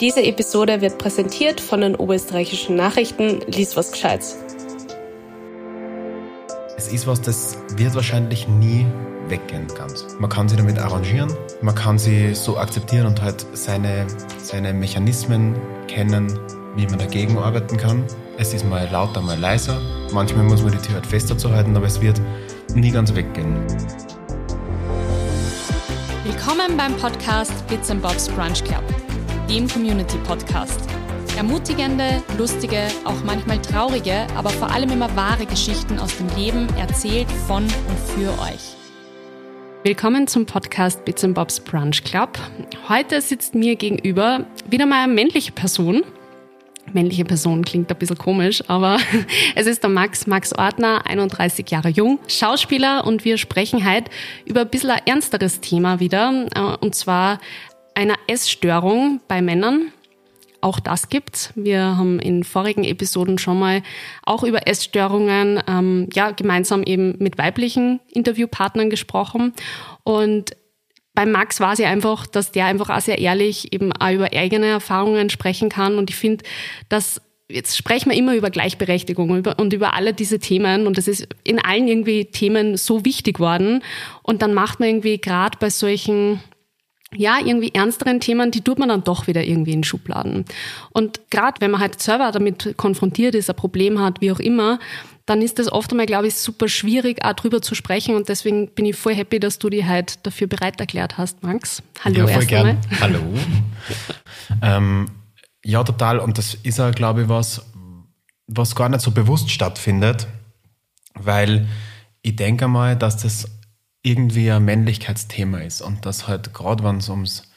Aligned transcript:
Diese 0.00 0.24
Episode 0.24 0.80
wird 0.80 0.98
präsentiert 0.98 1.60
von 1.60 1.80
den 1.80 1.94
Oberösterreichischen 1.94 2.74
Nachrichten. 2.74 3.40
Lies 3.46 3.76
was 3.76 3.92
Gescheites. 3.92 4.36
Es 6.76 6.88
ist 6.88 7.06
was, 7.06 7.20
das 7.20 7.58
wird 7.76 7.94
wahrscheinlich 7.94 8.48
nie 8.48 8.86
weggehen 9.28 9.68
ganz. 9.78 10.04
Man 10.18 10.28
kann 10.28 10.48
sich 10.48 10.58
damit 10.58 10.78
arrangieren, 10.80 11.32
man 11.62 11.74
kann 11.76 11.98
sie 11.98 12.34
so 12.34 12.58
akzeptieren 12.58 13.06
und 13.06 13.22
halt 13.22 13.46
seine, 13.52 14.06
seine 14.38 14.74
Mechanismen 14.74 15.54
kennen, 15.86 16.38
wie 16.74 16.86
man 16.86 16.98
dagegen 16.98 17.38
arbeiten 17.38 17.76
kann. 17.76 18.04
Es 18.36 18.52
ist 18.52 18.66
mal 18.66 18.88
lauter, 18.90 19.20
mal 19.20 19.38
leiser. 19.38 19.80
Manchmal 20.12 20.44
muss 20.44 20.62
man 20.62 20.72
die 20.72 20.78
Tür 20.78 20.96
halt 20.96 21.06
fester 21.06 21.38
zu 21.38 21.52
halten, 21.52 21.76
aber 21.76 21.86
es 21.86 22.00
wird 22.00 22.20
nie 22.74 22.90
ganz 22.90 23.14
weggehen. 23.14 23.56
Willkommen 26.24 26.76
beim 26.76 26.96
Podcast 26.96 27.66
Bits 27.68 27.90
and 27.90 28.02
Bobs 28.02 28.28
Brunch 28.28 28.64
Club, 28.64 28.82
dem 29.48 29.68
Community 29.68 30.16
Podcast. 30.18 30.80
Ermutigende, 31.36 32.22
lustige, 32.38 32.88
auch 33.04 33.22
manchmal 33.24 33.60
traurige, 33.60 34.26
aber 34.36 34.50
vor 34.50 34.70
allem 34.70 34.90
immer 34.90 35.14
wahre 35.16 35.44
Geschichten 35.44 35.98
aus 35.98 36.16
dem 36.16 36.28
Leben 36.36 36.66
erzählt 36.76 37.30
von 37.46 37.64
und 37.64 37.98
für 38.16 38.30
euch. 38.42 38.74
Willkommen 39.82 40.26
zum 40.26 40.46
Podcast 40.46 41.04
Bits 41.04 41.24
and 41.24 41.34
Bobs 41.34 41.60
Brunch 41.60 42.04
Club. 42.04 42.38
Heute 42.88 43.20
sitzt 43.20 43.54
mir 43.54 43.76
gegenüber 43.76 44.46
wieder 44.70 44.86
mal 44.86 45.04
eine 45.04 45.12
männliche 45.12 45.52
Person, 45.52 46.04
männliche 46.92 47.24
Person 47.24 47.64
klingt 47.64 47.90
ein 47.90 47.98
bisschen 47.98 48.16
komisch, 48.16 48.62
aber 48.68 48.98
es 49.54 49.66
ist 49.66 49.82
der 49.82 49.90
Max, 49.90 50.26
Max 50.26 50.54
Ordner, 50.54 51.06
31 51.06 51.70
Jahre 51.70 51.88
jung, 51.88 52.18
Schauspieler 52.28 53.06
und 53.06 53.24
wir 53.24 53.36
sprechen 53.36 53.86
heute 53.86 54.10
über 54.46 54.62
ein 54.62 54.70
bisschen 54.70 54.90
ein 54.90 55.02
ernsteres 55.04 55.60
Thema 55.60 56.00
wieder, 56.00 56.46
äh, 56.54 56.84
und 56.84 56.94
zwar 56.94 57.40
einer 57.94 58.16
Essstörung 58.26 59.20
bei 59.28 59.42
Männern. 59.42 59.92
Auch 60.60 60.80
das 60.80 61.10
gibt's. 61.10 61.52
Wir 61.54 61.98
haben 61.98 62.18
in 62.18 62.42
vorigen 62.42 62.84
Episoden 62.84 63.38
schon 63.38 63.58
mal 63.58 63.82
auch 64.22 64.44
über 64.44 64.66
Essstörungen, 64.66 65.62
ähm, 65.68 66.08
ja, 66.14 66.30
gemeinsam 66.30 66.82
eben 66.82 67.16
mit 67.18 67.36
weiblichen 67.36 68.00
Interviewpartnern 68.10 68.88
gesprochen. 68.88 69.52
Und 70.04 70.56
bei 71.12 71.26
Max 71.26 71.60
war 71.60 71.74
es 71.74 71.78
ja 71.78 71.88
einfach, 71.88 72.26
dass 72.26 72.50
der 72.50 72.66
einfach 72.66 72.90
auch 72.90 73.00
sehr 73.00 73.18
ehrlich 73.18 73.72
eben 73.72 73.92
auch 73.92 74.10
über 74.10 74.32
eigene 74.32 74.66
Erfahrungen 74.66 75.30
sprechen 75.30 75.68
kann. 75.68 75.98
Und 75.98 76.10
ich 76.10 76.16
finde, 76.16 76.44
dass 76.88 77.20
jetzt 77.48 77.76
sprechen 77.76 78.10
wir 78.10 78.16
immer 78.16 78.34
über 78.34 78.50
Gleichberechtigung 78.50 79.30
und 79.30 79.72
über 79.72 79.94
alle 79.94 80.14
diese 80.14 80.38
Themen 80.38 80.86
und 80.86 80.96
das 80.96 81.08
ist 81.08 81.28
in 81.44 81.62
allen 81.62 81.86
irgendwie 81.86 82.24
Themen 82.24 82.76
so 82.76 83.04
wichtig 83.04 83.38
worden. 83.38 83.82
Und 84.22 84.42
dann 84.42 84.54
macht 84.54 84.80
man 84.80 84.88
irgendwie 84.88 85.18
gerade 85.18 85.58
bei 85.58 85.70
solchen 85.70 86.40
ja, 87.16 87.38
irgendwie 87.38 87.72
ernsteren 87.74 88.20
Themen, 88.20 88.50
die 88.50 88.60
tut 88.60 88.78
man 88.78 88.88
dann 88.88 89.04
doch 89.04 89.26
wieder 89.26 89.44
irgendwie 89.44 89.72
in 89.72 89.84
Schubladen. 89.84 90.44
Und 90.90 91.20
gerade 91.30 91.60
wenn 91.60 91.70
man 91.70 91.80
halt 91.80 92.00
selber 92.00 92.30
damit 92.32 92.76
konfrontiert 92.76 93.34
ist, 93.34 93.50
ein 93.50 93.56
Problem 93.56 94.00
hat, 94.00 94.20
wie 94.20 94.32
auch 94.32 94.40
immer, 94.40 94.78
dann 95.26 95.40
ist 95.40 95.58
das 95.58 95.72
oft 95.72 95.90
einmal, 95.90 96.06
glaube 96.06 96.26
ich, 96.26 96.34
super 96.34 96.68
schwierig, 96.68 97.24
auch 97.24 97.32
drüber 97.32 97.62
zu 97.62 97.74
sprechen. 97.74 98.14
Und 98.14 98.28
deswegen 98.28 98.68
bin 98.68 98.84
ich 98.84 98.96
voll 98.96 99.14
happy, 99.14 99.40
dass 99.40 99.58
du 99.58 99.70
dich 99.70 99.84
halt 99.84 100.24
dafür 100.26 100.46
bereit 100.46 100.80
erklärt 100.80 101.16
hast, 101.16 101.42
Max. 101.42 101.82
Hallo 102.04 102.26
ja, 102.26 102.34
voll 102.34 102.44
gern. 102.44 102.66
Einmal. 102.66 103.00
Hallo. 103.00 103.20
ähm, 104.62 105.06
ja, 105.64 105.82
total. 105.82 106.18
Und 106.18 106.36
das 106.36 106.54
ist 106.54 106.78
ja, 106.78 106.90
glaube 106.90 107.22
ich, 107.22 107.28
was, 107.28 107.64
was 108.46 108.74
gar 108.74 108.90
nicht 108.90 109.00
so 109.00 109.12
bewusst 109.12 109.50
stattfindet, 109.50 110.26
weil 111.14 111.68
ich 112.20 112.36
denke 112.36 112.68
mal, 112.68 112.96
dass 112.96 113.16
das 113.16 113.48
irgendwie 114.04 114.50
ein 114.52 114.64
Männlichkeitsthema 114.64 115.58
ist 115.58 115.80
und 115.80 116.06
dass 116.06 116.28
halt 116.28 116.54
gerade, 116.54 116.84
wenn 116.84 116.98
es 116.98 117.08
ums 117.08 117.50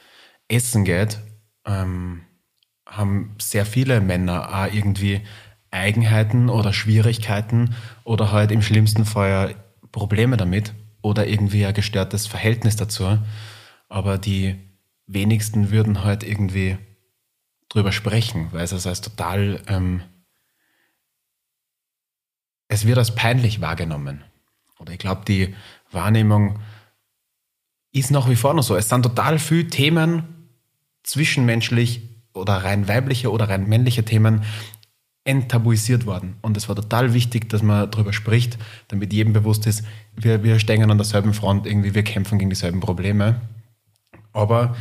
Essen 0.47 0.85
geht, 0.85 1.19
ähm, 1.65 2.23
haben 2.87 3.35
sehr 3.39 3.65
viele 3.65 3.99
Männer 3.99 4.49
auch 4.49 4.73
irgendwie 4.73 5.21
Eigenheiten 5.71 6.49
oder 6.49 6.71
Schwierigkeiten 6.71 7.75
oder 8.05 8.31
halt 8.31 8.51
im 8.51 8.61
schlimmsten 8.61 9.03
Fall 9.05 9.55
Probleme 9.91 10.37
damit 10.37 10.73
oder 11.01 11.27
irgendwie 11.27 11.65
ein 11.65 11.73
gestörtes 11.73 12.27
Verhältnis 12.27 12.77
dazu. 12.77 13.19
Aber 13.89 14.17
die 14.17 14.55
wenigsten 15.05 15.69
würden 15.69 16.05
halt 16.05 16.23
irgendwie 16.23 16.77
drüber 17.67 17.91
sprechen, 17.91 18.47
weil 18.53 18.63
es 18.63 18.87
als 18.87 19.01
total, 19.01 19.61
ähm, 19.67 20.01
es 22.69 22.87
wird 22.87 22.97
als 22.97 23.15
peinlich 23.15 23.59
wahrgenommen. 23.59 24.23
Oder 24.79 24.93
ich 24.93 24.99
glaube, 24.99 25.25
die 25.25 25.55
Wahrnehmung 25.91 26.59
ist 27.91 28.11
nach 28.11 28.29
wie 28.29 28.35
vor 28.35 28.53
noch 28.53 28.63
so. 28.63 28.75
Es 28.75 28.89
sind 28.89 29.03
total 29.03 29.39
viele 29.39 29.67
Themen 29.67 30.23
zwischenmenschlich 31.03 32.01
oder 32.33 32.63
rein 32.63 32.87
weibliche 32.87 33.31
oder 33.31 33.49
rein 33.49 33.67
männliche 33.67 34.03
Themen, 34.03 34.43
enttabuisiert 35.23 36.05
worden. 36.05 36.37
Und 36.41 36.55
es 36.55 36.69
war 36.69 36.75
total 36.75 37.13
wichtig, 37.13 37.49
dass 37.49 37.61
man 37.61 37.91
darüber 37.91 38.13
spricht, 38.13 38.57
damit 38.87 39.11
jedem 39.11 39.33
bewusst 39.33 39.67
ist, 39.67 39.83
wir, 40.15 40.43
wir 40.43 40.57
stehen 40.59 40.89
an 40.89 40.97
derselben 40.97 41.33
Front, 41.33 41.65
irgendwie, 41.65 41.93
wir 41.93 42.03
kämpfen 42.03 42.39
gegen 42.39 42.49
dieselben 42.49 42.79
Probleme. 42.79 43.41
Aber 44.31 44.75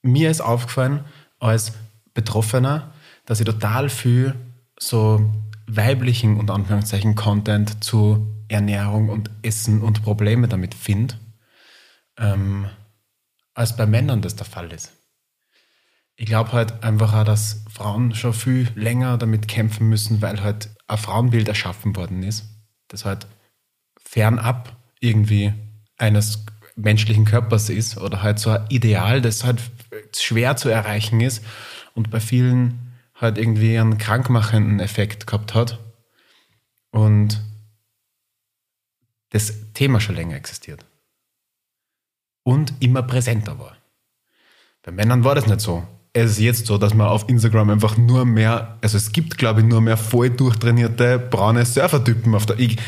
mir 0.00 0.30
ist 0.30 0.40
aufgefallen, 0.40 1.04
als 1.38 1.72
Betroffener, 2.14 2.92
dass 3.26 3.40
ich 3.40 3.46
total 3.46 3.90
viel 3.90 4.34
so 4.78 5.32
weiblichen 5.66 6.38
und 6.38 6.50
Anführungszeichen 6.50 7.14
Content 7.14 7.84
zu 7.84 8.26
Ernährung 8.54 9.08
und 9.08 9.30
Essen 9.42 9.82
und 9.82 10.02
Probleme 10.02 10.48
damit 10.48 10.74
finde, 10.74 11.18
ähm, 12.18 12.68
als 13.54 13.76
bei 13.76 13.86
Männern 13.86 14.22
das 14.22 14.36
der 14.36 14.46
Fall 14.46 14.72
ist. 14.72 14.92
Ich 16.16 16.26
glaube 16.26 16.52
halt 16.52 16.84
einfach 16.84 17.12
auch, 17.12 17.24
dass 17.24 17.64
Frauen 17.72 18.14
schon 18.14 18.32
viel 18.32 18.68
länger 18.76 19.18
damit 19.18 19.48
kämpfen 19.48 19.88
müssen, 19.88 20.22
weil 20.22 20.42
halt 20.42 20.70
ein 20.86 20.98
Frauenbild 20.98 21.48
erschaffen 21.48 21.96
worden 21.96 22.22
ist, 22.22 22.44
das 22.88 23.04
halt 23.04 23.26
fernab 23.98 24.76
irgendwie 25.00 25.52
eines 25.98 26.46
menschlichen 26.76 27.24
Körpers 27.24 27.68
ist 27.68 27.98
oder 27.98 28.22
halt 28.22 28.38
so 28.38 28.50
ein 28.50 28.66
Ideal, 28.68 29.20
das 29.20 29.44
halt 29.44 29.60
schwer 30.16 30.56
zu 30.56 30.68
erreichen 30.68 31.20
ist 31.20 31.44
und 31.94 32.10
bei 32.10 32.20
vielen 32.20 32.92
halt 33.14 33.38
irgendwie 33.38 33.78
einen 33.78 33.98
krankmachenden 33.98 34.80
Effekt 34.80 35.26
gehabt 35.26 35.54
hat. 35.54 35.78
Und 36.90 37.40
das 39.34 39.52
Thema 39.74 40.00
schon 40.00 40.14
länger 40.14 40.36
existiert 40.36 40.84
und 42.44 42.72
immer 42.80 43.02
präsenter 43.02 43.58
war. 43.58 43.76
Bei 44.82 44.92
Männern 44.92 45.24
war 45.24 45.34
das 45.34 45.46
nicht 45.46 45.60
so 45.60 45.86
es 46.16 46.32
ist 46.32 46.38
jetzt 46.38 46.66
so, 46.66 46.78
dass 46.78 46.94
man 46.94 47.08
auf 47.08 47.28
Instagram 47.28 47.70
einfach 47.70 47.96
nur 47.96 48.24
mehr, 48.24 48.78
also 48.80 48.96
es 48.96 49.10
gibt, 49.10 49.36
glaube 49.36 49.60
ich, 49.60 49.66
nur 49.66 49.80
mehr 49.80 49.96
voll 49.96 50.30
durchtrainierte 50.30 51.18
braune 51.18 51.66
Surfertypen 51.66 52.34
auf 52.34 52.46
der. 52.46 52.58
Ich, 52.60 52.78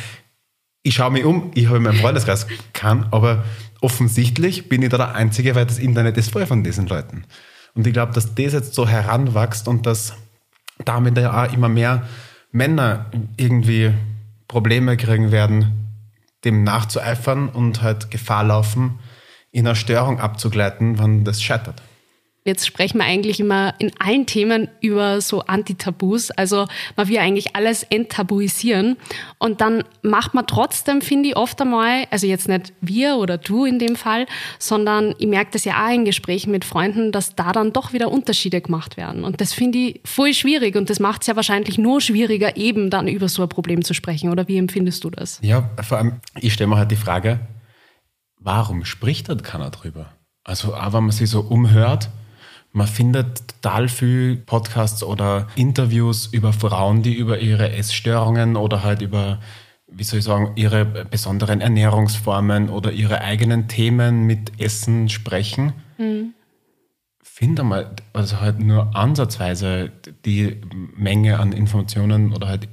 ich 0.84 0.94
schaue 0.94 1.10
mich 1.10 1.24
um, 1.24 1.50
ich 1.54 1.66
habe 1.66 1.78
in 1.78 1.82
meinem 1.82 1.98
Freundeskreis 1.98 2.46
keinen, 2.72 3.04
aber 3.10 3.44
offensichtlich 3.80 4.68
bin 4.68 4.80
ich 4.82 4.90
da 4.90 4.96
der 4.96 5.14
Einzige, 5.16 5.56
weil 5.56 5.66
das 5.66 5.80
Internet 5.80 6.16
ist 6.16 6.30
voll 6.30 6.46
von 6.46 6.62
diesen 6.62 6.86
Leuten. 6.86 7.24
Und 7.74 7.84
ich 7.84 7.92
glaube, 7.92 8.12
dass 8.12 8.32
das 8.32 8.52
jetzt 8.52 8.74
so 8.74 8.86
heranwächst 8.86 9.66
und 9.66 9.86
dass 9.86 10.14
damit 10.84 11.18
ja 11.18 11.44
auch 11.44 11.52
immer 11.52 11.68
mehr 11.68 12.06
Männer 12.52 13.10
irgendwie 13.36 13.92
Probleme 14.46 14.96
kriegen 14.96 15.32
werden, 15.32 15.85
dem 16.46 16.64
nachzueifern 16.64 17.50
und 17.50 17.82
halt 17.82 18.10
Gefahr 18.10 18.44
laufen, 18.44 19.00
in 19.50 19.66
eine 19.66 19.76
Störung 19.76 20.20
abzugleiten, 20.20 20.98
wenn 20.98 21.24
das 21.24 21.42
scheitert. 21.42 21.82
Jetzt 22.46 22.64
sprechen 22.64 22.98
wir 22.98 23.04
eigentlich 23.04 23.40
immer 23.40 23.74
in 23.80 23.90
allen 23.98 24.24
Themen 24.24 24.68
über 24.80 25.20
so 25.20 25.40
Antitabus. 25.40 26.30
Also 26.30 26.66
man 26.96 27.08
will 27.08 27.18
eigentlich 27.18 27.56
alles 27.56 27.82
enttabuisieren. 27.82 28.96
Und 29.38 29.60
dann 29.60 29.82
macht 30.02 30.32
man 30.32 30.46
trotzdem, 30.46 31.02
finde 31.02 31.30
ich, 31.30 31.36
oft 31.36 31.60
einmal, 31.60 32.04
also 32.12 32.26
jetzt 32.26 32.48
nicht 32.48 32.72
wir 32.80 33.16
oder 33.16 33.36
du 33.36 33.64
in 33.64 33.80
dem 33.80 33.96
Fall, 33.96 34.26
sondern 34.60 35.14
ich 35.18 35.26
merke 35.26 35.50
das 35.52 35.64
ja 35.64 35.84
auch 35.84 35.92
in 35.92 36.04
Gesprächen 36.04 36.52
mit 36.52 36.64
Freunden, 36.64 37.10
dass 37.10 37.34
da 37.34 37.50
dann 37.50 37.72
doch 37.72 37.92
wieder 37.92 38.12
Unterschiede 38.12 38.60
gemacht 38.60 38.96
werden. 38.96 39.24
Und 39.24 39.40
das 39.40 39.52
finde 39.52 39.78
ich 39.78 40.00
voll 40.04 40.32
schwierig. 40.32 40.76
Und 40.76 40.88
das 40.88 41.00
macht 41.00 41.22
es 41.22 41.26
ja 41.26 41.34
wahrscheinlich 41.34 41.78
nur 41.78 42.00
schwieriger, 42.00 42.56
eben 42.56 42.90
dann 42.90 43.08
über 43.08 43.28
so 43.28 43.42
ein 43.42 43.48
Problem 43.48 43.82
zu 43.84 43.92
sprechen. 43.92 44.30
Oder 44.30 44.46
wie 44.46 44.56
empfindest 44.56 45.02
du 45.02 45.10
das? 45.10 45.40
Ja, 45.42 45.68
vor 45.82 45.98
allem, 45.98 46.20
ich 46.40 46.52
stelle 46.52 46.68
mir 46.68 46.76
halt 46.76 46.92
die 46.92 46.96
Frage, 46.96 47.40
warum 48.38 48.84
spricht 48.84 49.28
dann 49.28 49.42
keiner 49.42 49.70
drüber? 49.70 50.12
Also, 50.44 50.74
auch 50.76 50.92
wenn 50.92 51.02
man 51.02 51.10
sich 51.10 51.28
so 51.28 51.40
umhört, 51.40 52.08
man 52.76 52.86
findet 52.86 53.48
total 53.62 53.88
viel 53.88 54.36
Podcasts 54.36 55.02
oder 55.02 55.48
Interviews 55.56 56.26
über 56.26 56.52
Frauen, 56.52 57.02
die 57.02 57.14
über 57.14 57.38
ihre 57.38 57.72
Essstörungen 57.72 58.54
oder 58.54 58.82
halt 58.82 59.00
über, 59.00 59.40
wie 59.86 60.04
soll 60.04 60.18
ich 60.18 60.26
sagen, 60.26 60.52
ihre 60.56 60.84
besonderen 60.84 61.62
Ernährungsformen 61.62 62.68
oder 62.68 62.92
ihre 62.92 63.22
eigenen 63.22 63.66
Themen 63.66 64.24
mit 64.24 64.60
Essen 64.60 65.08
sprechen. 65.08 65.72
Mhm. 65.96 66.34
Finde 67.22 67.62
mal, 67.62 67.96
also 68.12 68.42
halt 68.42 68.60
nur 68.60 68.94
ansatzweise 68.94 69.90
die 70.26 70.60
Menge 70.94 71.40
an 71.40 71.52
Informationen 71.52 72.34
oder 72.34 72.48
halt, 72.48 72.68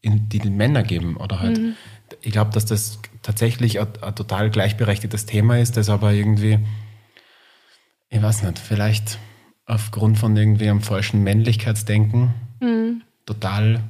in, 0.00 0.30
die 0.30 0.38
den 0.38 0.56
Männer 0.56 0.82
geben 0.82 1.18
oder 1.18 1.40
halt. 1.40 1.58
Mhm. 1.58 1.74
Ich 2.22 2.32
glaube, 2.32 2.52
dass 2.52 2.64
das 2.64 3.00
tatsächlich 3.20 3.80
ein, 3.80 3.88
ein 4.00 4.14
total 4.14 4.48
gleichberechtigtes 4.48 5.26
Thema 5.26 5.58
ist, 5.58 5.76
das 5.76 5.90
aber 5.90 6.14
irgendwie, 6.14 6.58
ich 8.08 8.22
weiß 8.22 8.44
nicht, 8.44 8.58
vielleicht 8.58 9.18
aufgrund 9.72 10.18
von 10.18 10.36
irgendwie 10.36 10.68
einem 10.68 10.82
falschen 10.82 11.22
Männlichkeitsdenken 11.22 12.34
total, 13.26 13.82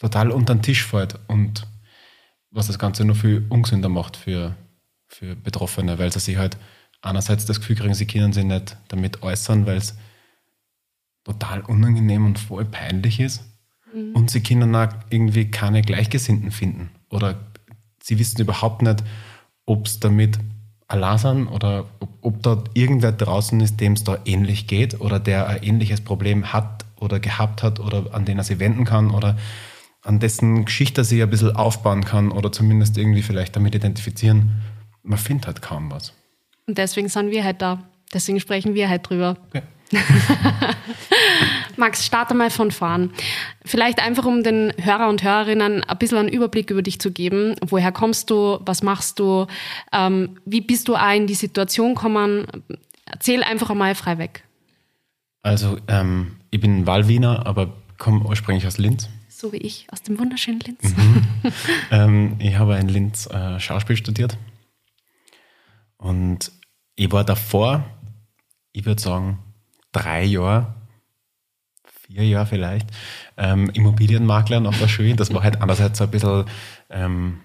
total 0.00 0.30
unter 0.30 0.54
den 0.54 0.62
Tisch 0.62 0.84
fällt 0.84 1.18
und 1.26 1.66
was 2.50 2.68
das 2.68 2.78
Ganze 2.78 3.04
nur 3.04 3.16
viel 3.16 3.44
ungesünder 3.48 3.88
macht 3.88 4.16
für, 4.16 4.54
für 5.08 5.34
Betroffene, 5.36 5.98
weil 5.98 6.12
sie 6.12 6.20
sich 6.20 6.36
halt 6.36 6.56
einerseits 7.02 7.44
das 7.44 7.60
Gefühl 7.60 7.76
kriegen, 7.76 7.94
sie 7.94 8.06
können 8.06 8.32
sich 8.32 8.44
nicht 8.44 8.76
damit 8.88 9.22
äußern, 9.22 9.66
weil 9.66 9.76
es 9.76 9.96
total 11.24 11.60
unangenehm 11.62 12.24
und 12.24 12.38
voll 12.38 12.64
peinlich 12.64 13.20
ist. 13.20 13.42
Und 14.14 14.30
sie 14.30 14.42
können 14.42 14.74
auch 14.74 14.88
irgendwie 15.10 15.50
keine 15.50 15.82
Gleichgesinnten 15.82 16.50
finden. 16.50 16.90
Oder 17.10 17.40
sie 18.02 18.18
wissen 18.18 18.40
überhaupt 18.40 18.82
nicht, 18.82 19.02
ob 19.64 19.86
es 19.86 20.00
damit 20.00 20.38
sind 21.16 21.48
oder 21.48 21.86
ob, 22.00 22.08
ob 22.22 22.42
da 22.42 22.62
irgendwer 22.74 23.12
draußen 23.12 23.60
ist, 23.60 23.80
dem 23.80 23.94
es 23.94 24.04
da 24.04 24.18
ähnlich 24.24 24.66
geht 24.66 25.00
oder 25.00 25.18
der 25.18 25.48
ein 25.48 25.62
ähnliches 25.62 26.00
Problem 26.00 26.52
hat 26.52 26.84
oder 27.00 27.20
gehabt 27.20 27.62
hat 27.62 27.80
oder 27.80 28.14
an 28.14 28.24
den 28.24 28.38
er 28.38 28.44
sich 28.44 28.58
wenden 28.58 28.84
kann 28.84 29.10
oder 29.10 29.36
an 30.02 30.20
dessen 30.20 30.64
Geschichte 30.64 31.02
sich 31.04 31.22
ein 31.22 31.30
bisschen 31.30 31.56
aufbauen 31.56 32.04
kann 32.04 32.30
oder 32.30 32.52
zumindest 32.52 32.96
irgendwie 32.96 33.22
vielleicht 33.22 33.56
damit 33.56 33.74
identifizieren. 33.74 34.62
Man 35.02 35.18
findet 35.18 35.46
halt 35.46 35.62
kaum 35.62 35.90
was. 35.90 36.12
Und 36.66 36.78
deswegen 36.78 37.08
sind 37.08 37.30
wir 37.30 37.44
halt 37.44 37.60
da. 37.60 37.82
Deswegen 38.14 38.38
sprechen 38.38 38.74
wir 38.74 38.88
halt 38.88 39.08
drüber. 39.08 39.36
Okay. 39.48 39.62
Max, 41.78 42.04
starte 42.04 42.34
mal 42.34 42.50
von 42.50 42.70
vorn. 42.70 43.12
Vielleicht 43.64 44.00
einfach, 44.00 44.24
um 44.24 44.42
den 44.42 44.72
Hörer 44.80 45.08
und 45.08 45.22
Hörerinnen 45.22 45.84
ein 45.84 45.98
bisschen 45.98 46.18
einen 46.18 46.28
Überblick 46.28 46.70
über 46.70 46.82
dich 46.82 47.00
zu 47.00 47.10
geben. 47.10 47.56
Woher 47.66 47.92
kommst 47.92 48.30
du? 48.30 48.58
Was 48.64 48.82
machst 48.82 49.18
du? 49.18 49.46
Ähm, 49.92 50.38
wie 50.44 50.60
bist 50.60 50.88
du 50.88 50.96
auch 50.96 51.14
in 51.14 51.26
die 51.26 51.34
Situation 51.34 51.94
gekommen? 51.94 52.46
Erzähl 53.04 53.42
einfach 53.42 53.70
einmal 53.70 53.94
frei 53.94 54.18
weg. 54.18 54.44
Also, 55.42 55.78
ähm, 55.88 56.36
ich 56.50 56.60
bin 56.60 56.86
Wahlwiener, 56.86 57.46
aber 57.46 57.72
komme 57.98 58.24
ursprünglich 58.24 58.66
aus 58.66 58.78
Linz. 58.78 59.08
So 59.28 59.52
wie 59.52 59.58
ich, 59.58 59.86
aus 59.92 60.02
dem 60.02 60.18
wunderschönen 60.18 60.60
Linz. 60.60 60.80
Ähm, 61.92 62.34
ich 62.40 62.56
habe 62.56 62.76
in 62.76 62.88
Linz 62.88 63.26
äh, 63.26 63.60
Schauspiel 63.60 63.96
studiert. 63.96 64.36
Und 65.96 66.50
ich 66.96 67.12
war 67.12 67.22
davor, 67.22 67.84
ich 68.72 68.84
würde 68.84 69.00
sagen, 69.00 69.38
drei 69.92 70.24
Jahre, 70.24 70.74
vier 72.06 72.24
Jahre 72.24 72.46
vielleicht, 72.46 72.88
ähm, 73.36 73.70
Immobilienmakler 73.70 74.60
nach 74.60 74.78
der 74.78 74.88
Schule. 74.88 75.16
Das 75.16 75.32
war 75.34 75.42
halt 75.42 75.60
einerseits 75.60 75.98
so 75.98 76.04
ein 76.04 76.10
bisschen, 76.10 76.44
ähm, 76.90 77.40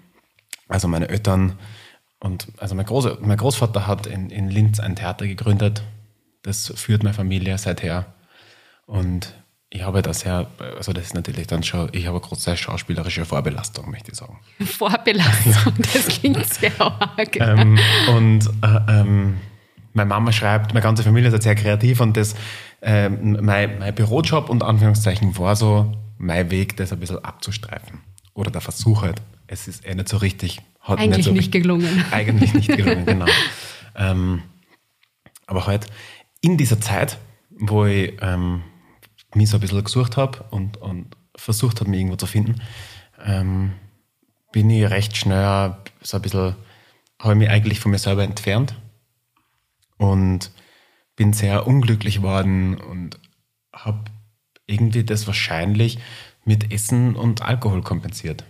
also 0.68 0.88
meine 0.88 1.10
Eltern 1.10 1.58
und 2.20 2.48
also 2.58 2.76
mein, 2.76 2.86
Groß, 2.86 3.20
mein 3.22 3.38
Großvater 3.38 3.88
hat 3.88 4.06
in, 4.06 4.30
in 4.30 4.50
Linz 4.50 4.80
ein 4.80 4.96
Theater 4.96 5.26
gegründet. 5.28 5.82
Das 6.44 6.72
führt 6.76 7.04
meine 7.04 7.16
Familie 7.16 7.58
seither. 7.58 8.14
Und 8.86 9.34
ich 9.74 9.84
habe 9.84 10.02
da 10.02 10.14
sehr, 10.14 10.48
also 10.78 10.92
das 10.92 11.06
ist 11.06 11.14
natürlich 11.16 11.48
dann 11.48 11.64
schon, 11.64 11.90
ich 11.94 12.06
habe 12.06 12.18
eine 12.18 12.28
große 12.28 12.58
schauspielerische 12.58 13.26
Vorbelastung, 13.26 13.90
möchte 13.90 14.12
ich 14.12 14.18
sagen. 14.18 14.38
Vorbelastung, 14.66 15.74
das 15.94 16.08
klingt 16.10 16.46
sehr 16.46 16.80
arg. 16.80 17.38
ähm, 17.38 17.80
und 18.10 18.46
äh, 18.62 18.91
meine 19.94 20.08
Mama 20.08 20.32
schreibt, 20.32 20.74
meine 20.74 20.84
ganze 20.84 21.04
Familie 21.04 21.28
ist 21.28 21.34
halt 21.34 21.44
sehr 21.44 21.56
kreativ 21.56 22.00
und 22.00 22.18
das, 22.18 22.36
ähm, 22.82 23.38
mein, 23.42 23.80
mein 23.80 23.94
Bürojob 23.94 24.50
und 24.50 24.64
Anführungszeichen 24.64 25.38
war 25.38 25.56
so 25.56 25.92
mein 26.18 26.52
Weg, 26.52 26.78
das 26.78 26.94
ein 26.94 27.00
bisschen 27.00 27.24
abzustreifen. 27.24 28.00
Oder 28.34 28.52
der 28.52 28.62
Versuch 28.62 29.02
halt. 29.02 29.22
Es 29.48 29.68
ist 29.68 29.86
eh 29.86 29.94
nicht 29.94 30.08
so 30.08 30.18
richtig. 30.18 30.62
Hat 30.80 31.00
Eigentlich 31.00 31.26
so 31.26 31.32
nicht 31.32 31.52
gelungen. 31.52 32.06
Eigentlich 32.12 32.54
nicht 32.54 32.70
gelungen, 32.70 33.06
genau. 33.06 33.26
Ähm, 33.96 34.44
aber 35.48 35.68
halt 35.68 35.88
in 36.40 36.58
dieser 36.58 36.80
Zeit, 36.80 37.18
wo 37.50 37.86
ich 37.86 38.14
ähm, 38.22 38.62
mich 39.36 39.50
so 39.50 39.58
ein 39.58 39.62
bisschen 39.62 39.84
gesucht 39.84 40.16
habe 40.18 40.46
und, 40.50 40.78
und 40.78 41.08
versucht 41.36 41.82
habe, 41.82 41.90
mich 41.90 42.00
irgendwo 42.00 42.16
zu 42.16 42.26
finden, 42.26 42.62
ähm, 43.26 43.74
bin 44.52 44.70
ich 44.70 44.90
recht 44.90 45.18
schnell 45.18 45.76
so 46.02 46.18
ein 46.18 46.22
bisschen, 46.22 46.56
habe 47.20 47.34
ich 47.34 47.40
mich 47.40 47.50
eigentlich 47.50 47.80
von 47.80 47.92
mir 47.92 48.00
selber 48.00 48.24
entfernt 48.24 48.76
und 50.02 50.52
bin 51.16 51.32
sehr 51.32 51.68
unglücklich 51.68 52.16
geworden 52.16 52.76
und 52.80 53.20
habe 53.72 54.06
irgendwie 54.66 55.04
das 55.04 55.28
wahrscheinlich 55.28 56.00
mit 56.44 56.74
Essen 56.74 57.16
und 57.16 57.44
Alkohol 57.44 57.84
kompensiert. 57.84 58.44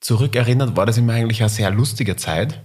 Zurückerinnert 0.00 0.76
war 0.76 0.84
das 0.84 0.98
immer 0.98 1.12
eigentlich 1.12 1.40
eine 1.40 1.50
sehr 1.50 1.70
lustige 1.70 2.16
Zeit. 2.16 2.62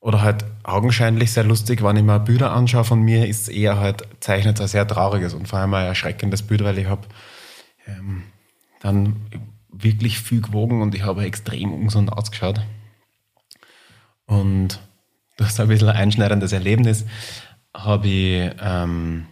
Oder 0.00 0.22
halt 0.22 0.46
augenscheinlich 0.62 1.32
sehr 1.32 1.44
lustig, 1.44 1.82
wenn 1.82 1.96
ich 1.96 2.02
mir 2.02 2.18
Bilder 2.18 2.52
anschaue 2.52 2.84
von 2.84 3.02
mir, 3.02 3.28
ist 3.28 3.42
es 3.42 3.48
eher 3.48 3.78
halt, 3.78 4.02
zeichnet 4.20 4.58
ein 4.58 4.68
sehr 4.68 4.86
trauriges 4.86 5.34
und 5.34 5.46
vor 5.46 5.58
allem 5.58 5.74
ein 5.74 5.86
erschreckendes 5.86 6.42
Bild, 6.42 6.64
weil 6.64 6.78
ich 6.78 6.86
habe 6.86 7.06
ähm, 7.86 8.22
dann 8.80 9.16
wirklich 9.68 10.18
viel 10.18 10.40
gewogen 10.40 10.80
und 10.80 10.94
ich 10.94 11.02
habe 11.02 11.24
extrem 11.24 11.72
ungesund 11.72 12.10
ausgeschaut. 12.10 12.62
Und 14.26 14.80
das 15.36 15.52
ist 15.52 15.60
ein 15.60 15.68
bisschen 15.68 15.88
ein 15.88 15.96
einschneidendes 15.96 16.52
Erlebnis, 16.52 17.04
habe 17.74 18.08
ich 18.08 18.50
ähm, 18.60 19.26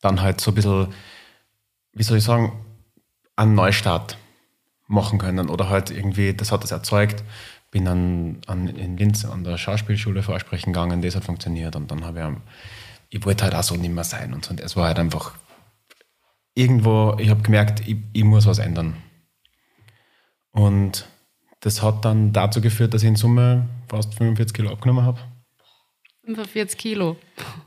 dann 0.00 0.20
halt 0.20 0.40
so 0.40 0.50
ein 0.50 0.54
bisschen, 0.54 0.88
wie 1.92 2.02
soll 2.02 2.18
ich 2.18 2.24
sagen, 2.24 2.52
einen 3.36 3.54
Neustart 3.54 4.18
machen 4.86 5.18
können 5.18 5.48
oder 5.48 5.68
halt 5.68 5.90
irgendwie, 5.90 6.34
das 6.34 6.52
hat 6.52 6.62
das 6.62 6.70
erzeugt. 6.70 7.24
Bin 7.70 7.86
dann 7.86 8.42
an, 8.46 8.68
in 8.68 8.98
Linz 8.98 9.24
an 9.24 9.44
der 9.44 9.56
Schauspielschule 9.56 10.22
vorsprechen 10.22 10.72
gegangen, 10.72 11.00
das 11.00 11.16
hat 11.16 11.24
funktioniert 11.24 11.74
und 11.74 11.90
dann 11.90 12.04
habe 12.04 12.20
ich, 12.20 13.18
ich 13.18 13.24
wollte 13.24 13.44
halt 13.44 13.54
auch 13.54 13.62
so 13.62 13.76
nicht 13.76 13.92
mehr 13.92 14.04
sein 14.04 14.34
und 14.34 14.44
so. 14.44 14.50
Und 14.50 14.60
es 14.60 14.76
war 14.76 14.88
halt 14.88 14.98
einfach 14.98 15.34
irgendwo, 16.54 17.16
ich 17.18 17.30
habe 17.30 17.42
gemerkt, 17.42 17.80
ich, 17.86 17.96
ich 18.12 18.24
muss 18.24 18.46
was 18.46 18.58
ändern. 18.58 18.96
Und 20.50 21.06
das 21.62 21.82
hat 21.82 22.04
dann 22.04 22.32
dazu 22.32 22.60
geführt, 22.60 22.92
dass 22.94 23.02
ich 23.02 23.08
in 23.08 23.16
Summe 23.16 23.66
fast 23.88 24.14
45 24.14 24.54
Kilo 24.54 24.70
abgenommen 24.70 25.04
habe. 25.04 25.18
45 26.24 26.78
Kilo. 26.78 27.16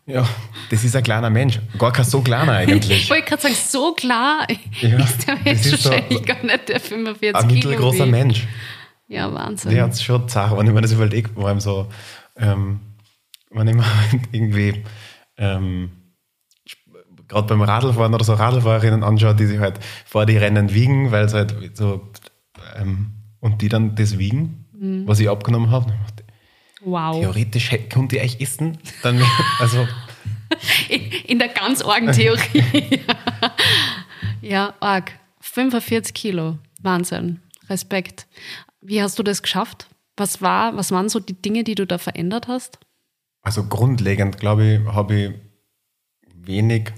Ja, 0.06 0.26
das 0.70 0.84
ist 0.86 0.96
ein 0.96 1.04
kleiner 1.04 1.30
Mensch. 1.30 1.60
Gar 1.78 1.92
kein 1.92 2.06
so 2.06 2.22
kleiner 2.22 2.64
Ich 2.64 2.70
eigentlich. 2.70 3.10
wollte 3.10 3.26
gerade 3.28 3.42
sagen, 3.42 3.56
so 3.56 3.94
klar 3.94 4.48
Ja, 4.80 4.98
ist 5.04 5.28
der 5.28 5.36
das 5.36 5.44
Mensch 5.44 5.66
ist 5.66 5.84
so 5.84 5.90
wahrscheinlich 5.90 6.26
gar 6.26 6.44
nicht 6.44 6.70
der 6.70 6.80
45 6.80 7.36
Ein 7.36 7.48
Kilo. 7.50 7.54
mittelgroßer 7.70 8.00
wiegt. 8.06 8.12
Mensch. 8.12 8.48
Ja, 9.08 9.32
Wahnsinn. 9.34 9.72
Der 9.72 9.84
hat 9.84 9.92
es 9.92 10.02
schon 10.04 10.28
zart, 10.30 10.58
wenn 10.58 10.66
ich 10.68 10.74
mir 10.74 10.82
das 10.82 10.94
überlege, 10.94 11.30
vor 11.34 11.48
allem 11.48 11.60
so, 11.60 11.88
ähm, 12.38 12.80
wenn 13.52 13.68
ich 13.68 13.76
mir 13.76 13.84
irgendwie 14.32 14.84
ähm, 15.38 15.92
gerade 17.28 17.48
beim 17.48 17.62
Radlfahren 17.62 18.14
oder 18.14 18.24
so 18.24 18.34
Radlfahrerinnen 18.34 19.04
anschaue, 19.04 19.36
die 19.36 19.46
sich 19.48 19.60
halt 19.60 19.80
vor 20.06 20.26
die 20.26 20.38
Rennen 20.38 20.74
wiegen, 20.74 21.12
weil 21.12 21.28
sie 21.30 21.36
halt 21.38 21.76
so 21.78 22.10
ähm, 22.78 23.12
und 23.46 23.62
die 23.62 23.70
dann 23.70 23.96
das 23.96 24.18
wiegen, 24.18 24.66
Mhm. 24.74 25.08
was 25.08 25.20
ich 25.22 25.30
abgenommen 25.30 25.70
habe. 25.72 25.94
Wow. 26.82 27.20
Theoretisch 27.22 27.70
könnte 27.90 28.18
ich 28.18 28.22
echt 28.24 28.42
essen. 28.42 28.78
Dann, 29.04 29.22
also, 29.60 29.88
In 31.28 31.40
der 31.40 31.48
ganz 31.50 31.82
argen 31.82 32.12
Theorie. 32.12 33.00
ja, 34.42 34.74
arg. 34.80 35.14
45 35.42 36.14
Kilo. 36.14 36.58
Wahnsinn. 36.82 37.40
Respekt. 37.70 38.28
Wie 38.82 39.02
hast 39.02 39.18
du 39.18 39.24
das 39.24 39.42
geschafft? 39.42 39.88
Was 40.18 40.42
war, 40.42 40.76
was 40.78 40.92
waren 40.92 41.10
so 41.10 41.20
die 41.20 41.40
Dinge, 41.42 41.64
die 41.64 41.76
du 41.76 41.86
da 41.88 41.98
verändert 41.98 42.48
hast? 42.48 42.80
also 43.42 43.64
grundlegend, 43.66 44.40
glaube 44.40 44.66
ich, 44.66 44.94
habe 44.94 45.16
ich 45.16 45.32
wenig 46.48 46.92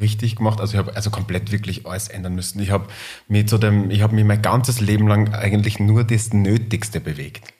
richtig 0.00 0.36
gemacht. 0.36 0.60
Also 0.60 0.74
ich 0.74 0.78
habe 0.78 0.94
also 0.96 1.10
komplett 1.10 1.52
wirklich 1.52 1.86
alles 1.86 2.08
ändern 2.08 2.34
müssen. 2.34 2.60
Ich 2.60 2.70
habe 2.70 2.86
mich 3.28 3.48
zu 3.48 3.58
dem, 3.58 3.90
ich 3.90 4.02
habe 4.02 4.14
mich 4.14 4.24
mein 4.24 4.42
ganzes 4.42 4.80
Leben 4.80 5.06
lang 5.08 5.32
eigentlich 5.34 5.78
nur 5.78 6.04
das 6.04 6.32
Nötigste 6.32 7.00
bewegt. 7.00 7.52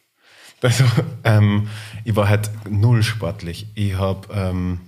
Also 0.62 0.84
ähm, 1.24 1.68
ich 2.04 2.16
war 2.16 2.28
halt 2.28 2.50
null 2.68 3.02
sportlich. 3.02 3.66
Ich 3.74 3.96
habe 3.96 4.28
ähm, 4.32 4.80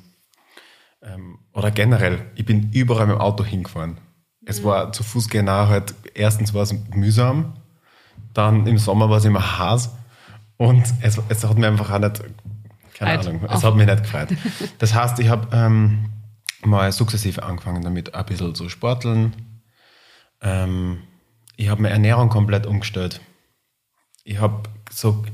ähm, 1.02 1.38
oder 1.52 1.70
generell, 1.70 2.26
ich 2.34 2.44
bin 2.44 2.70
überall 2.72 3.06
mit 3.06 3.16
dem 3.16 3.20
Auto 3.20 3.44
hingefahren. 3.44 3.98
Es 4.44 4.64
war 4.64 4.92
zu 4.92 5.02
Fuß 5.02 5.28
gehen 5.28 5.48
auch 5.48 5.68
halt, 5.68 5.94
erstens 6.14 6.52
war 6.52 6.62
es 6.62 6.74
mühsam, 6.94 7.54
dann 8.34 8.66
im 8.66 8.78
Sommer 8.78 9.08
war 9.08 9.18
es 9.18 9.24
immer 9.24 9.58
heiß 9.58 9.90
und 10.56 10.82
es, 11.00 11.20
es 11.28 11.44
hat 11.44 11.58
mir 11.58 11.68
einfach 11.68 11.90
auch 11.90 11.98
nicht, 11.98 12.22
keine 12.94 13.18
Gefreut. 13.18 13.26
Ahnung, 13.26 13.50
es 13.50 13.64
hat 13.64 13.76
mich 13.76 13.86
nicht 13.86 14.02
gefreut. 14.02 14.28
Das 14.78 14.94
heißt, 14.94 15.18
ich 15.20 15.28
habe 15.28 15.48
ähm, 15.52 16.10
mal 16.64 16.90
sukzessive 16.92 17.42
angefangen 17.42 17.82
damit, 17.82 18.14
ein 18.14 18.26
bisschen 18.26 18.54
zu 18.54 18.68
sporteln. 18.68 19.34
Ähm, 20.40 21.02
ich 21.56 21.68
habe 21.68 21.82
meine 21.82 21.94
Ernährung 21.94 22.28
komplett 22.28 22.66
umgestellt. 22.66 23.20
Ich 24.24 24.40
habe 24.40 24.62
so, 24.90 25.24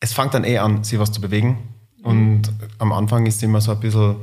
es 0.00 0.12
fängt 0.12 0.34
dann 0.34 0.44
eh 0.44 0.58
an, 0.58 0.84
sich 0.84 0.98
was 0.98 1.12
zu 1.12 1.20
bewegen. 1.20 1.74
Und 2.02 2.52
am 2.78 2.92
Anfang 2.92 3.26
ist 3.26 3.36
es 3.36 3.42
immer 3.42 3.60
so 3.60 3.72
ein 3.72 3.80
bisschen 3.80 4.16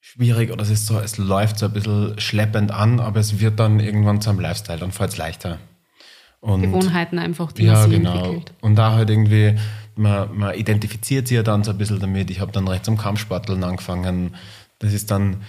schwierig 0.00 0.50
oder 0.50 0.62
es 0.62 0.70
ist 0.70 0.86
so, 0.86 0.98
es 0.98 1.18
läuft 1.18 1.58
so 1.58 1.66
ein 1.66 1.72
bisschen 1.72 2.18
schleppend 2.18 2.72
an, 2.72 2.98
aber 2.98 3.20
es 3.20 3.38
wird 3.38 3.60
dann 3.60 3.78
irgendwann 3.78 4.20
zu 4.20 4.30
einem 4.30 4.40
Lifestyle, 4.40 4.78
dann 4.78 4.90
fällt 4.90 5.10
es 5.10 5.16
leichter. 5.16 5.58
Und 6.40 6.62
Gewohnheiten 6.62 7.18
einfach, 7.18 7.52
die 7.52 7.64
ja, 7.64 7.74
man 7.74 7.90
genau. 7.90 8.14
entwickelt. 8.16 8.52
Und 8.60 8.74
da 8.76 8.92
halt 8.92 9.10
irgendwie 9.10 9.56
man, 9.96 10.36
man 10.36 10.54
identifiziert 10.54 11.28
sich 11.28 11.36
ja 11.36 11.42
dann 11.42 11.64
so 11.64 11.70
ein 11.70 11.78
bisschen 11.78 12.00
damit. 12.00 12.30
Ich 12.30 12.40
habe 12.40 12.52
dann 12.52 12.68
rechts 12.68 12.88
am 12.88 12.96
Kampfsporteln 12.96 13.62
angefangen. 13.64 14.36
Das 14.78 14.92
ist 14.92 15.10
dann 15.10 15.42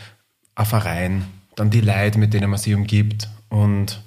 ein 0.56 0.66
Verein, 0.66 1.26
dann 1.56 1.70
die 1.70 1.82
Leute, 1.82 2.20
mit 2.20 2.34
denen 2.34 2.50
man 2.50 2.60
sich 2.60 2.74
umgibt. 2.74 3.30
Und 3.50 4.02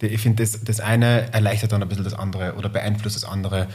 ich 0.00 0.20
finde, 0.20 0.42
das, 0.42 0.62
das 0.62 0.80
eine 0.80 1.32
erleichtert 1.32 1.72
dann 1.72 1.82
ein 1.82 1.88
bisschen 1.88 2.04
das 2.04 2.14
andere 2.14 2.54
oder 2.54 2.68
beeinflusst 2.68 3.16
das 3.16 3.24
andere. 3.24 3.68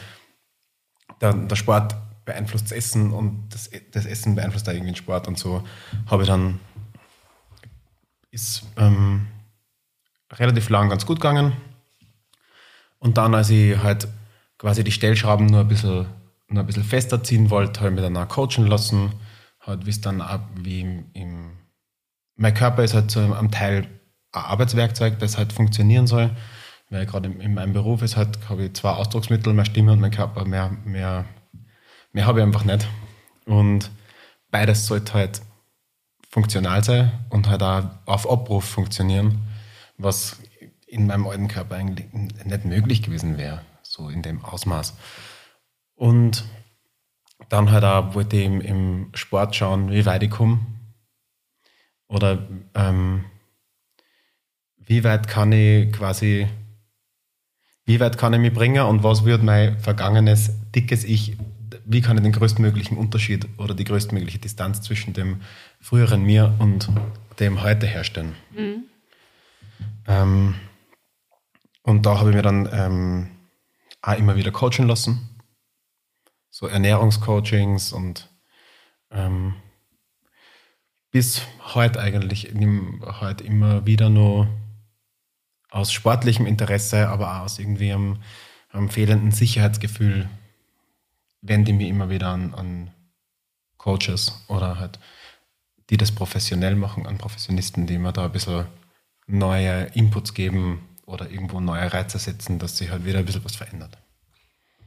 Der, 1.21 1.33
der 1.33 1.55
Sport 1.55 1.95
beeinflusst 2.25 2.65
das 2.65 2.71
Essen 2.71 3.11
und 3.11 3.49
das, 3.49 3.69
das 3.91 4.05
Essen 4.05 4.35
beeinflusst 4.35 4.67
da 4.67 4.71
irgendwie 4.71 4.91
den 4.91 4.95
Sport 4.95 5.27
und 5.27 5.37
so 5.37 5.63
habe 6.09 6.23
ich 6.23 6.29
dann 6.29 6.59
ist 8.31 8.63
ähm, 8.77 9.27
relativ 10.31 10.69
lang 10.69 10.89
ganz 10.89 11.05
gut 11.05 11.17
gegangen. 11.17 11.53
Und 12.99 13.17
dann, 13.17 13.35
als 13.35 13.49
ich 13.49 13.77
halt 13.77 14.07
quasi 14.63 14.85
die 14.85 14.93
Stellschrauben 14.93 15.47
nur 15.47 15.59
ein 15.59 15.67
bisschen, 15.67 16.07
nur 16.47 16.63
ein 16.63 16.65
bisschen 16.65 16.85
fester 16.85 17.21
ziehen 17.21 17.49
wollte, 17.49 17.81
habe 17.81 17.89
ich 17.89 17.95
mich 17.95 18.03
dann 18.03 18.15
auch 18.15 18.29
coachen 18.29 18.65
lassen. 18.65 19.11
Halt, 19.59 19.85
wie 19.85 19.89
es 19.89 19.99
dann 19.99 20.21
ab, 20.21 20.47
wie 20.55 20.79
im, 20.79 21.05
im, 21.11 21.51
mein 22.37 22.53
Körper 22.53 22.81
ist 22.81 22.93
halt 22.93 23.11
so 23.11 23.19
am 23.19 23.51
Teil 23.51 23.89
ein 24.31 24.41
Arbeitswerkzeug, 24.41 25.19
das 25.19 25.37
halt 25.37 25.51
funktionieren 25.51 26.07
soll. 26.07 26.31
Weil 26.89 27.05
gerade 27.05 27.27
in, 27.27 27.41
in 27.41 27.53
meinem 27.55 27.73
Beruf 27.73 28.03
ist 28.03 28.15
halt, 28.15 28.39
habe 28.47 28.63
ich 28.63 28.73
zwei 28.73 28.91
Ausdrucksmittel, 28.91 29.51
meine 29.51 29.65
Stimme 29.65 29.91
und 29.91 29.99
mein 29.99 30.11
Körper, 30.11 30.45
mehr, 30.45 30.71
mehr, 30.85 31.25
mehr 32.13 32.25
habe 32.25 32.39
ich 32.39 32.45
einfach 32.45 32.63
nicht. 32.63 32.87
Und 33.45 33.91
beides 34.49 34.85
sollte 34.85 35.13
halt 35.13 35.41
funktional 36.29 36.85
sein 36.85 37.11
und 37.29 37.49
halt 37.49 37.61
auch 37.63 37.83
auf 38.05 38.31
Abruf 38.31 38.63
funktionieren, 38.63 39.41
was 39.97 40.37
in 40.87 41.05
meinem 41.05 41.27
alten 41.27 41.49
Körper 41.49 41.75
eigentlich 41.75 42.07
nicht 42.13 42.63
möglich 42.63 43.03
gewesen 43.03 43.37
wäre, 43.37 43.61
so 43.93 44.09
in 44.09 44.23
dem 44.23 44.43
Ausmaß. 44.43 44.95
Und 45.95 46.43
dann 47.49 47.71
halt 47.71 47.83
auch 47.83 48.15
wollte 48.15 48.37
ich 48.37 48.45
im, 48.45 49.11
Sport 49.13 49.55
schauen, 49.55 49.91
wie 49.91 50.05
weit 50.05 50.23
ich 50.23 50.31
komme. 50.31 50.59
Oder 52.07 52.47
ähm, 52.73 53.25
wie 54.77 55.03
weit 55.03 55.27
kann 55.27 55.51
ich 55.51 55.91
quasi, 55.93 56.47
wie 57.85 57.99
weit 57.99 58.17
kann 58.17 58.33
ich 58.33 58.39
mich 58.39 58.53
bringen 58.53 58.85
und 58.85 59.03
was 59.03 59.25
wird 59.25 59.43
mein 59.43 59.79
vergangenes, 59.79 60.51
dickes 60.71 61.03
Ich 61.03 61.37
wie 61.85 62.01
kann 62.01 62.17
ich 62.17 62.23
den 62.23 62.31
größtmöglichen 62.31 62.97
Unterschied 62.97 63.47
oder 63.57 63.73
die 63.73 63.83
größtmögliche 63.83 64.39
Distanz 64.39 64.81
zwischen 64.81 65.13
dem 65.13 65.41
früheren 65.81 66.23
mir 66.23 66.55
und 66.59 66.87
dem 67.39 67.61
heute 67.61 67.87
herstellen. 67.87 68.35
Mhm. 68.55 68.83
Ähm, 70.07 70.55
und 71.81 72.05
da 72.05 72.19
habe 72.19 72.29
ich 72.29 72.35
mir 72.35 72.41
dann 72.41 72.69
ähm, 72.71 73.29
auch 74.03 74.17
immer 74.17 74.35
wieder 74.35 74.51
coachen 74.51 74.87
lassen. 74.87 75.29
So 76.51 76.67
Ernährungscoachings 76.67 77.93
und 77.93 78.29
ähm, 79.09 79.55
bis 81.09 81.41
heute 81.73 81.99
eigentlich, 81.99 82.47
ich 82.47 82.53
nehme 82.53 82.99
heute 83.21 83.43
immer 83.43 83.87
wieder 83.87 84.09
nur 84.09 84.47
aus 85.71 85.91
sportlichem 85.91 86.45
Interesse, 86.45 87.07
aber 87.09 87.35
auch 87.37 87.45
aus 87.45 87.57
irgendwie 87.57 87.91
einem, 87.91 88.21
einem 88.69 88.89
fehlenden 88.89 89.31
Sicherheitsgefühl 89.31 90.29
wende 91.41 91.71
ich 91.71 91.77
mich 91.77 91.89
immer 91.89 92.09
wieder 92.09 92.27
an, 92.27 92.53
an 92.53 92.91
Coaches 93.77 94.45
oder 94.47 94.79
halt, 94.79 94.99
die 95.89 95.97
das 95.97 96.11
professionell 96.11 96.75
machen, 96.75 97.05
an 97.05 97.17
Professionisten, 97.17 97.87
die 97.87 97.97
mir 97.97 98.13
da 98.13 98.25
ein 98.25 98.31
bisschen 98.31 98.65
neue 99.27 99.85
Inputs 99.93 100.33
geben 100.33 100.92
oder 101.05 101.29
irgendwo 101.29 101.59
neue 101.59 101.91
Reize 101.91 102.19
setzen, 102.19 102.59
dass 102.59 102.77
sich 102.77 102.89
halt 102.89 103.05
wieder 103.05 103.19
ein 103.19 103.25
bisschen 103.25 103.43
was 103.45 103.55
verändert. 103.55 103.97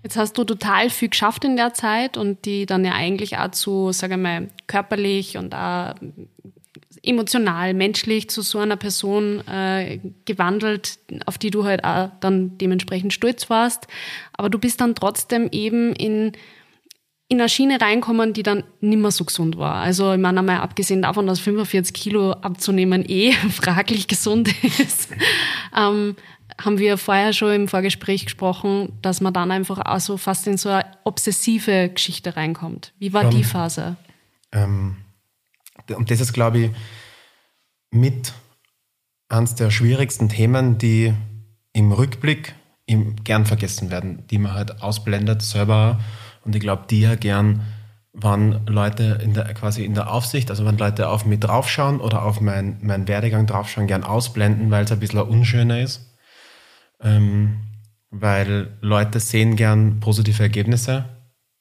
Jetzt 0.02 0.16
hast 0.16 0.38
du 0.38 0.44
total 0.44 0.90
viel 0.90 1.08
geschafft 1.08 1.44
in 1.44 1.56
der 1.56 1.74
Zeit 1.74 2.16
und 2.16 2.44
die 2.44 2.64
dann 2.64 2.84
ja 2.84 2.92
eigentlich 2.92 3.38
auch 3.38 3.50
zu, 3.50 3.92
sage 3.92 4.14
ich 4.14 4.20
mal, 4.20 4.48
körperlich 4.66 5.36
und 5.36 5.54
auch 5.54 5.94
emotional, 7.02 7.74
menschlich 7.74 8.28
zu 8.30 8.42
so 8.42 8.58
einer 8.58 8.76
Person 8.76 9.46
äh, 9.48 9.98
gewandelt, 10.24 10.98
auf 11.26 11.38
die 11.38 11.50
du 11.50 11.64
halt 11.64 11.84
auch 11.84 12.10
dann 12.20 12.58
dementsprechend 12.58 13.12
stolz 13.12 13.48
warst. 13.48 13.86
Aber 14.32 14.50
du 14.50 14.58
bist 14.58 14.80
dann 14.80 14.94
trotzdem 14.94 15.48
eben 15.50 15.92
in, 15.94 16.32
in 17.28 17.40
eine 17.40 17.48
Schiene 17.48 17.80
reinkommen, 17.80 18.32
die 18.32 18.42
dann 18.42 18.62
nimmer 18.80 19.10
so 19.10 19.24
gesund 19.24 19.58
war. 19.58 19.76
Also 19.76 20.12
ich 20.12 20.20
meine 20.20 20.40
einmal 20.40 20.58
abgesehen 20.58 21.02
davon, 21.02 21.26
dass 21.26 21.40
45 21.40 21.92
Kilo 21.92 22.32
abzunehmen 22.32 23.04
eh 23.08 23.32
fraglich 23.50 24.06
gesund 24.06 24.54
ist, 24.62 25.08
ähm, 25.76 26.16
haben 26.60 26.78
wir 26.78 26.96
vorher 26.96 27.32
schon 27.32 27.52
im 27.52 27.68
Vorgespräch 27.68 28.26
gesprochen, 28.26 28.92
dass 29.02 29.20
man 29.20 29.34
dann 29.34 29.50
einfach 29.50 29.78
auch 29.84 30.00
so 30.00 30.16
fast 30.16 30.46
in 30.46 30.56
so 30.56 30.68
eine 30.68 30.86
obsessive 31.04 31.90
Geschichte 31.90 32.36
reinkommt. 32.36 32.92
Wie 32.98 33.12
war 33.12 33.24
um, 33.24 33.30
die 33.30 33.44
Phase? 33.44 33.96
Ähm, 34.52 34.96
und 35.94 36.10
das 36.10 36.20
ist, 36.20 36.32
glaube 36.32 36.58
ich, 36.58 36.70
mit 37.90 38.32
eines 39.28 39.54
der 39.54 39.70
schwierigsten 39.70 40.28
Themen, 40.28 40.78
die 40.78 41.12
im 41.72 41.92
Rückblick 41.92 42.54
im, 42.86 43.16
gern 43.24 43.44
vergessen 43.44 43.90
werden, 43.90 44.26
die 44.30 44.38
man 44.38 44.54
halt 44.54 44.82
ausblendet 44.82 45.42
selber. 45.42 46.00
Und 46.46 46.54
ich 46.54 46.60
glaube, 46.60 46.84
die 46.88 47.00
ja 47.00 47.16
gern, 47.16 47.62
wann 48.12 48.64
Leute 48.66 49.20
in 49.22 49.34
der, 49.34 49.52
quasi 49.52 49.84
in 49.84 49.94
der 49.94 50.12
Aufsicht, 50.12 50.48
also 50.48 50.64
wenn 50.64 50.78
Leute 50.78 51.08
auf 51.08 51.26
mich 51.26 51.40
draufschauen 51.40 52.00
oder 52.00 52.24
auf 52.24 52.40
meinen 52.40 52.78
mein 52.82 53.08
Werdegang 53.08 53.46
draufschauen, 53.46 53.88
gern 53.88 54.04
ausblenden, 54.04 54.70
weil 54.70 54.84
es 54.84 54.92
ein 54.92 55.00
bisschen 55.00 55.20
unschöner 55.20 55.80
ist. 55.80 56.16
Ähm, 57.00 57.58
weil 58.10 58.78
Leute 58.80 59.20
sehen 59.20 59.56
gern 59.56 60.00
positive 60.00 60.42
Ergebnisse. 60.42 61.04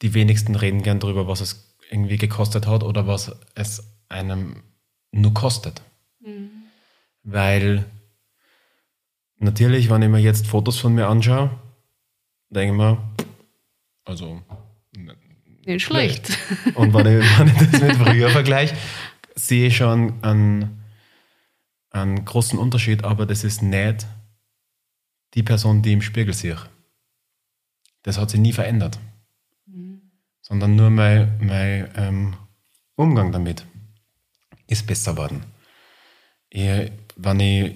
Die 0.01 0.13
wenigsten 0.13 0.55
reden 0.55 0.83
gern 0.83 0.99
darüber, 0.99 1.27
was 1.27 1.41
es 1.41 1.75
irgendwie 1.89 2.17
gekostet 2.17 2.67
hat 2.67 2.83
oder 2.83 3.07
was 3.07 3.35
es 3.55 3.97
einem 4.07 4.63
nur 5.11 5.33
kostet. 5.33 5.81
Mhm. 6.19 6.51
Weil 7.23 7.85
natürlich, 9.39 9.89
wenn 9.89 10.03
ich 10.03 10.09
mir 10.09 10.19
jetzt 10.19 10.47
Fotos 10.47 10.77
von 10.77 10.93
mir 10.93 11.07
anschaue, 11.07 11.49
denke 12.49 12.73
ich 12.73 12.77
mir, 12.77 12.97
also 14.05 14.41
nicht 15.65 15.83
schlecht. 15.83 16.37
Und 16.75 16.93
wenn 16.93 17.19
ich, 17.19 17.25
wenn 17.39 17.47
ich 17.47 17.71
das 17.71 17.81
mit 17.81 17.95
früher 17.95 18.29
vergleiche, 18.29 18.75
sehe 19.35 19.67
ich 19.67 19.77
schon 19.77 20.23
einen, 20.23 20.83
einen 21.91 22.25
großen 22.25 22.57
Unterschied, 22.57 23.03
aber 23.03 23.25
das 23.25 23.43
ist 23.43 23.61
nicht 23.61 24.07
die 25.33 25.43
Person, 25.43 25.81
die 25.81 25.93
im 25.93 26.01
Spiegel 26.01 26.33
sehe. 26.33 26.57
Das 28.03 28.17
hat 28.17 28.29
sich 28.29 28.39
nie 28.39 28.53
verändert. 28.53 28.99
Mhm. 29.65 30.01
Sondern 30.41 30.75
nur 30.75 30.89
mein, 30.89 31.37
mein 31.39 31.89
ähm, 31.95 32.35
Umgang 32.95 33.31
damit 33.31 33.65
ist 34.67 34.87
besser 34.87 35.13
geworden. 35.13 35.43
Ich, 36.49 36.91
wenn 37.17 37.39
ich, 37.39 37.75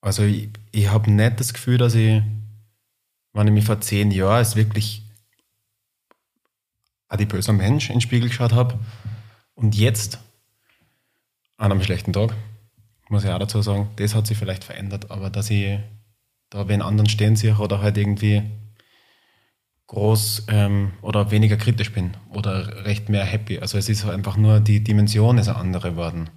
also 0.00 0.24
ich, 0.24 0.48
ich 0.72 0.88
habe 0.88 1.10
nicht 1.10 1.38
das 1.38 1.52
Gefühl, 1.52 1.78
dass 1.78 1.94
ich, 1.94 2.22
wenn 3.32 3.46
ich 3.46 3.52
mich 3.52 3.64
vor 3.64 3.80
zehn 3.80 4.10
Jahren 4.10 4.38
als 4.38 4.56
wirklich 4.56 5.01
adipöser 7.12 7.52
Mensch 7.52 7.88
in 7.88 7.96
den 7.96 8.00
Spiegel 8.00 8.28
geschaut 8.28 8.52
habe 8.52 8.78
und 9.54 9.76
jetzt 9.76 10.18
an 11.56 11.70
einem 11.70 11.82
schlechten 11.82 12.12
Tag, 12.12 12.34
muss 13.08 13.24
ich 13.24 13.30
auch 13.30 13.38
dazu 13.38 13.62
sagen, 13.62 13.90
das 13.96 14.14
hat 14.14 14.26
sich 14.26 14.38
vielleicht 14.38 14.64
verändert, 14.64 15.10
aber 15.10 15.30
dass 15.30 15.50
ich 15.50 15.78
da 16.50 16.68
wen 16.68 16.82
anderen 16.82 17.08
stehen 17.08 17.36
sehe 17.36 17.56
oder 17.56 17.80
halt 17.80 17.96
irgendwie 17.96 18.42
groß 19.86 20.44
ähm, 20.48 20.92
oder 21.02 21.30
weniger 21.30 21.56
kritisch 21.56 21.92
bin 21.92 22.16
oder 22.30 22.84
recht 22.84 23.08
mehr 23.08 23.24
happy. 23.24 23.58
Also 23.58 23.78
es 23.78 23.88
ist 23.88 24.04
einfach 24.06 24.36
nur, 24.36 24.60
die 24.60 24.82
Dimension 24.82 25.38
ist 25.38 25.48
eine 25.48 25.58
andere 25.58 25.90
geworden. 25.90 26.30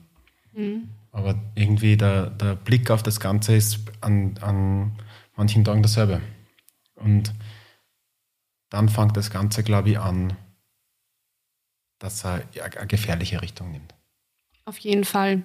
Mhm. 0.53 0.89
Aber 1.11 1.35
irgendwie 1.55 1.95
der, 1.95 2.29
der 2.29 2.55
Blick 2.55 2.91
auf 2.91 3.01
das 3.01 3.21
Ganze 3.21 3.55
ist 3.55 3.79
an, 4.01 4.37
an 4.41 4.99
manchen 5.37 5.63
Tagen 5.63 5.81
dasselbe. 5.81 6.21
Und 6.95 7.33
dann 8.69 8.89
fängt 8.89 9.15
das 9.15 9.29
Ganze, 9.29 9.63
glaube 9.63 9.91
ich, 9.91 9.99
an, 9.99 10.33
dass 11.99 12.23
er 12.23 12.43
eine 12.61 12.87
gefährliche 12.87 13.41
Richtung 13.41 13.71
nimmt. 13.71 13.93
Auf 14.65 14.77
jeden 14.79 15.05
Fall. 15.05 15.43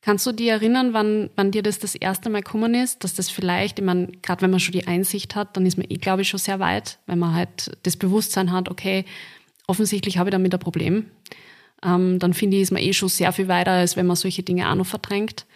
Kannst 0.00 0.26
du 0.26 0.32
dir 0.32 0.52
erinnern, 0.52 0.92
wann, 0.94 1.28
wann 1.36 1.50
dir 1.50 1.62
das 1.62 1.78
das 1.78 1.94
erste 1.94 2.30
Mal 2.30 2.42
gekommen 2.42 2.74
ist, 2.74 3.04
dass 3.04 3.14
das 3.14 3.28
vielleicht, 3.30 3.78
ich 3.78 3.84
meine, 3.84 4.06
gerade 4.22 4.42
wenn 4.42 4.50
man 4.50 4.60
schon 4.60 4.72
die 4.72 4.86
Einsicht 4.86 5.34
hat, 5.34 5.56
dann 5.56 5.66
ist 5.66 5.76
man 5.76 5.86
eh, 5.90 5.96
glaube 5.96 6.22
ich, 6.22 6.28
schon 6.28 6.38
sehr 6.38 6.60
weit, 6.60 6.98
wenn 7.06 7.18
man 7.18 7.34
halt 7.34 7.76
das 7.82 7.96
Bewusstsein 7.96 8.52
hat, 8.52 8.68
okay, 8.68 9.04
offensichtlich 9.66 10.18
habe 10.18 10.30
ich 10.30 10.32
damit 10.32 10.54
ein 10.54 10.60
Problem. 10.60 11.10
Ähm, 11.82 12.18
dann 12.18 12.32
finde 12.32 12.56
ich, 12.56 12.62
ist 12.62 12.70
man 12.72 12.82
eh 12.82 12.92
schon 12.92 13.08
sehr 13.08 13.32
viel 13.32 13.48
weiter, 13.48 13.72
als 13.72 13.96
wenn 13.96 14.06
man 14.06 14.16
solche 14.16 14.42
Dinge 14.42 14.70
auch 14.70 14.74
noch 14.74 14.86
verdrängt. 14.86 15.46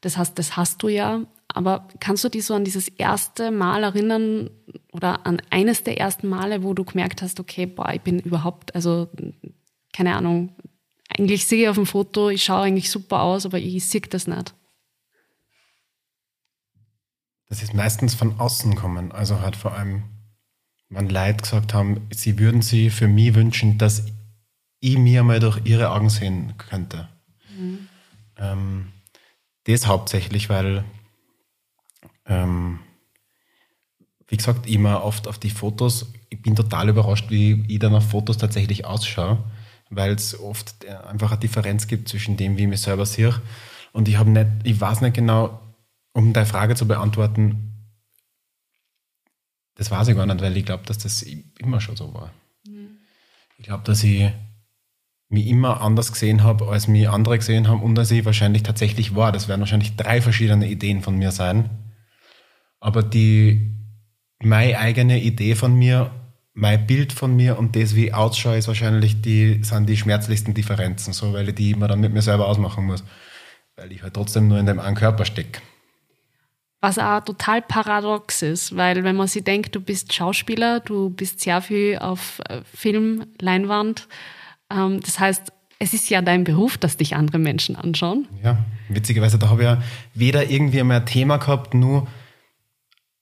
Das 0.00 0.16
heißt, 0.16 0.38
das 0.38 0.56
hast 0.56 0.82
du 0.82 0.88
ja. 0.88 1.22
Aber 1.48 1.88
kannst 2.00 2.24
du 2.24 2.28
dich 2.28 2.44
so 2.44 2.54
an 2.54 2.64
dieses 2.64 2.88
erste 2.88 3.50
Mal 3.50 3.82
erinnern 3.82 4.50
oder 4.92 5.26
an 5.26 5.40
eines 5.50 5.82
der 5.82 5.98
ersten 5.98 6.28
Male, 6.28 6.62
wo 6.62 6.74
du 6.74 6.84
gemerkt 6.84 7.22
hast, 7.22 7.40
okay, 7.40 7.66
boah, 7.66 7.92
ich 7.92 8.02
bin 8.02 8.20
überhaupt, 8.20 8.74
also 8.74 9.08
keine 9.92 10.14
Ahnung, 10.14 10.54
eigentlich 11.08 11.46
sehe 11.46 11.62
ich 11.62 11.68
auf 11.68 11.76
dem 11.76 11.86
Foto, 11.86 12.28
ich 12.28 12.44
schaue 12.44 12.62
eigentlich 12.62 12.90
super 12.90 13.22
aus, 13.22 13.46
aber 13.46 13.58
ich 13.58 13.84
sehe 13.86 14.02
das 14.02 14.26
nicht. 14.26 14.54
Das 17.48 17.62
ist 17.62 17.72
meistens 17.72 18.14
von 18.14 18.38
außen 18.38 18.74
kommen, 18.74 19.10
also 19.10 19.40
halt 19.40 19.56
vor 19.56 19.72
allem 19.72 20.04
wenn 20.90 21.08
Leute 21.08 21.42
gesagt 21.42 21.74
haben, 21.74 22.08
sie 22.12 22.38
würden 22.38 22.62
sie 22.62 22.90
für 22.90 23.08
mich 23.08 23.34
wünschen, 23.34 23.78
dass 23.78 24.06
ich 24.80 24.96
mir 24.96 25.22
mal 25.22 25.40
durch 25.40 25.60
ihre 25.64 25.90
Augen 25.90 26.08
sehen 26.08 26.54
könnte. 26.56 27.08
Mhm. 27.56 27.88
Ähm, 28.38 28.92
das 29.64 29.86
hauptsächlich, 29.86 30.48
weil, 30.48 30.84
ähm, 32.28 32.80
wie 34.28 34.36
gesagt, 34.36 34.68
immer 34.68 35.02
oft 35.04 35.26
auf 35.26 35.38
die 35.38 35.50
Fotos, 35.50 36.12
ich 36.28 36.42
bin 36.42 36.54
total 36.54 36.90
überrascht, 36.90 37.30
wie 37.30 37.64
ich 37.66 37.78
dann 37.78 37.94
auf 37.94 38.10
Fotos 38.10 38.36
tatsächlich 38.36 38.84
ausschaue, 38.84 39.38
weil 39.90 40.12
es 40.12 40.38
oft 40.38 40.86
einfach 40.86 41.32
eine 41.32 41.40
Differenz 41.40 41.86
gibt 41.86 42.08
zwischen 42.08 42.36
dem, 42.36 42.56
wie 42.58 42.62
ich 42.62 42.68
mich 42.68 42.82
selber 42.82 43.06
sehe. 43.06 43.34
Und 43.92 44.06
ich 44.06 44.18
habe 44.18 44.30
nicht, 44.30 44.46
ich 44.64 44.78
weiß 44.78 45.00
nicht 45.00 45.14
genau, 45.14 45.60
um 46.12 46.32
deine 46.32 46.46
Frage 46.46 46.74
zu 46.74 46.86
beantworten, 46.86 47.64
das 49.76 49.90
weiß 49.90 50.08
ich 50.08 50.16
gar 50.16 50.26
nicht, 50.26 50.40
weil 50.40 50.56
ich 50.56 50.64
glaube, 50.64 50.84
dass 50.86 50.98
das 50.98 51.22
immer 51.22 51.80
schon 51.80 51.96
so 51.96 52.12
war. 52.12 52.32
Mhm. 52.66 52.98
Ich 53.56 53.64
glaube, 53.64 53.84
dass 53.84 54.02
ich 54.02 54.30
mich 55.30 55.46
immer 55.46 55.80
anders 55.80 56.12
gesehen 56.12 56.42
habe, 56.42 56.68
als 56.68 56.88
mich 56.88 57.08
andere 57.08 57.38
gesehen 57.38 57.68
haben 57.68 57.82
und 57.82 57.98
als 57.98 58.10
ich 58.10 58.24
wahrscheinlich 58.24 58.62
tatsächlich 58.62 59.14
war. 59.14 59.30
Das 59.30 59.46
werden 59.46 59.60
wahrscheinlich 59.60 59.94
drei 59.96 60.20
verschiedene 60.20 60.68
Ideen 60.68 61.02
von 61.02 61.16
mir 61.16 61.32
sein. 61.32 61.70
Aber 62.80 63.02
die, 63.02 63.74
meine 64.42 64.78
eigene 64.78 65.20
Idee 65.20 65.54
von 65.54 65.74
mir, 65.74 66.10
mein 66.54 66.86
Bild 66.86 67.12
von 67.12 67.34
mir 67.36 67.58
und 67.58 67.76
das, 67.76 67.94
wie 67.94 68.06
ich 68.06 68.14
ausschaue, 68.14 68.56
ist 68.56 68.68
wahrscheinlich 68.68 69.20
die, 69.20 69.62
sind 69.62 69.88
die 69.88 69.96
schmerzlichsten 69.96 70.54
Differenzen, 70.54 71.12
so, 71.12 71.32
weil 71.32 71.48
ich 71.48 71.54
die 71.54 71.70
immer 71.70 71.88
dann 71.88 72.00
mit 72.00 72.12
mir 72.12 72.22
selber 72.22 72.46
ausmachen 72.46 72.84
muss. 72.84 73.04
Weil 73.76 73.92
ich 73.92 74.02
halt 74.02 74.14
trotzdem 74.14 74.48
nur 74.48 74.58
in 74.58 74.66
dem 74.66 74.80
einen 74.80 74.96
Körper 74.96 75.24
stecke. 75.24 75.60
Was 76.80 76.98
auch 76.98 77.20
total 77.24 77.62
paradox 77.62 78.42
ist, 78.42 78.76
weil 78.76 79.02
wenn 79.02 79.16
man 79.16 79.26
sich 79.26 79.42
denkt, 79.42 79.74
du 79.74 79.80
bist 79.80 80.12
Schauspieler, 80.12 80.78
du 80.78 81.10
bist 81.10 81.40
sehr 81.40 81.60
viel 81.60 81.98
auf 81.98 82.40
äh, 82.48 82.60
Film, 82.72 83.26
Leinwand. 83.40 84.06
Ähm, 84.70 85.00
das 85.00 85.18
heißt, 85.18 85.52
es 85.80 85.94
ist 85.94 86.08
ja 86.08 86.22
dein 86.22 86.44
Beruf, 86.44 86.78
dass 86.78 86.96
dich 86.96 87.16
andere 87.16 87.38
Menschen 87.38 87.74
anschauen. 87.76 88.28
Ja, 88.42 88.58
witzigerweise, 88.88 89.38
da 89.38 89.48
habe 89.48 89.62
ich 89.62 89.68
ja 89.68 89.82
weder 90.14 90.50
irgendwie 90.50 90.82
mehr 90.82 90.98
ein 90.98 91.06
Thema 91.06 91.38
gehabt, 91.38 91.74
nur 91.74 92.06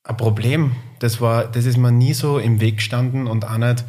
ein 0.07 0.17
Problem. 0.17 0.73
Das, 0.99 1.21
war, 1.21 1.45
das 1.45 1.67
ist 1.67 1.77
mir 1.77 1.93
nie 1.93 2.15
so 2.15 2.39
im 2.39 2.61
Weg 2.61 2.77
gestanden 2.77 3.27
und 3.27 3.45
auch 3.45 3.59
nicht, 3.59 3.85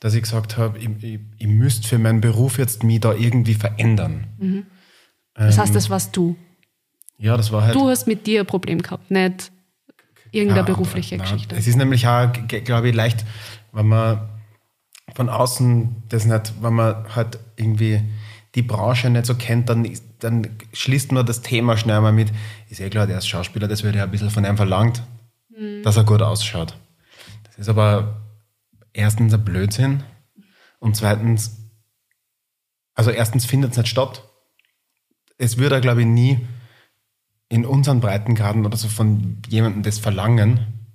dass 0.00 0.14
ich 0.14 0.22
gesagt 0.22 0.56
habe, 0.56 0.78
ich, 0.78 0.88
ich, 1.02 1.20
ich 1.38 1.46
müsste 1.46 1.88
für 1.88 1.98
meinen 1.98 2.20
Beruf 2.20 2.58
jetzt 2.58 2.82
mich 2.82 3.00
da 3.00 3.12
irgendwie 3.12 3.54
verändern. 3.54 4.26
Mhm. 4.38 4.66
Das 5.34 5.58
heißt, 5.58 5.74
das 5.74 5.90
warst 5.90 6.16
du. 6.16 6.36
Ja, 7.18 7.36
das 7.36 7.52
war 7.52 7.62
halt. 7.62 7.74
Du 7.74 7.88
hast 7.88 8.06
mit 8.06 8.26
dir 8.26 8.40
ein 8.40 8.46
Problem 8.46 8.80
gehabt, 8.80 9.10
nicht 9.10 9.52
irgendeine 10.30 10.60
ja, 10.60 10.74
berufliche 10.74 11.16
nein, 11.16 11.24
Geschichte. 11.24 11.56
Es 11.56 11.66
ist 11.66 11.76
nämlich 11.76 12.06
auch, 12.06 12.30
glaube 12.48 12.88
ich, 12.88 12.94
leicht, 12.94 13.24
wenn 13.72 13.86
man 13.86 14.28
von 15.14 15.28
außen 15.28 16.04
das 16.08 16.26
nicht, 16.26 16.54
wenn 16.60 16.74
man 16.74 17.14
halt 17.14 17.38
irgendwie 17.56 18.02
die 18.54 18.62
Branche 18.62 19.10
nicht 19.10 19.26
so 19.26 19.34
kennt, 19.34 19.68
dann, 19.68 19.88
dann 20.18 20.48
schließt 20.72 21.12
man 21.12 21.24
das 21.26 21.42
Thema 21.42 21.76
schnell 21.76 22.00
mal 22.00 22.12
mit, 22.12 22.32
ist 22.70 22.80
eh 22.80 22.88
klar, 22.88 23.06
der 23.06 23.18
ist 23.18 23.28
Schauspieler, 23.28 23.68
das 23.68 23.82
wird 23.82 23.94
ja 23.94 24.04
ein 24.04 24.10
bisschen 24.10 24.30
von 24.30 24.44
einem 24.44 24.56
verlangt, 24.56 25.02
mhm. 25.56 25.82
dass 25.82 25.96
er 25.96 26.04
gut 26.04 26.22
ausschaut. 26.22 26.76
Das 27.44 27.58
ist 27.58 27.68
aber 27.68 28.22
erstens 28.92 29.32
ein 29.34 29.44
Blödsinn 29.44 30.02
und 30.78 30.96
zweitens, 30.96 31.56
also 32.94 33.10
erstens 33.10 33.44
findet 33.44 33.72
es 33.72 33.78
nicht 33.78 33.88
statt. 33.88 34.22
Es 35.38 35.58
würde, 35.58 35.80
glaube 35.80 36.02
ich, 36.02 36.06
nie 36.06 36.46
in 37.48 37.64
unseren 37.64 38.00
Breitengraden 38.00 38.66
oder 38.66 38.76
so 38.76 38.88
von 38.88 39.42
jemandem 39.48 39.82
das 39.82 39.98
verlangen, 39.98 40.88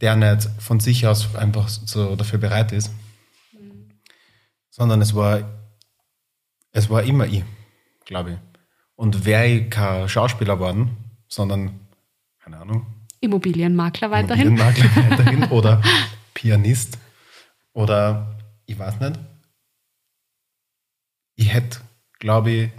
der 0.00 0.16
nicht 0.16 0.48
von 0.58 0.80
sich 0.80 1.06
aus 1.06 1.34
einfach 1.34 1.68
so 1.68 2.16
dafür 2.16 2.38
bereit 2.38 2.72
ist, 2.72 2.92
mhm. 3.52 3.90
sondern 4.70 5.00
es 5.00 5.14
war, 5.14 5.48
es 6.72 6.90
war 6.90 7.02
immer 7.02 7.26
ich, 7.26 7.44
glaube 8.04 8.32
ich. 8.32 8.38
Und 8.96 9.24
wäre 9.24 9.46
ich 9.46 9.70
kein 9.70 10.08
Schauspieler 10.08 10.54
geworden, 10.54 10.96
sondern, 11.26 11.80
keine 12.38 12.58
Ahnung. 12.58 12.93
Immobilienmakler 13.24 14.10
weiterhin. 14.10 14.48
Immobilienmakler 14.48 15.10
weiterhin 15.10 15.44
oder 15.44 15.82
Pianist 16.34 16.98
oder 17.72 18.36
ich 18.66 18.78
weiß 18.78 19.00
nicht. 19.00 19.18
Ich 21.36 21.52
hätte, 21.52 21.80
glaube 22.18 22.50
ich, 22.50 22.70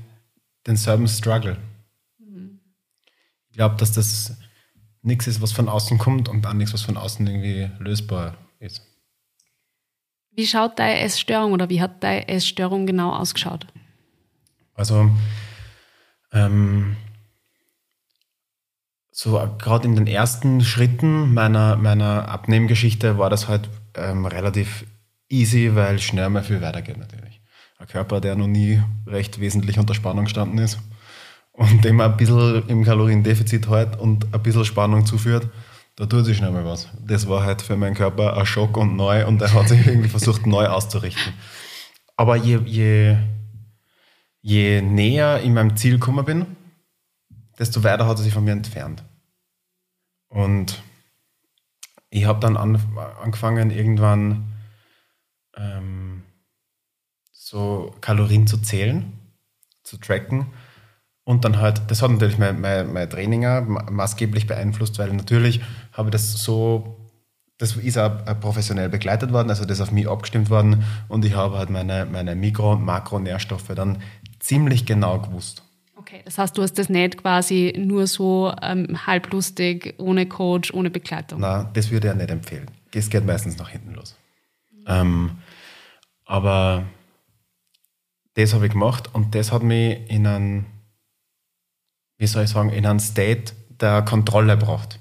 denselben 0.65 1.07
Struggle. 1.07 1.57
Ich 3.49 3.57
glaube, 3.57 3.75
dass 3.77 3.93
das 3.93 4.37
nichts 5.01 5.27
ist, 5.27 5.41
was 5.41 5.51
von 5.51 5.69
außen 5.69 5.97
kommt 5.97 6.27
und 6.27 6.45
auch 6.45 6.53
nichts, 6.53 6.73
was 6.73 6.81
von 6.81 6.97
außen 6.97 7.25
irgendwie 7.25 7.69
lösbar 7.79 8.35
ist. 8.59 8.81
Wie 10.31 10.45
schaut 10.45 10.79
deine 10.79 10.99
Essstörung 10.99 11.53
oder 11.53 11.69
wie 11.69 11.81
hat 11.81 12.03
deine 12.03 12.27
Essstörung 12.27 12.85
genau 12.85 13.13
ausgeschaut? 13.13 13.67
Also, 14.73 15.09
ähm, 16.33 16.97
so 19.17 19.41
gerade 19.57 19.87
in 19.87 19.95
den 19.95 20.07
ersten 20.07 20.59
Schritten 20.59 21.33
meiner, 21.33 21.77
meiner 21.77 22.27
Abnehmgeschichte 22.27 23.17
war 23.17 23.29
das 23.29 23.47
halt 23.47 23.69
ähm, 23.95 24.25
relativ 24.25 24.85
easy, 25.29 25.73
weil 25.73 25.99
schnell 25.99 26.29
mal 26.29 26.43
viel 26.43 26.61
weitergeht 26.61 26.97
natürlich. 26.97 27.39
Ein 27.77 27.87
Körper, 27.87 28.19
der 28.19 28.35
noch 28.35 28.47
nie 28.47 28.81
recht 29.07 29.39
wesentlich 29.39 29.79
unter 29.79 29.93
Spannung 29.93 30.25
gestanden 30.25 30.57
ist 30.57 30.79
und 31.53 31.85
dem 31.85 32.01
ein 32.01 32.17
bisschen 32.17 32.67
im 32.67 32.83
Kaloriendefizit 32.83 33.69
hält 33.69 33.97
und 33.97 34.33
ein 34.33 34.43
bisschen 34.43 34.65
Spannung 34.65 35.05
zuführt, 35.05 35.47
da 35.95 36.07
tut 36.07 36.25
sich 36.25 36.35
schnell 36.35 36.51
mal 36.51 36.65
was. 36.65 36.89
Das 37.07 37.29
war 37.29 37.45
halt 37.45 37.61
für 37.61 37.77
meinen 37.77 37.95
Körper 37.95 38.35
ein 38.35 38.45
Schock 38.45 38.75
und 38.75 38.97
neu 38.97 39.25
und 39.25 39.41
er 39.41 39.53
hat 39.53 39.69
sich 39.69 39.87
irgendwie 39.87 40.09
versucht, 40.09 40.45
neu 40.45 40.67
auszurichten. 40.67 41.31
Aber 42.17 42.35
je, 42.35 42.59
je, 42.65 43.15
je 44.41 44.81
näher 44.81 45.41
ich 45.41 45.51
meinem 45.51 45.77
Ziel 45.77 45.93
gekommen 45.93 46.25
bin, 46.25 46.45
desto 47.59 47.83
weiter 47.83 48.07
hat 48.07 48.17
er 48.17 48.23
sich 48.23 48.33
von 48.33 48.43
mir 48.43 48.51
entfernt. 48.51 49.03
Und 50.27 50.81
ich 52.09 52.25
habe 52.25 52.39
dann 52.39 52.57
an, 52.57 52.79
angefangen, 53.21 53.71
irgendwann 53.71 54.53
ähm, 55.55 56.23
so 57.31 57.93
Kalorien 58.01 58.47
zu 58.47 58.57
zählen, 58.57 59.13
zu 59.83 59.97
tracken 59.97 60.47
und 61.25 61.43
dann 61.43 61.57
halt, 61.59 61.81
das 61.89 62.01
hat 62.01 62.11
natürlich 62.11 62.37
mein, 62.37 62.61
mein, 62.61 62.93
mein 62.93 63.09
Training 63.09 63.43
maßgeblich 63.91 64.47
beeinflusst, 64.47 64.99
weil 64.99 65.11
natürlich 65.13 65.61
habe 65.91 66.09
ich 66.09 66.11
das 66.11 66.33
so, 66.33 66.97
das 67.57 67.75
ist 67.75 67.97
auch 67.97 68.23
professionell 68.39 68.89
begleitet 68.89 69.31
worden, 69.33 69.49
also 69.49 69.65
das 69.65 69.79
ist 69.79 69.81
auf 69.81 69.91
mich 69.91 70.07
abgestimmt 70.07 70.49
worden 70.49 70.83
und 71.07 71.25
ich 71.25 71.35
habe 71.35 71.57
halt 71.57 71.69
meine, 71.69 72.05
meine 72.05 72.35
Mikro- 72.35 72.73
und 72.73 72.85
Makronährstoffe 72.85 73.73
dann 73.75 74.01
ziemlich 74.39 74.85
genau 74.85 75.19
gewusst. 75.19 75.64
Okay, 76.05 76.21
das 76.23 76.37
heißt, 76.37 76.55
du 76.57 76.61
hast 76.61 76.73
das 76.73 76.89
nicht 76.89 77.17
quasi 77.17 77.73
nur 77.77 78.05
so 78.05 78.53
ähm, 78.61 79.07
halblustig, 79.07 79.95
ohne 79.97 80.27
Coach, 80.27 80.71
ohne 80.73 80.89
Begleitung? 80.91 81.39
Nein, 81.39 81.67
das 81.73 81.89
würde 81.89 82.09
ich 82.09 82.15
nicht 82.15 82.29
empfehlen. 82.29 82.69
Das 82.91 83.09
geht 83.09 83.25
meistens 83.25 83.57
nach 83.57 83.69
hinten 83.69 83.95
los. 83.95 84.15
Mhm. 84.71 84.85
Ähm, 84.87 85.31
aber 86.25 86.83
das 88.35 88.53
habe 88.53 88.67
ich 88.67 88.71
gemacht 88.71 89.09
und 89.13 89.33
das 89.33 89.51
hat 89.51 89.63
mich 89.63 89.99
in 90.09 90.27
einen 90.27 90.65
wie 92.17 92.27
soll 92.27 92.43
ich 92.43 92.49
sagen, 92.49 92.69
in 92.69 92.85
einen 92.85 92.99
State 92.99 93.53
der 93.69 94.01
Kontrolle 94.03 94.57
braucht. 94.57 94.99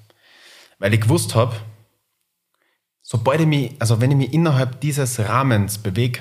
Weil 0.79 0.95
ich 0.95 1.01
gewusst 1.01 1.35
habe, 1.35 1.55
sobald 3.03 3.41
ich 3.41 3.47
mich, 3.47 3.73
also 3.79 4.01
wenn 4.01 4.11
ich 4.11 4.17
mich 4.17 4.33
innerhalb 4.33 4.81
dieses 4.81 5.19
Rahmens 5.21 5.79
bewege, 5.79 6.21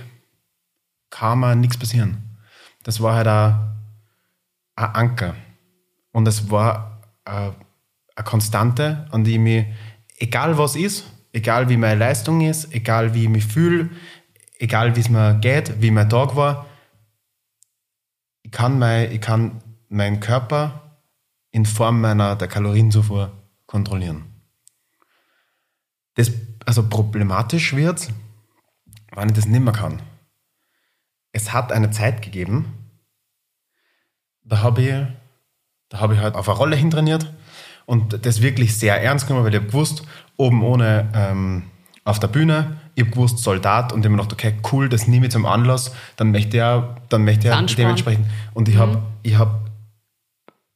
kann 1.09 1.39
mir 1.39 1.55
nichts 1.55 1.77
passieren. 1.77 2.37
Das 2.83 3.01
war 3.01 3.15
halt 3.15 3.27
ein, 3.27 3.82
ein 4.75 4.95
Anker. 4.95 5.35
Und 6.11 6.27
es 6.27 6.49
war 6.49 7.01
eine, 7.25 7.55
eine 8.15 8.23
Konstante, 8.23 9.07
an 9.11 9.23
die 9.23 9.33
ich 9.33 9.39
mich, 9.39 9.65
egal 10.17 10.57
was 10.57 10.75
ist, 10.75 11.05
egal 11.31 11.69
wie 11.69 11.77
meine 11.77 11.99
Leistung 11.99 12.41
ist, 12.41 12.73
egal 12.73 13.13
wie 13.13 13.23
ich 13.23 13.29
mich 13.29 13.45
fühle, 13.45 13.89
egal 14.59 14.95
wie 14.95 14.99
es 14.99 15.09
mir 15.09 15.35
geht, 15.35 15.81
wie 15.81 15.91
mein 15.91 16.09
Tag 16.09 16.35
war, 16.35 16.67
ich 18.43 18.51
kann, 18.51 18.77
mein, 18.77 19.11
ich 19.11 19.21
kann 19.21 19.61
meinen 19.89 20.19
Körper 20.19 20.99
in 21.51 21.65
Form 21.65 22.01
meiner 22.01 22.35
der 22.35 22.47
Kalorienzufuhr 22.47 23.31
kontrollieren. 23.65 24.25
Das 26.15 26.31
also 26.65 26.87
problematisch 26.87 27.75
wird, 27.75 28.11
wenn 29.11 29.29
ich 29.29 29.35
das 29.35 29.45
nicht 29.45 29.61
mehr 29.61 29.73
kann. 29.73 30.01
Es 31.31 31.53
hat 31.53 31.71
eine 31.71 31.91
Zeit 31.91 32.21
gegeben, 32.21 32.82
da 34.43 34.61
habe 34.61 34.81
ich, 34.81 34.93
da 35.89 35.99
habe 35.99 36.15
ich 36.15 36.19
halt 36.19 36.35
auf 36.35 36.49
eine 36.49 36.57
Rolle 36.57 36.75
hintrainiert 36.75 37.31
und 37.85 38.25
das 38.25 38.41
wirklich 38.41 38.77
sehr 38.77 39.01
ernst 39.01 39.27
genommen, 39.27 39.45
weil 39.45 39.53
ich 39.53 39.59
habe 39.59 39.67
gewusst, 39.67 40.03
oben 40.37 40.63
ohne 40.63 41.09
ähm, 41.13 41.63
auf 42.05 42.19
der 42.19 42.27
Bühne, 42.27 42.77
ich 42.95 43.03
habe 43.03 43.11
gewusst, 43.11 43.39
Soldat 43.39 43.93
und 43.93 43.99
ich 43.99 44.05
habe 44.05 44.15
mir 44.15 44.23
gedacht, 44.23 44.33
okay, 44.33 44.55
cool, 44.71 44.89
das 44.89 45.07
nehme 45.07 45.27
ich 45.27 45.31
zum 45.31 45.45
Anlass, 45.45 45.93
dann 46.15 46.31
möchte 46.31 46.57
er, 46.57 46.97
dann 47.09 47.23
möchte 47.23 47.47
er 47.47 47.61
dementsprechend. 47.61 48.27
Und 48.53 48.67
ich 48.67 48.75
mhm. 48.75 48.79
habe 48.79 49.01
ich 49.23 49.37
hab 49.37 49.63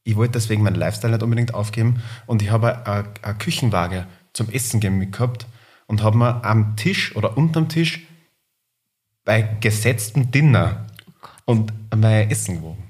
ich 0.08 0.16
wollte 0.16 0.34
deswegen 0.34 0.64
meinen 0.64 0.76
Lifestyle 0.76 1.12
nicht 1.12 1.24
unbedingt 1.24 1.54
aufgeben 1.54 2.02
und 2.28 2.42
ich 2.42 2.50
habe 2.50 2.86
eine, 2.88 3.10
eine 3.22 3.38
Küchenwaage 3.38 4.08
zum 4.32 4.50
Essen 4.50 4.80
gehen 4.80 4.98
mitgehabt 4.98 5.48
und 5.86 6.02
habe 6.02 6.18
mir 6.18 6.46
am 6.46 6.78
Tisch 6.78 7.14
oder 7.18 7.38
unterm 7.38 7.68
Tisch 7.68 8.08
bei 9.26 9.42
gesetztem 9.42 10.32
Dinner 10.32 10.86
und 11.44 11.74
mein 11.94 12.30
Essen 12.32 12.56
gewogen. 12.56 12.87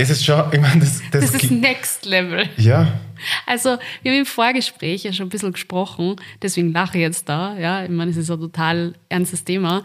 Das 0.00 0.10
ist 0.10 0.24
schon, 0.24 0.42
ich 0.52 0.60
meine, 0.60 0.80
das, 0.80 1.02
Das 1.10 1.34
ist 1.34 1.50
Next 1.50 2.06
Level. 2.06 2.48
ja, 2.56 2.98
Also, 3.46 3.76
wir 4.02 4.12
haben 4.12 4.20
im 4.20 4.26
Vorgespräch 4.26 5.04
ja 5.04 5.12
schon 5.12 5.26
ein 5.26 5.30
bisschen 5.30 5.52
gesprochen, 5.52 6.16
deswegen 6.40 6.72
lache 6.72 6.96
ich 6.98 7.02
jetzt 7.02 7.28
da. 7.28 7.56
Ja, 7.58 7.84
ich 7.84 7.90
meine, 7.90 8.10
es 8.10 8.16
ist 8.16 8.30
ein 8.30 8.40
total 8.40 8.94
ernstes 9.08 9.44
Thema. 9.44 9.82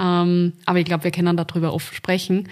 Ähm, 0.00 0.54
aber 0.64 0.78
ich 0.78 0.84
glaube, 0.86 1.04
wir 1.04 1.10
können 1.10 1.36
darüber 1.36 1.74
oft 1.74 1.94
sprechen. 1.94 2.48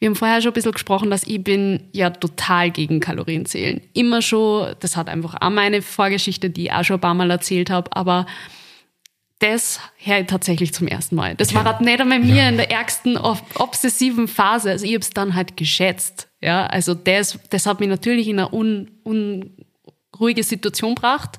Wir 0.00 0.08
haben 0.08 0.16
vorher 0.16 0.40
schon 0.40 0.50
ein 0.50 0.54
bisschen 0.54 0.72
gesprochen, 0.72 1.10
dass 1.10 1.24
ich 1.24 1.42
bin 1.42 1.84
ja 1.92 2.10
total 2.10 2.70
gegen 2.70 3.00
Kalorienzählen. 3.00 3.80
Immer 3.94 4.22
schon, 4.22 4.74
das 4.80 4.96
hat 4.96 5.08
einfach 5.08 5.34
auch 5.40 5.50
meine 5.50 5.82
Vorgeschichte, 5.82 6.50
die 6.50 6.66
ich 6.66 6.72
auch 6.72 6.84
schon 6.84 6.96
ein 6.96 7.00
paar 7.00 7.14
Mal 7.14 7.30
erzählt 7.30 7.70
habe, 7.70 7.94
aber 7.96 8.26
das 9.40 9.78
ich 9.98 10.26
tatsächlich 10.26 10.74
zum 10.74 10.88
ersten 10.88 11.14
Mal. 11.14 11.34
Das 11.36 11.54
war 11.54 11.64
halt 11.64 11.80
nicht 11.80 12.00
einmal 12.00 12.18
mir 12.18 12.48
in 12.48 12.56
der 12.56 12.70
ärgsten 12.70 13.16
ob- 13.16 13.60
obsessiven 13.60 14.26
Phase. 14.26 14.70
Also 14.70 14.84
ich 14.84 14.92
habe 14.92 15.00
es 15.00 15.10
dann 15.10 15.34
halt 15.34 15.56
geschätzt. 15.56 16.28
Ja, 16.40 16.66
also 16.66 16.94
das, 16.94 17.38
das 17.50 17.66
hat 17.66 17.78
mich 17.80 17.88
natürlich 17.88 18.26
in 18.28 18.38
eine 18.40 18.52
un, 18.52 18.90
unruhige 19.04 20.42
Situation 20.42 20.94
gebracht. 20.94 21.38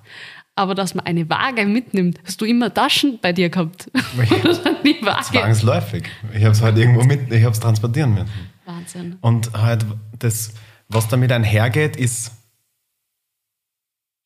Aber 0.55 0.75
dass 0.75 0.93
man 0.93 1.05
eine 1.05 1.29
Waage 1.29 1.65
mitnimmt, 1.65 2.19
hast 2.25 2.41
du 2.41 2.45
immer 2.45 2.73
Taschen 2.73 3.17
bei 3.21 3.31
dir 3.31 3.49
gehabt? 3.49 3.89
Die 3.93 4.97
Waage? 5.01 5.23
zwangsläufig. 5.23 6.03
Ich 6.33 6.43
habe 6.43 6.51
es 6.51 6.61
halt 6.61 6.77
irgendwo 6.77 7.03
mit, 7.03 7.31
ich 7.31 7.43
habe 7.43 7.53
es 7.53 7.59
transportieren 7.61 8.13
müssen. 8.13 8.29
Wahnsinn. 8.65 9.17
Und 9.21 9.53
halt 9.53 9.85
das, 10.19 10.53
was 10.89 11.07
damit 11.07 11.31
einhergeht, 11.31 11.95
ist 11.95 12.31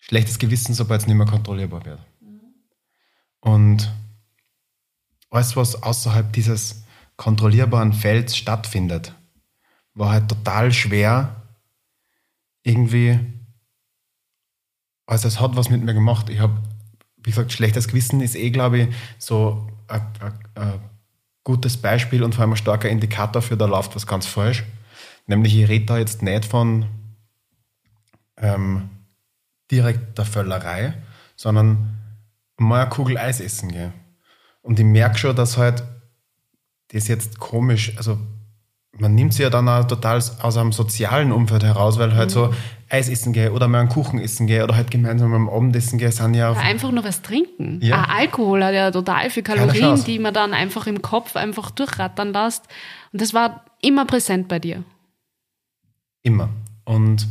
schlechtes 0.02 0.40
Gewissen, 0.40 0.74
sobald 0.74 1.02
es 1.02 1.08
nicht 1.08 1.16
mehr 1.16 1.28
kontrollierbar 1.28 1.86
wird. 1.86 2.00
Und 3.44 3.92
alles, 5.30 5.56
was 5.58 5.84
außerhalb 5.84 6.32
dieses 6.32 6.84
kontrollierbaren 7.18 7.92
Felds 7.92 8.38
stattfindet, 8.38 9.14
war 9.94 10.12
halt 10.12 10.30
total 10.30 10.72
schwer 10.72 11.44
irgendwie. 12.64 13.20
Also 15.06 15.28
es 15.28 15.42
hat 15.42 15.58
was 15.58 15.70
mit 15.70 15.84
mir 15.84 15.94
gemacht. 15.94 16.30
Ich 16.30 16.40
habe, 16.40 16.58
wie 17.18 17.32
gesagt, 17.32 17.52
schlechtes 17.52 17.90
Gewissen 17.90 18.22
ist 18.22 18.36
eh, 18.36 18.50
glaube 18.50 18.80
ich, 18.80 18.96
so 19.18 19.68
ein, 19.90 20.02
ein, 20.22 20.34
ein 20.56 20.80
gutes 21.44 21.76
Beispiel 21.76 22.24
und 22.24 22.34
vor 22.34 22.44
allem 22.44 22.54
ein 22.54 22.58
starker 22.58 22.90
Indikator 22.90 23.42
für, 23.42 23.58
da 23.58 23.66
läuft 23.66 23.96
was 23.96 24.08
ganz 24.08 24.26
falsch. 24.26 24.64
Nämlich, 25.28 25.58
ich 25.58 25.68
rede 25.68 25.86
da 25.86 25.98
jetzt 25.98 26.22
nicht 26.22 26.46
von 26.46 26.86
ähm, 28.38 28.90
direkter 29.70 30.26
Völlerei, 30.26 30.94
sondern 31.36 32.03
mal 32.58 32.82
eine 32.82 32.90
Kugel 32.90 33.18
Eis 33.18 33.40
essen 33.40 33.72
gehe. 33.72 33.94
Und 34.62 34.80
ich 34.80 34.86
merke 34.86 35.18
schon, 35.18 35.36
dass 35.36 35.58
halt 35.58 35.84
das 36.92 37.08
jetzt 37.08 37.40
komisch, 37.40 37.94
also 37.98 38.18
man 39.00 39.16
nimmt 39.16 39.34
sie 39.34 39.44
ja 39.44 39.50
dann 39.50 39.68
auch 39.68 39.86
total 39.86 40.18
aus 40.18 40.58
einem 40.58 40.72
sozialen 40.72 41.32
Umfeld 41.32 41.64
heraus, 41.64 41.98
weil 41.98 42.14
halt 42.14 42.30
so 42.30 42.54
Eis 42.90 43.10
essen 43.10 43.34
gehe 43.34 43.52
oder 43.52 43.68
mal 43.68 43.80
einen 43.80 43.90
Kuchen 43.90 44.20
essen 44.20 44.46
gehe 44.46 44.64
oder 44.64 44.76
halt 44.76 44.92
gemeinsam 44.92 45.34
am 45.34 45.50
Abendessen 45.50 45.98
gehe, 45.98 46.12
sind 46.12 46.36
ja 46.36 46.54
Einfach 46.54 46.92
nur 46.92 47.04
was 47.04 47.24
trinken. 47.24 47.80
Ja. 47.82 48.04
Auch 48.04 48.10
Alkohol 48.10 48.64
hat 48.64 48.74
ja 48.74 48.92
total 48.92 49.32
viel 49.32 49.42
Keine 49.42 49.66
Kalorien, 49.68 50.04
die 50.04 50.20
man 50.20 50.34
dann 50.34 50.54
einfach 50.54 50.86
im 50.86 51.02
Kopf 51.02 51.36
einfach 51.36 51.72
durchrattern 51.72 52.34
lässt. 52.34 52.68
Und 53.12 53.22
das 53.22 53.34
war 53.34 53.66
immer 53.82 54.06
präsent 54.06 54.48
bei 54.48 54.60
dir. 54.60 54.84
Immer. 56.22 56.50
Und 56.86 57.28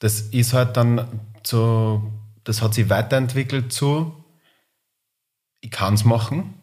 das 0.00 0.20
ist 0.20 0.52
halt 0.52 0.76
dann 0.76 1.06
so, 1.44 2.02
das 2.42 2.60
hat 2.60 2.74
sich 2.74 2.90
weiterentwickelt 2.90 3.72
zu, 3.72 4.17
ich 5.60 5.70
kann 5.70 5.94
es 5.94 6.04
machen, 6.04 6.54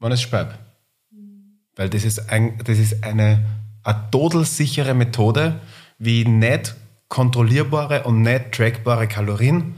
wenn 0.00 0.12
es 0.12 0.22
speibt. 0.22 0.58
Weil 1.76 1.90
das 1.90 2.04
ist, 2.04 2.30
ein, 2.30 2.58
das 2.64 2.78
ist 2.78 3.04
eine, 3.04 3.44
eine 3.84 4.10
todelsichere 4.10 4.94
Methode, 4.94 5.60
wie 5.98 6.22
ich 6.22 6.28
nicht 6.28 6.74
kontrollierbare 7.08 8.04
und 8.04 8.22
nicht 8.22 8.52
trackbare 8.52 9.08
Kalorien 9.08 9.76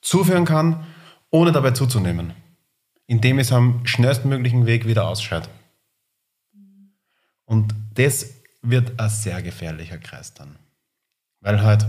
zuführen 0.00 0.44
kann, 0.44 0.86
ohne 1.30 1.52
dabei 1.52 1.72
zuzunehmen. 1.72 2.32
Indem 3.06 3.38
es 3.38 3.52
am 3.52 3.86
schnellstmöglichen 3.86 4.66
Weg 4.66 4.86
wieder 4.86 5.08
ausscheid. 5.08 5.48
Und 7.44 7.74
das 7.94 8.34
wird 8.62 9.00
ein 9.00 9.08
sehr 9.08 9.42
gefährlicher 9.42 9.98
Kreis 9.98 10.34
dann. 10.34 10.56
Weil 11.40 11.62
halt, 11.62 11.86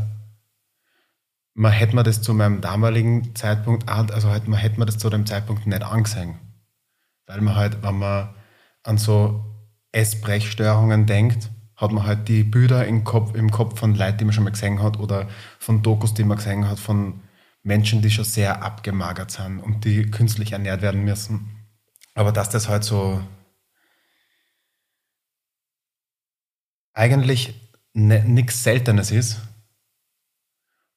man 1.61 1.73
hätte 1.73 1.95
mir 1.95 2.01
das 2.01 2.23
zu 2.23 2.33
meinem 2.33 2.59
damaligen 2.59 3.35
Zeitpunkt, 3.35 3.87
also 3.87 4.31
halt, 4.31 4.47
man 4.47 4.57
hätte 4.57 4.79
mir 4.79 4.87
das 4.87 4.97
zu 4.97 5.11
dem 5.11 5.27
Zeitpunkt 5.27 5.67
nicht 5.67 5.83
angesehen. 5.83 6.39
Weil 7.27 7.41
man 7.41 7.55
halt, 7.55 7.83
wenn 7.83 7.99
man 7.99 8.33
an 8.81 8.97
so 8.97 9.45
Essbrechstörungen 9.91 11.05
denkt, 11.05 11.51
hat 11.75 11.91
man 11.91 12.07
halt 12.07 12.27
die 12.27 12.43
Bilder 12.43 12.87
im 12.87 13.03
Kopf, 13.03 13.35
im 13.35 13.51
Kopf 13.51 13.79
von 13.79 13.93
Leuten, 13.93 14.17
die 14.17 14.25
man 14.25 14.33
schon 14.33 14.43
mal 14.43 14.49
gesehen 14.49 14.81
hat, 14.81 14.97
oder 14.97 15.27
von 15.59 15.83
Dokus, 15.83 16.15
die 16.15 16.23
man 16.23 16.37
gesehen 16.37 16.67
hat, 16.67 16.79
von 16.79 17.21
Menschen, 17.61 18.01
die 18.01 18.09
schon 18.09 18.25
sehr 18.25 18.63
abgemagert 18.63 19.29
sind 19.29 19.59
und 19.59 19.85
die 19.85 20.09
künstlich 20.09 20.53
ernährt 20.53 20.81
werden 20.81 21.03
müssen. 21.03 21.67
Aber 22.15 22.31
dass 22.31 22.49
das 22.49 22.69
halt 22.69 22.83
so 22.83 23.21
eigentlich 26.93 27.53
nichts 27.93 28.63
Seltenes 28.63 29.11
ist 29.11 29.41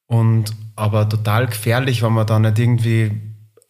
und 0.07 0.53
aber 0.75 1.07
total 1.09 1.47
gefährlich, 1.47 2.03
wenn 2.03 2.13
man 2.13 2.27
da 2.27 2.39
nicht 2.39 2.59
irgendwie 2.59 3.21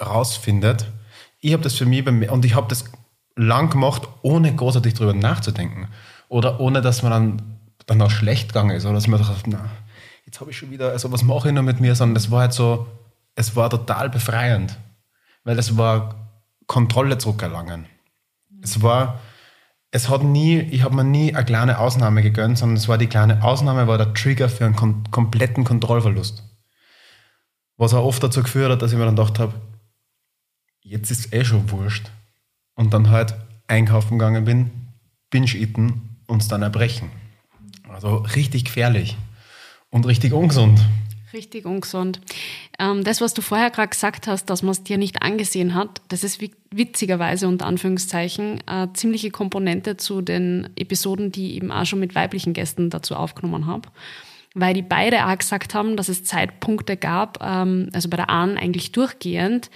rausfindet. 0.01 0.91
Ich 1.39 1.53
habe 1.53 1.63
das 1.63 1.75
für 1.75 1.85
mich 1.85 2.07
und 2.07 2.45
ich 2.45 2.55
habe 2.55 2.67
das 2.67 2.85
lang 3.35 3.69
gemacht, 3.69 4.07
ohne 4.21 4.55
großartig 4.55 4.93
drüber 4.93 5.13
nachzudenken 5.13 5.87
oder 6.29 6.59
ohne, 6.59 6.81
dass 6.81 7.03
man 7.03 7.11
dann 7.11 7.55
dann 7.85 8.01
auch 8.01 8.09
schlecht 8.09 8.49
gegangen 8.49 8.75
ist 8.75 8.85
oder 8.85 8.95
dass 8.95 9.07
man 9.07 9.19
dachte, 9.19 9.49
na, 9.49 9.69
jetzt 10.25 10.39
habe 10.41 10.51
ich 10.51 10.57
schon 10.57 10.71
wieder, 10.71 10.91
also 10.91 11.11
was 11.11 11.23
mache 11.23 11.49
ich 11.49 11.53
noch 11.53 11.61
mit 11.61 11.79
mir, 11.79 11.95
sondern 11.95 12.15
das 12.15 12.31
war 12.31 12.41
halt 12.41 12.53
so, 12.53 12.87
es 13.35 13.55
war 13.55 13.69
total 13.69 14.09
befreiend, 14.09 14.77
weil 15.43 15.59
es 15.59 15.77
war 15.77 16.15
Kontrolle 16.67 17.17
zurückerlangen. 17.17 17.85
Es 18.61 18.81
war, 18.81 19.19
es 19.95 20.09
hat 20.09 20.25
nie, 20.25 20.59
ich 20.59 20.83
habe 20.83 20.93
mir 20.93 21.05
nie 21.05 21.33
eine 21.33 21.45
kleine 21.45 21.79
Ausnahme 21.79 22.21
gegönnt, 22.21 22.57
sondern 22.57 22.75
es 22.75 22.89
war 22.89 22.97
die 22.97 23.07
kleine 23.07 23.41
Ausnahme, 23.41 23.87
war 23.87 23.97
der 23.97 24.13
Trigger 24.13 24.49
für 24.49 24.65
einen 24.65 24.75
kom 24.75 25.09
kompletten 25.09 25.63
Kontrollverlust. 25.63 26.43
Was 27.77 27.93
auch 27.93 28.03
oft 28.03 28.21
dazu 28.21 28.43
geführt 28.43 28.69
hat, 28.69 28.81
dass 28.81 28.91
ich 28.91 28.97
mir 28.97 29.05
dann 29.05 29.15
gedacht 29.15 29.39
habe, 29.39 29.53
jetzt 30.81 31.11
ist 31.11 31.33
eh 31.33 31.45
schon 31.45 31.71
wurscht. 31.71 32.11
Und 32.75 32.93
dann 32.93 33.09
halt 33.09 33.35
einkaufen 33.67 34.19
gegangen 34.19 34.43
bin, 34.43 34.69
binge-eaten 35.29 36.17
und 36.27 36.41
es 36.41 36.49
dann 36.49 36.61
erbrechen. 36.61 37.09
Also 37.87 38.17
richtig 38.35 38.65
gefährlich 38.65 39.15
und 39.91 40.05
richtig 40.05 40.33
ungesund. 40.33 40.83
Richtig 41.35 41.65
ungesund. 41.65 42.21
Ähm, 42.79 43.03
das, 43.03 43.19
was 43.19 43.33
du 43.33 43.41
vorher 43.41 43.69
gerade 43.69 43.89
gesagt 43.89 44.25
hast, 44.25 44.45
dass 44.45 44.63
man 44.63 44.71
es 44.71 44.83
dir 44.83 44.97
nicht 44.97 45.21
angesehen 45.21 45.75
hat, 45.75 46.01
das 46.07 46.23
ist 46.23 46.39
wi- 46.39 46.55
witzigerweise 46.71 47.49
unter 47.49 47.65
Anführungszeichen 47.65 48.63
eine 48.65 48.93
ziemliche 48.93 49.31
Komponente 49.31 49.97
zu 49.97 50.21
den 50.21 50.69
Episoden, 50.77 51.33
die 51.33 51.49
ich 51.49 51.55
eben 51.57 51.73
auch 51.73 51.85
schon 51.85 51.99
mit 51.99 52.15
weiblichen 52.15 52.53
Gästen 52.53 52.89
dazu 52.89 53.17
aufgenommen 53.17 53.67
habe. 53.67 53.89
Weil 54.53 54.73
die 54.73 54.81
beide 54.81 55.27
auch 55.27 55.37
gesagt 55.37 55.73
haben, 55.73 55.97
dass 55.97 56.07
es 56.07 56.23
Zeitpunkte 56.23 56.95
gab, 56.95 57.43
ähm, 57.43 57.89
also 57.91 58.07
bei 58.07 58.15
der 58.15 58.29
Ahn 58.29 58.57
eigentlich 58.57 58.93
durchgehend, 58.93 59.69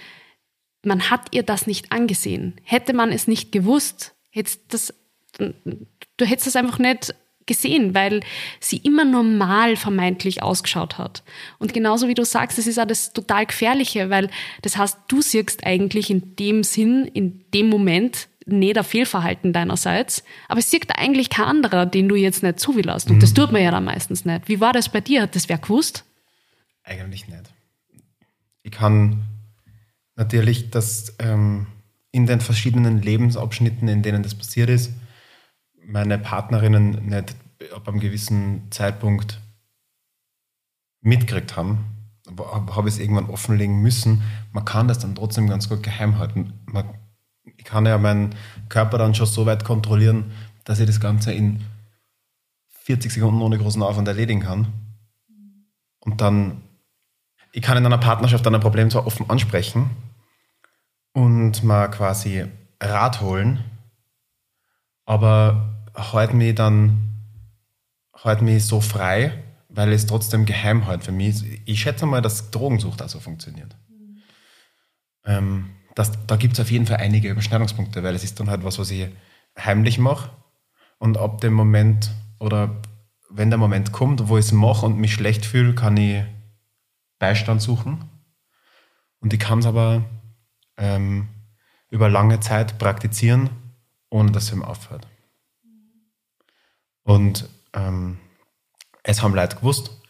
man 0.82 1.10
hat 1.10 1.26
ihr 1.32 1.42
das 1.42 1.66
nicht 1.66 1.92
angesehen. 1.92 2.54
Hätte 2.64 2.94
man 2.94 3.12
es 3.12 3.28
nicht 3.28 3.52
gewusst, 3.52 4.14
hättest 4.30 4.72
das, 4.72 4.94
du 5.36 6.24
hättest 6.24 6.46
das 6.46 6.56
einfach 6.56 6.78
nicht 6.78 7.14
gesehen, 7.46 7.94
weil 7.94 8.20
sie 8.60 8.76
immer 8.78 9.04
normal 9.04 9.76
vermeintlich 9.76 10.42
ausgeschaut 10.42 10.98
hat. 10.98 11.22
Und 11.58 11.74
genauso 11.74 12.08
wie 12.08 12.14
du 12.14 12.24
sagst, 12.24 12.58
es 12.58 12.66
ist 12.66 12.78
auch 12.78 12.86
das 12.86 13.12
total 13.12 13.46
Gefährliche, 13.46 14.10
weil 14.10 14.30
das 14.62 14.76
heißt, 14.76 14.98
du 15.08 15.20
siehst 15.22 15.66
eigentlich 15.66 16.10
in 16.10 16.36
dem 16.36 16.62
Sinn, 16.62 17.06
in 17.06 17.44
dem 17.52 17.68
Moment 17.68 18.28
nicht 18.46 18.78
ein 18.78 18.84
Fehlverhalten 18.84 19.52
deinerseits, 19.52 20.24
aber 20.48 20.60
es 20.60 20.70
sieht 20.70 20.86
eigentlich 20.96 21.30
kein 21.30 21.46
anderer, 21.46 21.86
den 21.86 22.08
du 22.08 22.16
jetzt 22.16 22.42
nicht 22.42 22.58
zuwillerst. 22.58 23.10
Und 23.10 23.22
das 23.22 23.34
tut 23.34 23.52
man 23.52 23.62
ja 23.62 23.70
dann 23.70 23.84
meistens 23.84 24.24
nicht. 24.24 24.48
Wie 24.48 24.60
war 24.60 24.72
das 24.72 24.88
bei 24.88 25.00
dir? 25.00 25.22
Hat 25.22 25.36
das 25.36 25.48
wer 25.48 25.58
gewusst? 25.58 26.04
Eigentlich 26.82 27.28
nicht. 27.28 27.44
Ich 28.62 28.72
kann 28.72 29.24
natürlich, 30.16 30.70
dass 30.70 31.14
ähm, 31.18 31.66
in 32.12 32.26
den 32.26 32.40
verschiedenen 32.40 33.02
Lebensabschnitten, 33.02 33.88
in 33.88 34.02
denen 34.02 34.22
das 34.22 34.34
passiert 34.34 34.68
ist, 34.70 34.92
meine 35.90 36.18
Partnerinnen 36.18 37.06
nicht 37.06 37.34
ab 37.74 37.88
einem 37.88 38.00
gewissen 38.00 38.70
Zeitpunkt 38.70 39.40
mitgekriegt 41.02 41.56
haben, 41.56 41.84
habe 42.38 42.76
hab 42.76 42.86
ich 42.86 42.94
es 42.94 43.00
irgendwann 43.00 43.30
offenlegen 43.30 43.80
müssen. 43.82 44.22
Man 44.52 44.64
kann 44.64 44.88
das 44.88 44.98
dann 44.98 45.14
trotzdem 45.14 45.48
ganz 45.48 45.68
gut 45.68 45.82
geheim 45.82 46.18
halten. 46.18 46.52
Man, 46.66 46.94
ich 47.44 47.64
kann 47.64 47.86
ja 47.86 47.98
meinen 47.98 48.34
Körper 48.68 48.98
dann 48.98 49.14
schon 49.14 49.26
so 49.26 49.46
weit 49.46 49.64
kontrollieren, 49.64 50.32
dass 50.64 50.80
ich 50.80 50.86
das 50.86 51.00
Ganze 51.00 51.32
in 51.32 51.64
40 52.68 53.12
Sekunden 53.12 53.42
ohne 53.42 53.58
großen 53.58 53.82
Aufwand 53.82 54.08
erledigen 54.08 54.40
kann. 54.40 54.72
Und 56.00 56.20
dann 56.20 56.62
ich 57.52 57.62
kann 57.62 57.76
in 57.76 57.86
einer 57.86 57.98
Partnerschaft 57.98 58.46
dann 58.46 58.54
ein 58.54 58.60
Problem 58.60 58.90
zwar 58.90 59.06
offen 59.06 59.28
ansprechen 59.28 59.90
und 61.12 61.64
mal 61.64 61.88
quasi 61.88 62.46
Rat 62.80 63.20
holen, 63.20 63.64
aber 65.04 65.79
halt 65.94 66.34
mich 66.34 66.54
dann 66.54 67.10
halt 68.14 68.42
mich 68.42 68.64
so 68.64 68.80
frei, 68.80 69.42
weil 69.68 69.92
es 69.92 70.06
trotzdem 70.06 70.44
geheim 70.46 70.86
halt 70.86 71.04
für 71.04 71.12
mich. 71.12 71.44
Ich 71.64 71.80
schätze 71.80 72.06
mal, 72.06 72.22
dass 72.22 72.50
Drogensucht 72.50 73.02
also 73.02 73.20
funktioniert. 73.20 73.76
Ähm, 75.24 75.70
das, 75.94 76.12
da 76.26 76.36
gibt 76.36 76.54
es 76.54 76.60
auf 76.60 76.70
jeden 76.70 76.86
Fall 76.86 76.98
einige 76.98 77.30
Überschneidungspunkte, 77.30 78.02
weil 78.02 78.14
es 78.14 78.24
ist 78.24 78.38
dann 78.40 78.50
halt 78.50 78.64
was, 78.64 78.78
was 78.78 78.90
ich 78.90 79.08
heimlich 79.58 79.98
mache 79.98 80.30
und 80.98 81.18
ab 81.18 81.40
dem 81.40 81.52
Moment 81.52 82.10
oder 82.38 82.80
wenn 83.28 83.50
der 83.50 83.58
Moment 83.58 83.92
kommt, 83.92 84.28
wo 84.28 84.38
ich 84.38 84.46
es 84.46 84.52
mache 84.52 84.86
und 84.86 84.98
mich 84.98 85.14
schlecht 85.14 85.46
fühle, 85.46 85.74
kann 85.74 85.96
ich 85.96 86.24
Beistand 87.18 87.62
suchen. 87.62 88.04
Und 89.20 89.32
ich 89.32 89.38
kann 89.38 89.60
es 89.60 89.66
aber 89.66 90.04
ähm, 90.76 91.28
über 91.90 92.08
lange 92.08 92.40
Zeit 92.40 92.78
praktizieren, 92.78 93.50
ohne 94.08 94.32
dass 94.32 94.44
es 94.44 94.52
ihm 94.52 94.64
aufhört. 94.64 95.06
Und 97.04 97.48
ähm, 97.72 98.18
es 99.02 99.22
haben 99.22 99.34
Leute 99.34 99.56
gewusst. 99.56 100.00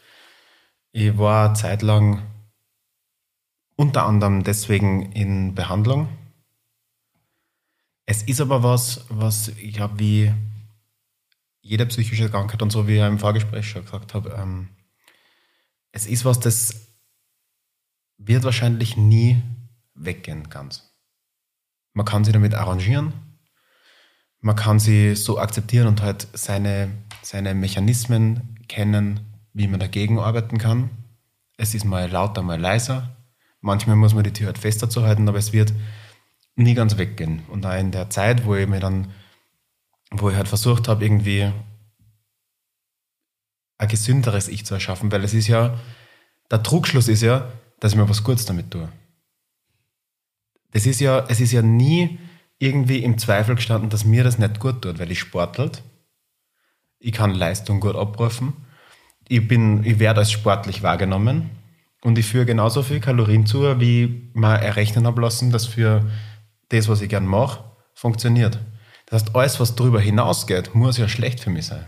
Ich 0.91 1.17
war 1.17 1.53
zeitlang 1.53 2.23
unter 3.75 4.05
anderem 4.05 4.43
deswegen 4.43 5.11
in 5.11 5.55
Behandlung. 5.55 6.09
Es 8.05 8.23
ist 8.23 8.41
aber 8.41 8.61
was, 8.61 9.05
was 9.09 9.47
ich 9.47 9.73
glaube, 9.73 9.99
wie 9.99 10.33
jede 11.61 11.85
psychische 11.85 12.29
Krankheit 12.29 12.61
und 12.61 12.71
so, 12.71 12.87
wie 12.87 12.97
ich 12.97 13.01
im 13.01 13.19
Vorgespräch 13.19 13.69
schon 13.69 13.83
gesagt 13.83 14.13
habe, 14.13 14.35
ähm, 14.37 14.69
es 15.91 16.07
ist 16.07 16.25
was, 16.25 16.39
das 16.39 16.87
wird 18.17 18.43
wahrscheinlich 18.43 18.97
nie 18.97 19.41
weggehen 19.93 20.49
ganz. 20.49 20.91
Man 21.93 22.05
kann 22.05 22.23
sich 22.23 22.33
damit 22.33 22.53
arrangieren, 22.53 23.13
man 24.41 24.55
kann 24.55 24.79
sie 24.79 25.15
so 25.15 25.39
akzeptieren 25.39 25.87
und 25.87 26.01
halt 26.01 26.27
seine, 26.33 26.91
seine 27.21 27.53
Mechanismen 27.53 28.57
kennen, 28.67 29.19
wie 29.53 29.67
man 29.67 29.79
dagegen 29.79 30.19
arbeiten 30.19 30.57
kann. 30.57 30.89
Es 31.57 31.75
ist 31.75 31.85
mal 31.85 32.09
lauter, 32.09 32.41
mal 32.41 32.59
leiser. 32.59 33.15
Manchmal 33.61 33.95
muss 33.95 34.15
man 34.15 34.23
die 34.23 34.33
Tür 34.33 34.47
halt 34.47 34.57
fester 34.57 34.89
zu 34.89 35.03
halten, 35.03 35.29
aber 35.29 35.37
es 35.37 35.53
wird 35.53 35.73
nie 36.55 36.73
ganz 36.73 36.97
weggehen. 36.97 37.43
Und 37.49 37.65
auch 37.65 37.77
in 37.77 37.91
der 37.91 38.09
Zeit, 38.09 38.45
wo 38.45 38.55
ich 38.55 38.67
mir 38.67 38.79
dann, 38.79 39.11
wo 40.09 40.29
ich 40.31 40.35
halt 40.35 40.47
versucht 40.47 40.87
habe, 40.87 41.05
irgendwie 41.05 41.51
ein 43.77 43.87
gesünderes 43.87 44.47
Ich 44.47 44.65
zu 44.65 44.73
erschaffen, 44.73 45.11
weil 45.11 45.23
es 45.23 45.33
ist 45.33 45.47
ja, 45.47 45.79
der 46.49 46.63
Trugschluss 46.63 47.07
ist 47.07 47.21
ja, 47.21 47.51
dass 47.79 47.91
ich 47.91 47.97
mir 47.97 48.09
was 48.09 48.23
Gutes 48.23 48.45
damit 48.45 48.71
tue. 48.71 48.89
Das 50.71 50.85
ist 50.85 50.99
ja, 50.99 51.25
es 51.27 51.39
ist 51.39 51.51
ja 51.51 51.61
nie 51.61 52.19
irgendwie 52.61 53.03
im 53.03 53.17
Zweifel 53.17 53.55
gestanden, 53.55 53.89
dass 53.89 54.05
mir 54.05 54.23
das 54.23 54.37
nicht 54.37 54.59
gut 54.59 54.83
tut, 54.83 54.99
weil 54.99 55.11
ich 55.11 55.19
sportelt. 55.19 55.81
Ich 56.99 57.11
kann 57.11 57.33
Leistung 57.33 57.79
gut 57.79 57.95
abrufen. 57.95 58.53
Ich, 59.27 59.47
bin, 59.47 59.83
ich 59.83 59.97
werde 59.97 60.19
als 60.19 60.31
sportlich 60.31 60.83
wahrgenommen 60.83 61.49
und 62.03 62.19
ich 62.19 62.27
führe 62.27 62.45
genauso 62.45 62.83
viel 62.83 62.99
Kalorien 62.99 63.47
zu, 63.47 63.79
wie 63.79 64.29
man 64.33 64.61
errechnen 64.61 65.07
habe 65.07 65.21
lassen, 65.21 65.51
dass 65.51 65.65
für 65.65 66.05
das, 66.69 66.87
was 66.87 67.01
ich 67.01 67.09
gern 67.09 67.25
mache, 67.25 67.63
funktioniert. 67.95 68.59
Das 69.07 69.23
heißt, 69.23 69.35
alles, 69.35 69.59
was 69.59 69.75
darüber 69.75 69.99
hinausgeht, 69.99 70.75
muss 70.75 70.97
ja 70.97 71.09
schlecht 71.09 71.39
für 71.39 71.49
mich 71.49 71.65
sein. 71.65 71.85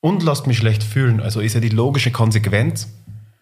Und 0.00 0.22
lasst 0.22 0.46
mich 0.46 0.56
schlecht 0.56 0.82
fühlen. 0.82 1.20
Also 1.20 1.40
ist 1.40 1.54
ja 1.54 1.60
die 1.60 1.68
logische 1.68 2.10
Konsequenz. 2.10 2.88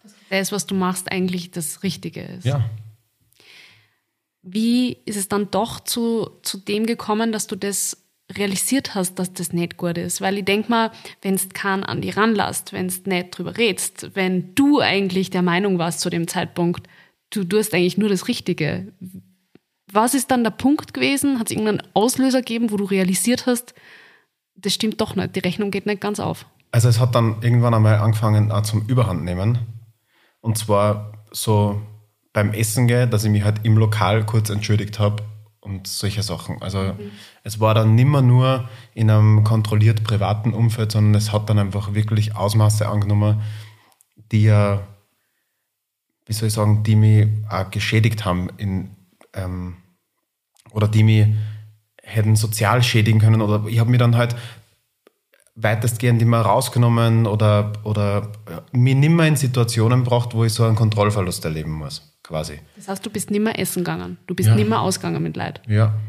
Dass 0.03 0.13
das, 0.29 0.51
was 0.51 0.65
du 0.65 0.75
machst, 0.75 1.09
eigentlich 1.11 1.51
das 1.51 1.83
Richtige 1.83 2.21
ist. 2.21 2.45
Ja. 2.45 2.69
Wie 4.43 4.97
ist 5.05 5.17
es 5.17 5.29
dann 5.29 5.49
doch 5.51 5.79
zu, 5.79 6.29
zu 6.43 6.57
dem 6.57 6.85
gekommen, 6.85 7.31
dass 7.31 7.47
du 7.47 7.55
das 7.55 7.97
realisiert 8.31 8.93
hast, 8.93 9.17
dass 9.17 9.33
das 9.33 9.53
nicht 9.53 9.77
gut 9.77 9.97
ist? 9.97 10.19
Weil 10.19 10.37
ich 10.37 10.45
denke 10.45 10.69
mal, 10.69 10.91
wenn 11.21 11.35
es 11.35 11.49
keinen 11.49 11.83
an 11.83 12.01
die 12.01 12.09
ranlässt, 12.09 12.73
wenn 12.73 12.87
es 12.87 13.05
nicht 13.05 13.37
drüber 13.37 13.57
redst, 13.57 14.11
wenn 14.15 14.53
du 14.53 14.81
eigentlich 14.81 15.29
der 15.29 15.41
Meinung 15.41 15.79
warst 15.79 16.01
zu 16.01 16.09
dem 16.09 16.27
Zeitpunkt, 16.27 16.87
du 17.29 17.45
tust 17.45 17.73
eigentlich 17.73 17.97
nur 17.97 18.09
das 18.09 18.27
Richtige. 18.27 18.93
Was 19.91 20.13
ist 20.13 20.29
dann 20.29 20.43
der 20.43 20.51
Punkt 20.51 20.93
gewesen? 20.93 21.39
Hat 21.39 21.49
es 21.49 21.51
irgendeinen 21.51 21.83
Auslöser 21.93 22.39
gegeben, 22.39 22.71
wo 22.71 22.77
du 22.77 22.83
realisiert 22.83 23.45
hast, 23.45 23.73
das 24.55 24.73
stimmt 24.73 25.01
doch 25.01 25.15
nicht, 25.15 25.35
die 25.35 25.39
Rechnung 25.39 25.71
geht 25.71 25.85
nicht 25.85 26.01
ganz 26.01 26.19
auf? 26.19 26.45
Also 26.71 26.89
es 26.89 26.99
hat 26.99 27.15
dann 27.15 27.41
irgendwann 27.41 27.73
einmal 27.73 27.95
angefangen 27.95 28.51
auch 28.51 28.63
zum 28.63 28.85
Überhand 28.87 29.23
nehmen. 29.23 29.59
Und 30.41 30.57
zwar 30.57 31.25
so 31.31 31.81
beim 32.33 32.51
Essen 32.51 32.87
gehe, 32.87 33.07
dass 33.07 33.23
ich 33.23 33.29
mich 33.29 33.43
halt 33.43 33.61
im 33.63 33.77
Lokal 33.77 34.25
kurz 34.25 34.49
entschuldigt 34.49 34.99
habe 34.99 35.23
und 35.61 35.87
solche 35.87 36.23
Sachen. 36.23 36.61
Also 36.61 36.79
mhm. 36.79 37.11
es 37.43 37.59
war 37.59 37.73
dann 37.73 37.95
nimmer 37.95 38.21
nur 38.21 38.67
in 38.93 39.09
einem 39.09 39.43
kontrolliert 39.43 40.03
privaten 40.03 40.53
Umfeld, 40.53 40.91
sondern 40.91 41.15
es 41.15 41.31
hat 41.31 41.49
dann 41.49 41.59
einfach 41.59 41.93
wirklich 41.93 42.35
Ausmaße 42.35 42.87
angenommen, 42.87 43.41
die 44.31 44.43
ja, 44.43 44.85
wie 46.25 46.33
soll 46.33 46.47
ich 46.47 46.53
sagen, 46.53 46.83
die 46.83 46.95
mich 46.95 47.27
auch 47.49 47.69
geschädigt 47.69 48.25
haben 48.25 48.49
in, 48.57 48.89
ähm, 49.33 49.77
oder 50.71 50.87
die 50.87 51.03
mich 51.03 51.27
hätten 52.01 52.35
sozial 52.35 52.83
schädigen 52.83 53.21
können 53.21 53.41
oder 53.41 53.65
ich 53.67 53.79
habe 53.79 53.89
mich 53.89 53.99
dann 53.99 54.17
halt 54.17 54.35
weitestgehend 55.55 56.21
immer 56.21 56.41
rausgenommen 56.41 57.27
oder, 57.27 57.73
oder 57.83 58.31
mich 58.71 58.95
nimmer 58.95 59.27
in 59.27 59.35
Situationen 59.35 60.03
gebracht, 60.03 60.33
wo 60.33 60.43
ich 60.43 60.53
so 60.53 60.65
einen 60.65 60.75
Kontrollverlust 60.75 61.45
erleben 61.45 61.71
muss 61.71 62.12
quasi. 62.23 62.59
Das 62.75 62.87
heißt, 62.87 63.05
du 63.05 63.09
bist 63.09 63.29
nicht 63.29 63.41
mehr 63.41 63.59
essen 63.59 63.83
gegangen. 63.83 64.17
Du 64.27 64.33
bist 64.35 64.49
ja. 64.49 64.55
nicht 64.55 64.69
mehr 64.69 64.81
ausgegangen 64.81 65.21
mit 65.21 65.35
Leid. 65.35 65.61
Ja. 65.67 65.99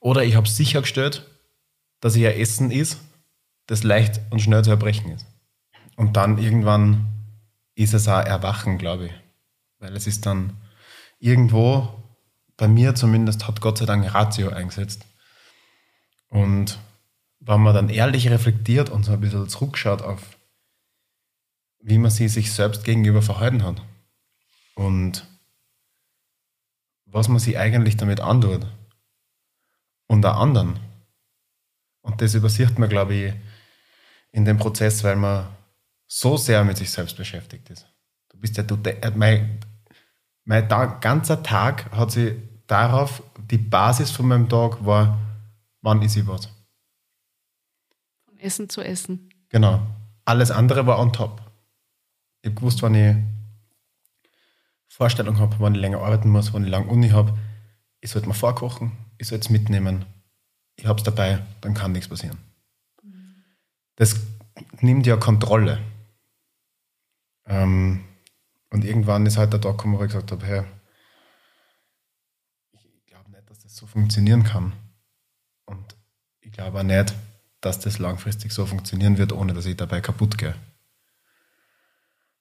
Oder 0.00 0.24
ich 0.24 0.34
habe 0.36 0.48
sichergestellt, 0.48 1.26
dass 2.00 2.16
ich 2.16 2.22
ja 2.22 2.30
Essen 2.30 2.70
ist, 2.70 3.00
das 3.66 3.82
leicht 3.82 4.20
und 4.30 4.40
schnell 4.40 4.64
zu 4.64 4.70
erbrechen 4.70 5.12
ist. 5.12 5.26
Und 5.96 6.16
dann 6.16 6.38
irgendwann 6.38 7.06
ist 7.74 7.94
es 7.94 8.08
auch 8.08 8.24
Erwachen, 8.24 8.78
glaube 8.78 9.06
ich. 9.06 9.12
Weil 9.78 9.94
es 9.94 10.06
ist 10.06 10.26
dann 10.26 10.56
irgendwo, 11.18 11.88
bei 12.56 12.68
mir 12.68 12.94
zumindest, 12.94 13.46
hat 13.46 13.60
Gott 13.60 13.78
sei 13.78 13.86
Dank 13.86 14.14
Ratio 14.14 14.50
eingesetzt. 14.50 15.04
Und 16.28 16.78
wenn 17.40 17.60
man 17.60 17.74
dann 17.74 17.88
ehrlich 17.88 18.30
reflektiert 18.30 18.90
und 18.90 19.04
so 19.04 19.12
ein 19.12 19.20
bisschen 19.20 19.48
zurückschaut 19.48 20.02
auf, 20.02 20.20
wie 21.80 21.98
man 21.98 22.10
sie 22.10 22.28
sich 22.28 22.52
selbst 22.52 22.84
gegenüber 22.84 23.22
verhalten 23.22 23.62
hat. 23.62 23.82
Und 24.74 25.26
was 27.10 27.28
man 27.28 27.38
sich 27.38 27.58
eigentlich 27.58 27.96
damit 27.96 28.20
antut. 28.20 28.66
Und 30.06 30.22
der 30.22 30.36
anderen. 30.36 30.78
Und 32.02 32.20
das 32.20 32.34
übersieht 32.34 32.78
man, 32.78 32.88
glaube 32.88 33.14
ich, 33.14 33.34
in 34.32 34.44
dem 34.44 34.58
Prozess, 34.58 35.04
weil 35.04 35.16
man 35.16 35.46
so 36.06 36.36
sehr 36.36 36.64
mit 36.64 36.78
sich 36.78 36.90
selbst 36.90 37.16
beschäftigt 37.16 37.68
ist. 37.70 37.86
Du 38.30 38.38
bist 38.38 38.56
ja, 38.56 38.62
du, 38.62 38.76
äh, 38.84 39.10
mein, 39.14 39.60
mein 40.44 40.68
ganzer 40.68 41.42
Tag 41.42 41.90
hat 41.92 42.12
sich 42.12 42.34
darauf, 42.66 43.22
die 43.50 43.58
Basis 43.58 44.10
von 44.10 44.28
meinem 44.28 44.48
Tag 44.48 44.84
war, 44.84 45.18
wann 45.82 46.02
ist 46.02 46.16
ich 46.16 46.26
was. 46.26 46.48
Von 48.24 48.38
Essen 48.38 48.68
zu 48.68 48.80
Essen. 48.80 49.28
Genau. 49.50 49.80
Alles 50.24 50.50
andere 50.50 50.86
war 50.86 50.98
on 50.98 51.12
top. 51.12 51.42
Ich 52.42 52.50
habe 52.50 52.56
gewusst, 52.56 52.82
wann 52.82 52.94
ich 52.94 53.16
Vorstellung 54.98 55.38
habe, 55.38 55.54
wann 55.60 55.76
ich 55.76 55.80
länger 55.80 56.02
arbeiten 56.02 56.28
muss, 56.28 56.52
wann 56.52 56.64
ich 56.64 56.70
lange 56.70 56.88
Uni 56.88 57.10
habe, 57.10 57.38
ich 58.00 58.10
sollte 58.10 58.26
mir 58.26 58.34
vorkochen, 58.34 58.90
ich 59.16 59.28
sollte 59.28 59.44
es 59.44 59.50
mitnehmen, 59.50 60.04
ich 60.74 60.86
habe 60.86 60.98
es 60.98 61.04
dabei, 61.04 61.40
dann 61.60 61.72
kann 61.72 61.92
nichts 61.92 62.08
passieren. 62.08 62.36
Das 63.94 64.16
nimmt 64.80 65.06
ja 65.06 65.16
Kontrolle. 65.16 65.80
Ähm, 67.46 68.04
und 68.70 68.84
irgendwann 68.84 69.24
ist 69.24 69.38
halt 69.38 69.52
der 69.52 69.60
Tag 69.60 69.78
gekommen, 69.78 69.96
wo 69.96 70.02
ich 70.02 70.08
gesagt 70.08 70.32
habe, 70.32 70.44
hey, 70.44 70.64
ich 72.72 73.06
glaube 73.06 73.30
nicht, 73.30 73.48
dass 73.48 73.60
das 73.60 73.76
so 73.76 73.86
funktionieren 73.86 74.42
kann. 74.42 74.72
Und 75.64 75.96
ich 76.40 76.50
glaube 76.50 76.80
auch 76.80 76.82
nicht, 76.82 77.14
dass 77.60 77.78
das 77.78 78.00
langfristig 78.00 78.52
so 78.52 78.66
funktionieren 78.66 79.16
wird, 79.16 79.32
ohne 79.32 79.54
dass 79.54 79.66
ich 79.66 79.76
dabei 79.76 80.00
kaputt 80.00 80.38
gehe. 80.38 80.56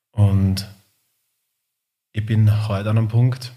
Und 0.09 0.67
ich 2.17 2.25
bin 2.25 2.67
heute 2.67 2.89
an 2.89 2.97
einem 2.97 3.09
Punkt, 3.09 3.53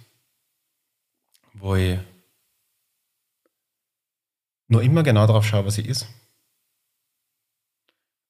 wo 1.55 1.77
ich 1.77 1.99
nur 4.69 4.83
immer 4.83 5.03
genau 5.03 5.27
darauf 5.27 5.47
schaue, 5.47 5.65
was 5.65 5.77
sie 5.77 5.87
ist. 5.87 6.07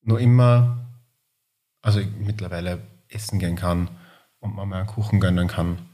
Nur 0.03 0.21
immer, 0.21 0.87
also 1.83 1.99
ich 1.99 2.09
mittlerweile 2.13 2.81
essen 3.09 3.41
gehen 3.41 3.57
kann 3.57 3.91
und 4.39 4.55
mal 4.55 4.73
einen 4.73 4.87
Kuchen 4.87 5.19
gönnen 5.19 5.49
kann. 5.49 5.89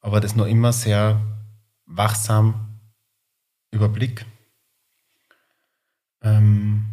Aber 0.00 0.20
das 0.20 0.34
nur 0.34 0.48
immer 0.48 0.72
sehr 0.72 1.20
wachsam 1.84 2.80
überblick. 3.72 4.24
Ähm, 6.22 6.86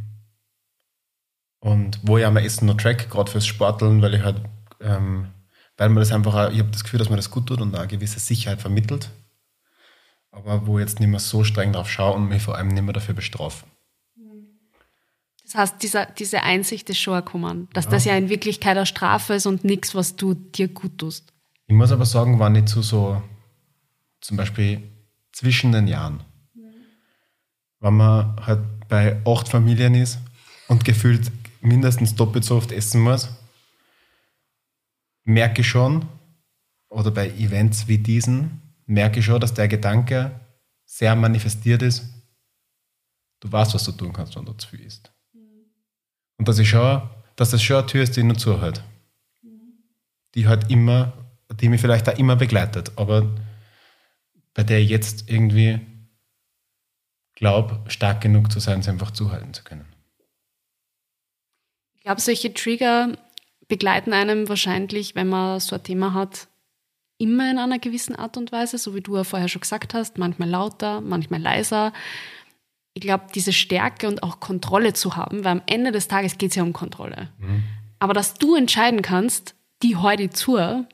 und 1.59 2.05
wo 2.05 2.17
ich 2.17 2.25
am 2.25 2.35
Essen 2.35 2.65
noch 2.65 2.75
track, 2.75 3.09
gerade 3.09 3.31
fürs 3.31 3.47
Sporteln, 3.47 4.01
weil 4.01 4.15
ich 4.15 4.21
halt 4.21 4.41
ähm, 4.81 5.31
weil 5.77 5.89
man 5.89 5.99
das 5.99 6.11
einfach, 6.11 6.33
auch, 6.33 6.51
ich 6.51 6.59
habe 6.59 6.71
das 6.71 6.83
Gefühl, 6.83 6.99
dass 6.99 7.09
man 7.09 7.17
das 7.17 7.31
gut 7.31 7.47
tut 7.47 7.61
und 7.61 7.71
da 7.71 7.79
eine 7.79 7.87
gewisse 7.87 8.19
Sicherheit 8.19 8.61
vermittelt. 8.61 9.11
Aber 10.31 10.67
wo 10.67 10.77
ich 10.77 10.85
jetzt 10.85 10.99
nicht 10.99 11.09
mehr 11.09 11.19
so 11.19 11.43
streng 11.43 11.73
drauf 11.73 11.89
schaue 11.89 12.15
und 12.15 12.27
mich 12.27 12.41
vor 12.41 12.55
allem 12.55 12.67
nicht 12.69 12.83
mehr 12.83 12.93
dafür 12.93 13.15
bestrafe. 13.15 13.65
Das 15.43 15.55
heißt, 15.55 15.81
dieser, 15.81 16.07
diese 16.07 16.43
Einsicht 16.43 16.89
ist 16.89 16.99
schon 16.99 17.15
gekommen, 17.15 17.69
dass 17.71 17.85
ja. 17.85 17.91
das 17.91 18.05
ja 18.05 18.17
in 18.17 18.27
Wirklichkeit 18.27 18.75
eine 18.75 18.85
Strafe 18.85 19.35
ist 19.35 19.45
und 19.45 19.63
nichts, 19.63 19.95
was 19.95 20.17
du 20.17 20.33
dir 20.33 20.67
gut 20.67 20.97
tust. 20.97 21.31
Ich 21.67 21.75
muss 21.75 21.91
aber 21.91 22.05
sagen, 22.05 22.37
war 22.37 22.49
nicht 22.49 22.67
so, 22.67 22.81
so 22.81 23.21
zum 24.19 24.35
Beispiel 24.35 24.83
zwischen 25.31 25.71
den 25.71 25.87
Jahren. 25.87 26.21
Mhm. 26.53 26.73
Wenn 27.79 27.93
man 27.95 28.35
halt 28.45 28.59
bei 28.89 29.21
acht 29.25 29.47
Familien 29.47 29.95
ist 29.95 30.19
und 30.67 30.83
gefühlt 30.83 31.31
mindestens 31.61 32.15
doppelt 32.15 32.43
so 32.43 32.57
oft 32.57 32.73
essen 32.73 33.01
muss, 33.01 33.29
merke 35.27 35.63
schon, 35.63 36.07
oder 36.89 37.11
bei 37.11 37.29
Events 37.31 37.87
wie 37.87 37.97
diesen, 37.97 38.61
merke 38.85 39.19
ich 39.19 39.25
schon, 39.25 39.41
dass 39.41 39.53
der 39.53 39.67
Gedanke 39.67 40.39
sehr 40.85 41.15
manifestiert 41.15 41.81
ist. 41.81 42.05
Du 43.41 43.51
weißt, 43.51 43.73
was 43.73 43.83
du 43.83 43.91
tun 43.91 44.13
kannst, 44.13 44.35
wenn 44.35 44.45
du 44.45 44.53
zu 44.53 44.69
viel 44.69 44.79
isst. 44.79 45.11
Und 46.37 46.47
dass 46.47 46.59
ich 46.59 46.69
schon, 46.69 47.01
dass 47.35 47.51
das 47.51 47.61
schon 47.61 47.77
eine 47.77 47.87
Tür 47.87 48.03
ist, 48.03 48.15
die 48.15 48.23
nur 48.23 48.37
zuhört. 48.37 48.83
Die 50.33 50.47
halt 50.47 50.71
immer, 50.71 51.13
die 51.59 51.69
mich 51.69 51.81
vielleicht 51.81 52.07
auch 52.07 52.17
immer 52.17 52.35
begleitet, 52.35 52.93
aber 52.95 53.29
bei 54.53 54.63
der 54.63 54.79
ich 54.79 54.89
jetzt 54.89 55.29
irgendwie 55.29 55.81
glaube, 57.35 57.83
stark 57.87 58.21
genug 58.21 58.51
zu 58.51 58.59
sein, 58.59 58.81
sie 58.81 58.89
einfach 58.89 59.11
zuhalten 59.11 59.53
zu 59.53 59.63
können. 59.63 59.85
Ich 61.95 62.03
glaube, 62.03 62.21
solche 62.21 62.53
Trigger 62.53 63.17
begleiten 63.67 64.13
einem 64.13 64.49
wahrscheinlich, 64.49 65.15
wenn 65.15 65.29
man 65.29 65.59
so 65.59 65.75
ein 65.75 65.83
Thema 65.83 66.13
hat, 66.13 66.47
immer 67.17 67.49
in 67.49 67.57
einer 67.57 67.79
gewissen 67.79 68.15
Art 68.15 68.37
und 68.37 68.51
Weise, 68.51 68.77
so 68.77 68.95
wie 68.95 69.01
du 69.01 69.15
ja 69.15 69.23
vorher 69.23 69.47
schon 69.47 69.61
gesagt 69.61 69.93
hast, 69.93 70.17
manchmal 70.17 70.49
lauter, 70.49 71.01
manchmal 71.01 71.41
leiser. 71.41 71.91
Ich 72.93 73.01
glaube, 73.01 73.25
diese 73.33 73.53
Stärke 73.53 74.07
und 74.07 74.23
auch 74.23 74.39
Kontrolle 74.39 74.93
zu 74.93 75.15
haben, 75.15 75.43
weil 75.43 75.53
am 75.53 75.61
Ende 75.65 75.91
des 75.91 76.07
Tages 76.07 76.37
geht 76.37 76.51
es 76.51 76.55
ja 76.55 76.63
um 76.63 76.73
Kontrolle. 76.73 77.29
Mhm. 77.39 77.63
Aber 77.99 78.13
dass 78.13 78.35
du 78.35 78.55
entscheiden 78.55 79.01
kannst, 79.01 79.55
die 79.83 79.95
heute 79.95 80.29
zu, 80.29 80.85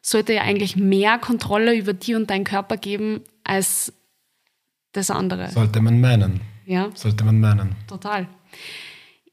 sollte 0.00 0.32
ja 0.34 0.42
eigentlich 0.42 0.76
mehr 0.76 1.18
Kontrolle 1.18 1.76
über 1.76 1.92
dir 1.92 2.16
und 2.16 2.30
deinen 2.30 2.44
Körper 2.44 2.76
geben 2.76 3.22
als 3.44 3.92
das 4.92 5.10
andere. 5.10 5.50
Sollte 5.50 5.80
man 5.80 6.00
meinen. 6.00 6.40
Ja. 6.64 6.90
Sollte 6.94 7.24
man 7.24 7.40
meinen. 7.40 7.76
Total. 7.86 8.26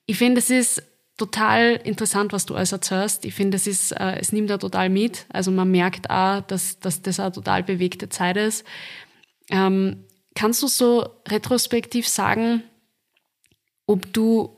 Ich 0.05 0.17
finde, 0.17 0.39
es 0.39 0.49
ist 0.49 0.83
total 1.17 1.79
interessant, 1.83 2.33
was 2.33 2.45
du 2.45 2.55
alles 2.55 2.71
erzählst. 2.71 3.25
Ich 3.25 3.33
finde, 3.33 3.55
es 3.55 3.67
ist, 3.67 3.91
äh, 3.91 4.19
es 4.19 4.31
nimmt 4.31 4.49
da 4.49 4.57
total 4.57 4.89
mit. 4.89 5.25
Also 5.29 5.51
man 5.51 5.71
merkt 5.71 6.09
auch, 6.09 6.41
dass, 6.41 6.79
dass 6.79 7.01
das 7.01 7.19
eine 7.19 7.31
total 7.31 7.63
bewegte 7.63 8.09
Zeit 8.09 8.37
ist. 8.37 8.65
Ähm, 9.49 10.05
kannst 10.35 10.61
du 10.61 10.67
so 10.67 11.07
retrospektiv 11.27 12.07
sagen, 12.07 12.63
ob 13.87 14.11
du 14.11 14.57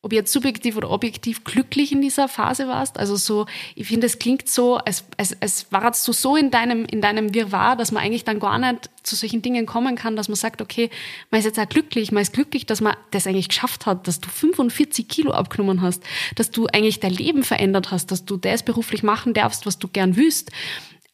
ob 0.00 0.12
jetzt 0.12 0.32
subjektiv 0.32 0.76
oder 0.76 0.90
objektiv 0.90 1.42
glücklich 1.42 1.90
in 1.90 2.00
dieser 2.00 2.28
Phase 2.28 2.68
warst. 2.68 2.98
Also 2.98 3.16
so, 3.16 3.46
ich 3.74 3.88
finde, 3.88 4.06
es 4.06 4.20
klingt 4.20 4.48
so, 4.48 4.76
als, 4.76 5.04
als, 5.16 5.36
als 5.42 5.66
warst 5.72 6.06
du 6.06 6.12
so 6.12 6.36
in 6.36 6.52
deinem, 6.52 6.84
in 6.84 7.00
deinem 7.00 7.34
Wirrwarr, 7.34 7.74
dass 7.74 7.90
man 7.90 8.04
eigentlich 8.04 8.24
dann 8.24 8.38
gar 8.38 8.58
nicht 8.58 8.90
zu 9.02 9.16
solchen 9.16 9.42
Dingen 9.42 9.66
kommen 9.66 9.96
kann, 9.96 10.14
dass 10.14 10.28
man 10.28 10.36
sagt, 10.36 10.62
okay, 10.62 10.88
man 11.30 11.40
ist 11.40 11.46
jetzt 11.46 11.58
auch 11.58 11.68
glücklich, 11.68 12.12
man 12.12 12.22
ist 12.22 12.32
glücklich, 12.32 12.64
dass 12.64 12.80
man 12.80 12.96
das 13.10 13.26
eigentlich 13.26 13.48
geschafft 13.48 13.86
hat, 13.86 14.06
dass 14.06 14.20
du 14.20 14.28
45 14.28 15.08
Kilo 15.08 15.32
abgenommen 15.32 15.82
hast, 15.82 16.04
dass 16.36 16.52
du 16.52 16.66
eigentlich 16.66 17.00
dein 17.00 17.12
Leben 17.12 17.42
verändert 17.42 17.90
hast, 17.90 18.12
dass 18.12 18.24
du 18.24 18.36
das 18.36 18.62
beruflich 18.62 19.02
machen 19.02 19.34
darfst, 19.34 19.66
was 19.66 19.80
du 19.80 19.88
gern 19.88 20.14
willst. 20.16 20.52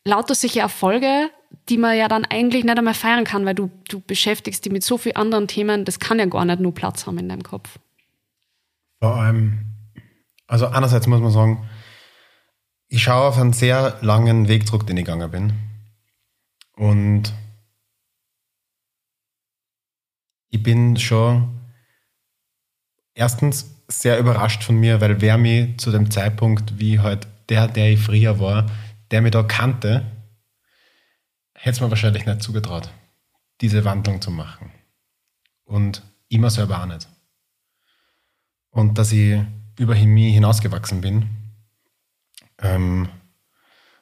Lauter 0.04 0.34
solche 0.34 0.60
Erfolge, 0.60 1.30
die 1.70 1.78
man 1.78 1.96
ja 1.96 2.08
dann 2.08 2.26
eigentlich 2.26 2.64
nicht 2.64 2.76
einmal 2.76 2.92
feiern 2.92 3.24
kann, 3.24 3.46
weil 3.46 3.54
du, 3.54 3.70
du 3.88 4.00
beschäftigst 4.00 4.64
dich 4.64 4.72
mit 4.72 4.84
so 4.84 4.98
vielen 4.98 5.16
anderen 5.16 5.48
Themen, 5.48 5.86
das 5.86 5.98
kann 5.98 6.18
ja 6.18 6.26
gar 6.26 6.44
nicht 6.44 6.60
nur 6.60 6.74
Platz 6.74 7.06
haben 7.06 7.16
in 7.16 7.30
deinem 7.30 7.42
Kopf. 7.42 7.78
Vor 9.00 9.16
allem, 9.16 9.76
also 10.46 10.66
einerseits 10.66 11.06
muss 11.06 11.20
man 11.20 11.30
sagen, 11.30 11.68
ich 12.88 13.02
schaue 13.02 13.28
auf 13.28 13.38
einen 13.38 13.52
sehr 13.52 13.98
langen 14.02 14.48
Weg 14.48 14.66
zurück, 14.66 14.86
den 14.86 14.96
ich 14.96 15.04
gegangen 15.04 15.30
bin. 15.30 15.52
Und 16.76 17.32
ich 20.50 20.62
bin 20.62 20.96
schon 20.96 21.60
erstens 23.14 23.84
sehr 23.88 24.18
überrascht 24.18 24.62
von 24.62 24.76
mir, 24.76 25.00
weil 25.00 25.20
wer 25.20 25.38
mich 25.38 25.78
zu 25.78 25.90
dem 25.90 26.10
Zeitpunkt, 26.10 26.78
wie 26.78 27.00
halt 27.00 27.26
der, 27.48 27.68
der 27.68 27.92
ich 27.92 28.00
früher 28.00 28.40
war, 28.40 28.70
der 29.10 29.22
mich 29.22 29.32
da 29.32 29.42
kannte, 29.42 30.04
hätte 31.54 31.70
es 31.70 31.80
mir 31.80 31.90
wahrscheinlich 31.90 32.26
nicht 32.26 32.42
zugetraut, 32.42 32.90
diese 33.60 33.84
Wandlung 33.84 34.20
zu 34.20 34.30
machen. 34.30 34.72
Und 35.64 36.02
immer 36.28 36.50
selber 36.50 36.80
auch 36.80 36.86
nicht 36.86 37.08
und 38.74 38.98
dass 38.98 39.12
ich 39.12 39.40
über 39.78 39.94
Chemie 39.94 40.30
hinausgewachsen 40.30 41.00
bin. 41.00 41.26
Ähm, 42.60 43.08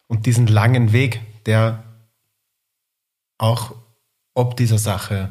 und 0.09 0.27
diesen 0.27 0.47
langen 0.47 0.93
Weg, 0.93 1.21
der 1.47 1.85
auch 3.39 3.75
ob 4.35 4.57
dieser 4.57 4.79
Sache 4.79 5.31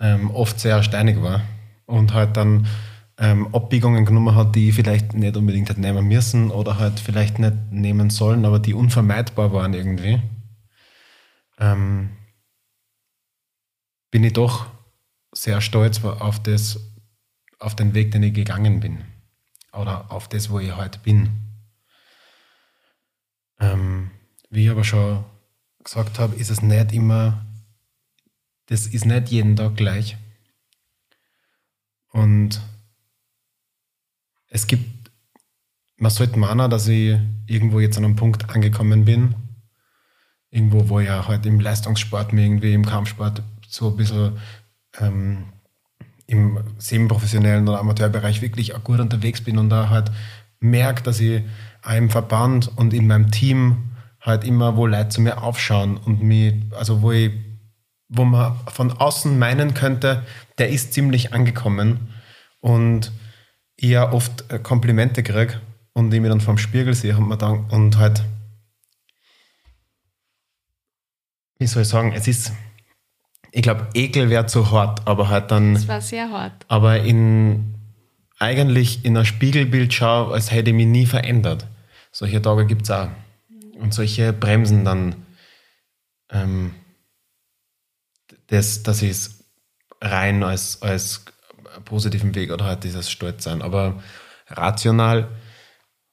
ähm, 0.00 0.30
oft 0.30 0.58
sehr 0.58 0.82
steinig 0.82 1.22
war 1.22 1.42
und 1.86 2.14
halt 2.14 2.36
dann 2.36 2.66
ähm, 3.18 3.52
Abbiegungen 3.54 4.04
genommen 4.04 4.34
hat, 4.34 4.54
die 4.54 4.70
ich 4.70 4.74
vielleicht 4.74 5.14
nicht 5.14 5.36
unbedingt 5.36 5.68
hätte 5.68 5.80
nehmen 5.80 6.06
müssen 6.06 6.50
oder 6.50 6.78
halt 6.78 7.00
vielleicht 7.00 7.38
nicht 7.38 7.54
nehmen 7.70 8.10
sollen, 8.10 8.44
aber 8.44 8.58
die 8.58 8.74
unvermeidbar 8.74 9.52
waren 9.52 9.74
irgendwie, 9.74 10.22
ähm, 11.58 12.10
bin 14.10 14.24
ich 14.24 14.32
doch 14.32 14.66
sehr 15.34 15.60
stolz 15.60 16.02
auf 16.04 16.42
das, 16.42 16.80
auf 17.58 17.74
den 17.74 17.94
Weg, 17.94 18.12
den 18.12 18.22
ich 18.22 18.34
gegangen 18.34 18.80
bin. 18.80 19.04
Oder 19.72 20.10
auf 20.10 20.28
das, 20.28 20.50
wo 20.50 20.58
ich 20.58 20.74
heute 20.76 20.98
bin. 21.00 21.30
Ähm, 23.60 24.10
wie 24.50 24.64
ich 24.64 24.70
aber 24.70 24.84
schon 24.84 25.24
gesagt 25.82 26.18
habe, 26.18 26.36
ist 26.36 26.50
es 26.50 26.62
nicht 26.62 26.92
immer, 26.92 27.44
das 28.66 28.86
ist 28.86 29.04
nicht 29.04 29.28
jeden 29.28 29.56
Tag 29.56 29.76
gleich. 29.76 30.16
Und 32.10 32.60
es 34.48 34.66
gibt, 34.66 35.10
man 35.96 36.10
sollte 36.10 36.38
meinen, 36.38 36.70
dass 36.70 36.88
ich 36.88 37.18
irgendwo 37.46 37.80
jetzt 37.80 37.98
an 37.98 38.04
einem 38.04 38.16
Punkt 38.16 38.48
angekommen 38.50 39.04
bin, 39.04 39.34
irgendwo, 40.50 40.88
wo 40.88 41.00
ich 41.00 41.06
ja 41.06 41.26
halt 41.26 41.44
im 41.46 41.60
Leistungssport 41.60 42.32
mir 42.32 42.44
irgendwie 42.44 42.72
im 42.72 42.86
Kampfsport 42.86 43.42
so 43.66 43.90
ein 43.90 43.96
bisschen 43.96 44.38
ähm, 44.98 45.52
im 46.28 46.60
semi-professionellen 46.76 47.66
oder 47.66 47.80
Amateurbereich 47.80 48.42
wirklich 48.42 48.74
auch 48.74 48.84
gut 48.84 49.00
unterwegs 49.00 49.40
bin 49.40 49.58
und 49.58 49.70
da 49.70 49.88
halt 49.88 50.12
merke, 50.60 51.02
dass 51.02 51.20
ich 51.20 51.42
einem 51.82 52.10
Verband 52.10 52.70
und 52.76 52.92
in 52.92 53.06
meinem 53.06 53.30
Team 53.30 53.90
halt 54.20 54.44
immer, 54.44 54.76
wo 54.76 54.86
Leute 54.86 55.08
zu 55.08 55.20
mir 55.22 55.42
aufschauen 55.42 55.96
und 55.96 56.22
mich, 56.22 56.54
also 56.76 57.00
wo 57.02 57.12
ich, 57.12 57.32
wo 58.08 58.24
man 58.24 58.56
von 58.66 58.92
außen 58.92 59.38
meinen 59.38 59.72
könnte, 59.72 60.24
der 60.58 60.68
ist 60.68 60.92
ziemlich 60.92 61.32
angekommen 61.32 62.08
und 62.60 63.10
ich 63.76 63.90
ja 63.90 64.12
oft 64.12 64.50
äh, 64.52 64.58
Komplimente 64.58 65.22
kriege 65.22 65.60
und 65.94 66.12
ich 66.12 66.20
mir 66.20 66.28
dann 66.28 66.40
vom 66.42 66.58
Spiegel 66.58 66.94
sehe 66.94 67.16
und, 67.16 67.28
mir 67.28 67.38
dann, 67.38 67.64
und 67.70 67.96
halt, 67.96 68.22
wie 71.58 71.66
soll 71.66 71.82
ich 71.82 71.88
sagen, 71.88 72.12
es 72.12 72.28
ist, 72.28 72.52
ich 73.50 73.62
glaube, 73.62 73.88
Ekel 73.94 74.30
wäre 74.30 74.46
zu 74.46 74.70
hart, 74.70 75.06
aber 75.06 75.28
halt 75.28 75.50
dann. 75.50 75.74
Das 75.74 75.88
war 75.88 76.00
sehr 76.00 76.30
hart. 76.30 76.64
Aber 76.68 77.00
in 77.00 77.74
eigentlich 78.38 79.04
in 79.04 79.16
ein 79.16 79.24
Spiegelbild 79.24 79.92
schaue, 79.92 80.32
als 80.32 80.52
hätte 80.52 80.70
ich 80.70 80.76
mich 80.76 80.86
nie 80.86 81.06
verändert. 81.06 81.66
Solche 82.12 82.40
Tage 82.40 82.66
gibt 82.66 82.82
es 82.82 82.90
auch. 82.90 83.08
Und 83.78 83.92
solche 83.94 84.32
bremsen 84.32 84.84
dann 84.84 85.16
ähm, 86.30 86.74
das, 88.48 88.82
dass 88.82 89.02
ich 89.02 89.10
es 89.10 89.44
rein 90.00 90.42
als, 90.42 90.82
als 90.82 91.24
positiven 91.84 92.34
Weg 92.34 92.52
oder 92.52 92.64
halt 92.64 92.84
dieses 92.84 93.10
Stolzsein. 93.10 93.62
Aber 93.62 94.02
rational 94.48 95.28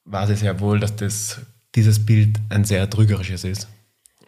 weiß 0.04 0.30
ich 0.30 0.40
sehr 0.40 0.58
wohl, 0.60 0.80
dass 0.80 0.96
das, 0.96 1.40
dieses 1.74 2.04
Bild 2.04 2.38
ein 2.48 2.64
sehr 2.64 2.88
trügerisches 2.88 3.44
ist 3.44 3.68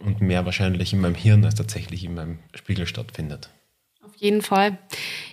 und 0.04 0.20
mehr 0.20 0.44
wahrscheinlich 0.44 0.92
in 0.92 1.00
meinem 1.00 1.14
Hirn 1.14 1.44
als 1.44 1.56
tatsächlich 1.56 2.04
in 2.04 2.14
meinem 2.14 2.38
Spiegel 2.54 2.86
stattfindet. 2.86 3.50
Auf 4.02 4.14
jeden 4.16 4.42
Fall. 4.42 4.78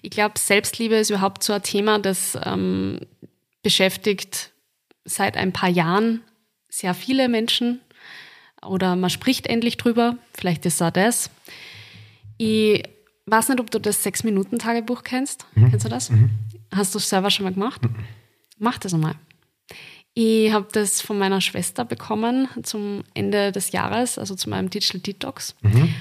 Ich 0.02 0.12
glaube, 0.12 0.40
Selbstliebe 0.40 0.96
ist 0.96 1.10
überhaupt 1.10 1.44
so 1.44 1.54
ein 1.54 1.64
Thema, 1.64 2.00
das 2.00 2.38
ähm, 2.44 3.00
beschäftigt 3.64 4.52
seit 5.06 5.38
ein 5.38 5.54
paar 5.54 5.70
Jahren 5.70 6.22
sehr 6.70 6.94
viele 6.94 7.30
Menschen 7.30 7.80
oder 8.62 8.96
man 8.96 9.10
spricht 9.10 9.48
endlich 9.48 9.78
drüber. 9.78 10.18
Vielleicht 10.34 10.66
ist 10.66 10.76
es 10.76 10.82
auch 10.82 10.92
das. 10.92 11.30
Ich 12.38 12.84
weiß 13.28 13.50
nicht, 13.50 13.60
ob 13.60 13.72
du 13.72 13.80
das 13.80 14.04
Sechs-Minuten-Tagebuch 14.04 15.04
kennst. 15.04 15.46
Mhm. 15.56 15.70
Kennst 15.70 15.86
du 15.86 15.90
das? 15.90 16.10
Mhm. 16.10 16.32
Hast 16.72 16.94
du 16.94 17.00
es 17.00 17.10
selber 17.10 17.30
schon 17.32 17.46
mal 17.46 17.54
gemacht? 17.54 17.84
Mhm. 17.84 17.96
Mach 18.58 18.78
das 18.78 18.94
einmal. 18.94 19.16
Ich 20.18 20.52
habe 20.54 20.68
das 20.72 21.02
von 21.02 21.20
meiner 21.20 21.42
Schwester 21.42 21.84
bekommen 21.84 22.48
zum 22.64 23.04
Ende 23.14 23.52
des 23.52 23.74
Jahres, 23.74 24.18
also 24.18 24.34
zu 24.34 24.50
meinem 24.50 24.70
Digital 24.70 25.02
Detox. 25.02 25.56
Mhm. 25.62 25.94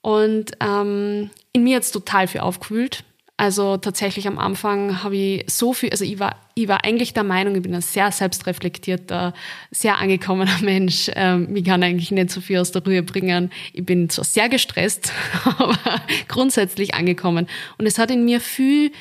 Und 0.00 0.52
ähm, 0.60 1.28
in 1.52 1.64
mir 1.64 1.76
hat 1.76 1.82
es 1.82 1.92
total 1.92 2.28
viel 2.28 2.40
aufgewühlt. 2.40 3.04
Also 3.36 3.76
tatsächlich 3.76 4.26
am 4.26 4.38
Anfang 4.38 5.04
habe 5.04 5.16
ich 5.16 5.44
so 5.48 5.74
viel, 5.74 5.90
also 5.90 6.04
ich 6.04 6.18
war, 6.18 6.36
ich 6.54 6.66
war 6.66 6.82
eigentlich 6.82 7.12
der 7.12 7.24
Meinung, 7.24 7.54
ich 7.54 7.62
bin 7.62 7.74
ein 7.74 7.82
sehr 7.82 8.10
selbstreflektierter, 8.10 9.34
sehr 9.70 9.98
angekommener 9.98 10.58
Mensch. 10.62 11.10
Ähm, 11.14 11.52
mich 11.52 11.64
kann 11.64 11.82
eigentlich 11.82 12.10
nicht 12.10 12.30
so 12.30 12.40
viel 12.40 12.58
aus 12.58 12.72
der 12.72 12.82
Ruhe 12.82 13.02
bringen. 13.02 13.52
Ich 13.74 13.84
bin 13.84 14.08
zwar 14.08 14.24
sehr 14.24 14.48
gestresst, 14.48 15.12
aber 15.44 15.78
grundsätzlich 16.26 16.94
angekommen. 16.94 17.46
Und 17.76 17.84
es 17.84 17.98
hat 17.98 18.10
in 18.10 18.24
mir 18.24 18.40
viel 18.40 18.92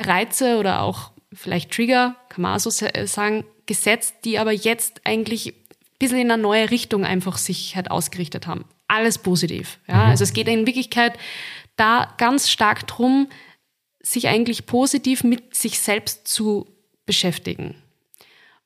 Reize 0.00 0.58
oder 0.58 0.82
auch 0.82 1.12
vielleicht 1.32 1.70
Trigger, 1.70 2.16
kann 2.28 2.42
man 2.42 2.56
auch 2.56 2.60
so 2.60 2.70
sagen, 2.70 3.44
gesetzt, 3.66 4.14
die 4.24 4.38
aber 4.38 4.52
jetzt 4.52 5.00
eigentlich 5.04 5.48
ein 5.48 5.54
bisschen 5.98 6.18
in 6.18 6.30
eine 6.30 6.42
neue 6.42 6.70
Richtung 6.70 7.04
einfach 7.04 7.38
sich 7.38 7.76
halt 7.76 7.90
ausgerichtet 7.90 8.46
haben. 8.46 8.64
Alles 8.88 9.18
positiv. 9.18 9.78
Ja? 9.86 10.04
Mhm. 10.04 10.10
Also 10.10 10.24
es 10.24 10.32
geht 10.32 10.48
in 10.48 10.66
Wirklichkeit 10.66 11.14
da 11.76 12.12
ganz 12.18 12.50
stark 12.50 12.86
drum, 12.86 13.28
sich 14.00 14.28
eigentlich 14.28 14.66
positiv 14.66 15.24
mit 15.24 15.54
sich 15.54 15.80
selbst 15.80 16.28
zu 16.28 16.66
beschäftigen. 17.06 17.74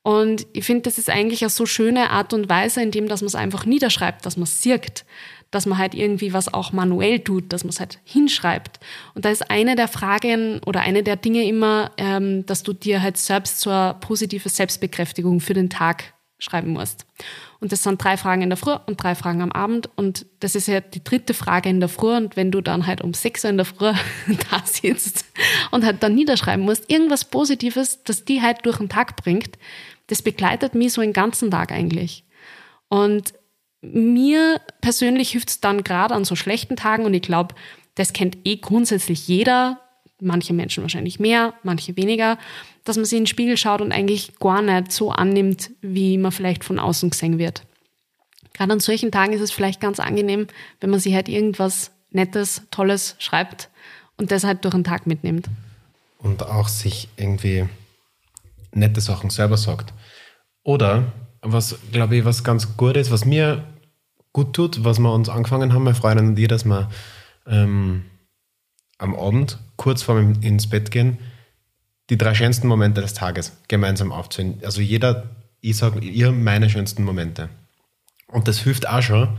Und 0.01 0.47
ich 0.53 0.65
finde, 0.65 0.83
das 0.83 0.97
ist 0.97 1.09
eigentlich 1.09 1.41
eine 1.41 1.49
so 1.49 1.65
schöne 1.65 2.09
Art 2.09 2.33
und 2.33 2.49
Weise, 2.49 2.81
indem 2.81 3.07
dass 3.07 3.21
man 3.21 3.27
es 3.27 3.35
einfach 3.35 3.65
niederschreibt, 3.65 4.25
dass 4.25 4.37
man 4.37 4.43
es 4.43 4.61
sirkt, 4.61 5.05
dass 5.51 5.65
man 5.65 5.77
halt 5.77 5.95
irgendwie 5.95 6.33
was 6.33 6.53
auch 6.53 6.71
manuell 6.71 7.19
tut, 7.19 7.51
dass 7.51 7.63
man 7.63 7.69
es 7.69 7.79
halt 7.79 7.99
hinschreibt. 8.03 8.79
Und 9.15 9.25
da 9.25 9.29
ist 9.29 9.49
eine 9.49 9.75
der 9.75 9.87
Fragen 9.87 10.61
oder 10.65 10.81
eine 10.81 11.03
der 11.03 11.15
Dinge 11.15 11.47
immer, 11.47 11.91
ähm, 11.97 12.45
dass 12.45 12.63
du 12.63 12.73
dir 12.73 13.01
halt 13.01 13.17
selbst 13.17 13.61
so 13.61 13.69
eine 13.69 13.95
positive 13.99 14.47
Selbstbekräftigung 14.47 15.39
für 15.39 15.53
den 15.53 15.69
Tag 15.69 16.13
schreiben 16.39 16.71
musst. 16.71 17.05
Und 17.59 17.71
das 17.71 17.83
sind 17.83 18.01
drei 18.01 18.15
Fragen 18.15 18.41
in 18.41 18.49
der 18.49 18.57
Früh 18.57 18.75
und 18.85 19.01
drei 19.03 19.13
Fragen 19.13 19.41
am 19.41 19.51
Abend. 19.51 19.89
Und 19.97 20.25
das 20.39 20.55
ist 20.55 20.67
ja 20.67 20.79
die 20.79 21.03
dritte 21.03 21.33
Frage 21.33 21.67
in 21.67 21.81
der 21.81 21.89
Früh. 21.89 22.15
Und 22.15 22.37
wenn 22.37 22.51
du 22.51 22.61
dann 22.61 22.87
halt 22.87 23.01
um 23.01 23.13
sechs 23.13 23.43
Uhr 23.43 23.49
in 23.49 23.57
der 23.57 23.65
Früh 23.65 23.91
da 24.51 24.65
sitzt 24.65 25.25
und 25.71 25.83
halt 25.83 26.01
dann 26.01 26.15
niederschreiben 26.15 26.63
musst, 26.63 26.89
irgendwas 26.89 27.25
Positives, 27.25 28.03
das 28.03 28.23
die 28.23 28.41
halt 28.41 28.65
durch 28.65 28.77
den 28.77 28.87
Tag 28.87 29.17
bringt, 29.17 29.57
das 30.07 30.21
begleitet 30.21 30.73
mich 30.75 30.93
so 30.93 31.01
den 31.01 31.13
ganzen 31.13 31.51
Tag 31.51 31.71
eigentlich. 31.71 32.23
Und 32.87 33.33
mir 33.81 34.59
persönlich 34.81 35.31
hilft 35.31 35.49
es 35.49 35.61
dann 35.61 35.83
gerade 35.83 36.13
an 36.13 36.25
so 36.25 36.35
schlechten 36.35 36.75
Tagen 36.75 37.05
und 37.05 37.13
ich 37.13 37.21
glaube, 37.21 37.55
das 37.95 38.13
kennt 38.13 38.37
eh 38.45 38.57
grundsätzlich 38.57 39.27
jeder, 39.27 39.79
manche 40.19 40.53
Menschen 40.53 40.83
wahrscheinlich 40.83 41.19
mehr, 41.19 41.53
manche 41.63 41.95
weniger, 41.95 42.37
dass 42.83 42.97
man 42.97 43.05
sich 43.05 43.17
in 43.17 43.23
den 43.23 43.27
Spiegel 43.27 43.57
schaut 43.57 43.81
und 43.81 43.91
eigentlich 43.91 44.37
gar 44.39 44.61
nicht 44.61 44.91
so 44.91 45.11
annimmt, 45.11 45.71
wie 45.81 46.17
man 46.17 46.31
vielleicht 46.31 46.63
von 46.63 46.79
außen 46.79 47.09
gesehen 47.09 47.37
wird. 47.37 47.63
Gerade 48.53 48.73
an 48.73 48.79
solchen 48.79 49.11
Tagen 49.11 49.33
ist 49.33 49.41
es 49.41 49.51
vielleicht 49.51 49.79
ganz 49.79 49.99
angenehm, 49.99 50.47
wenn 50.81 50.89
man 50.89 50.99
sich 50.99 51.13
halt 51.13 51.29
irgendwas 51.29 51.91
Nettes, 52.11 52.63
Tolles 52.71 53.15
schreibt 53.19 53.69
und 54.17 54.31
das 54.31 54.43
halt 54.43 54.65
durch 54.65 54.73
den 54.73 54.83
Tag 54.83 55.07
mitnimmt. 55.07 55.47
Und 56.17 56.43
auch 56.43 56.67
sich 56.67 57.07
irgendwie 57.15 57.69
nette 58.73 58.99
Sachen 59.01 59.29
selber 59.29 59.57
sagt. 59.57 59.93
Oder 60.63 61.13
was, 61.41 61.77
glaube 61.91 62.17
ich, 62.17 62.25
was 62.25 62.43
ganz 62.43 62.77
gut 62.77 62.97
ist, 62.97 63.11
was 63.11 63.25
mir 63.25 63.63
gut 64.33 64.53
tut, 64.53 64.83
was 64.83 64.99
wir 64.99 65.13
uns 65.13 65.29
angefangen 65.29 65.73
haben, 65.73 65.83
meine 65.83 65.95
Freundin 65.95 66.27
und 66.29 66.39
ich, 66.39 66.47
dass 66.47 66.65
wir 66.65 66.89
ähm, 67.47 68.03
am 68.97 69.15
Abend, 69.15 69.57
kurz 69.75 70.03
vor 70.03 70.15
dem 70.15 70.41
ins 70.41 70.69
Bett 70.69 70.91
gehen, 70.91 71.17
die 72.09 72.17
drei 72.17 72.33
schönsten 72.33 72.67
Momente 72.67 73.01
des 73.01 73.13
Tages 73.13 73.57
gemeinsam 73.67 74.11
aufzählen. 74.11 74.59
Also 74.63 74.81
jeder, 74.81 75.29
ich 75.61 75.77
sage 75.77 75.99
ihr 75.99 76.31
meine 76.31 76.69
schönsten 76.69 77.03
Momente. 77.03 77.49
Und 78.27 78.47
das 78.47 78.59
hilft 78.59 78.87
auch 78.87 79.01
schon, 79.01 79.29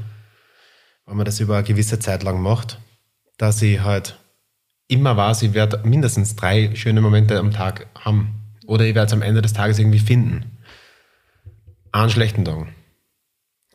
wenn 1.06 1.16
man 1.16 1.26
das 1.26 1.40
über 1.40 1.56
eine 1.56 1.66
gewisse 1.66 1.98
Zeit 1.98 2.22
lang 2.22 2.40
macht, 2.40 2.78
dass 3.36 3.60
ich 3.62 3.80
halt 3.80 4.18
immer 4.88 5.16
weiß, 5.16 5.42
ich 5.42 5.54
werde 5.54 5.80
mindestens 5.84 6.36
drei 6.36 6.74
schöne 6.74 7.00
Momente 7.00 7.38
am 7.38 7.52
Tag 7.52 7.86
haben. 7.94 8.34
Oder 8.66 8.84
ich 8.84 8.94
werde 8.94 9.06
es 9.06 9.12
am 9.12 9.22
Ende 9.22 9.42
des 9.42 9.52
Tages 9.52 9.78
irgendwie 9.78 9.98
finden. 9.98 10.58
An 11.92 12.10
schlechten 12.10 12.44
Tagen. 12.44 12.74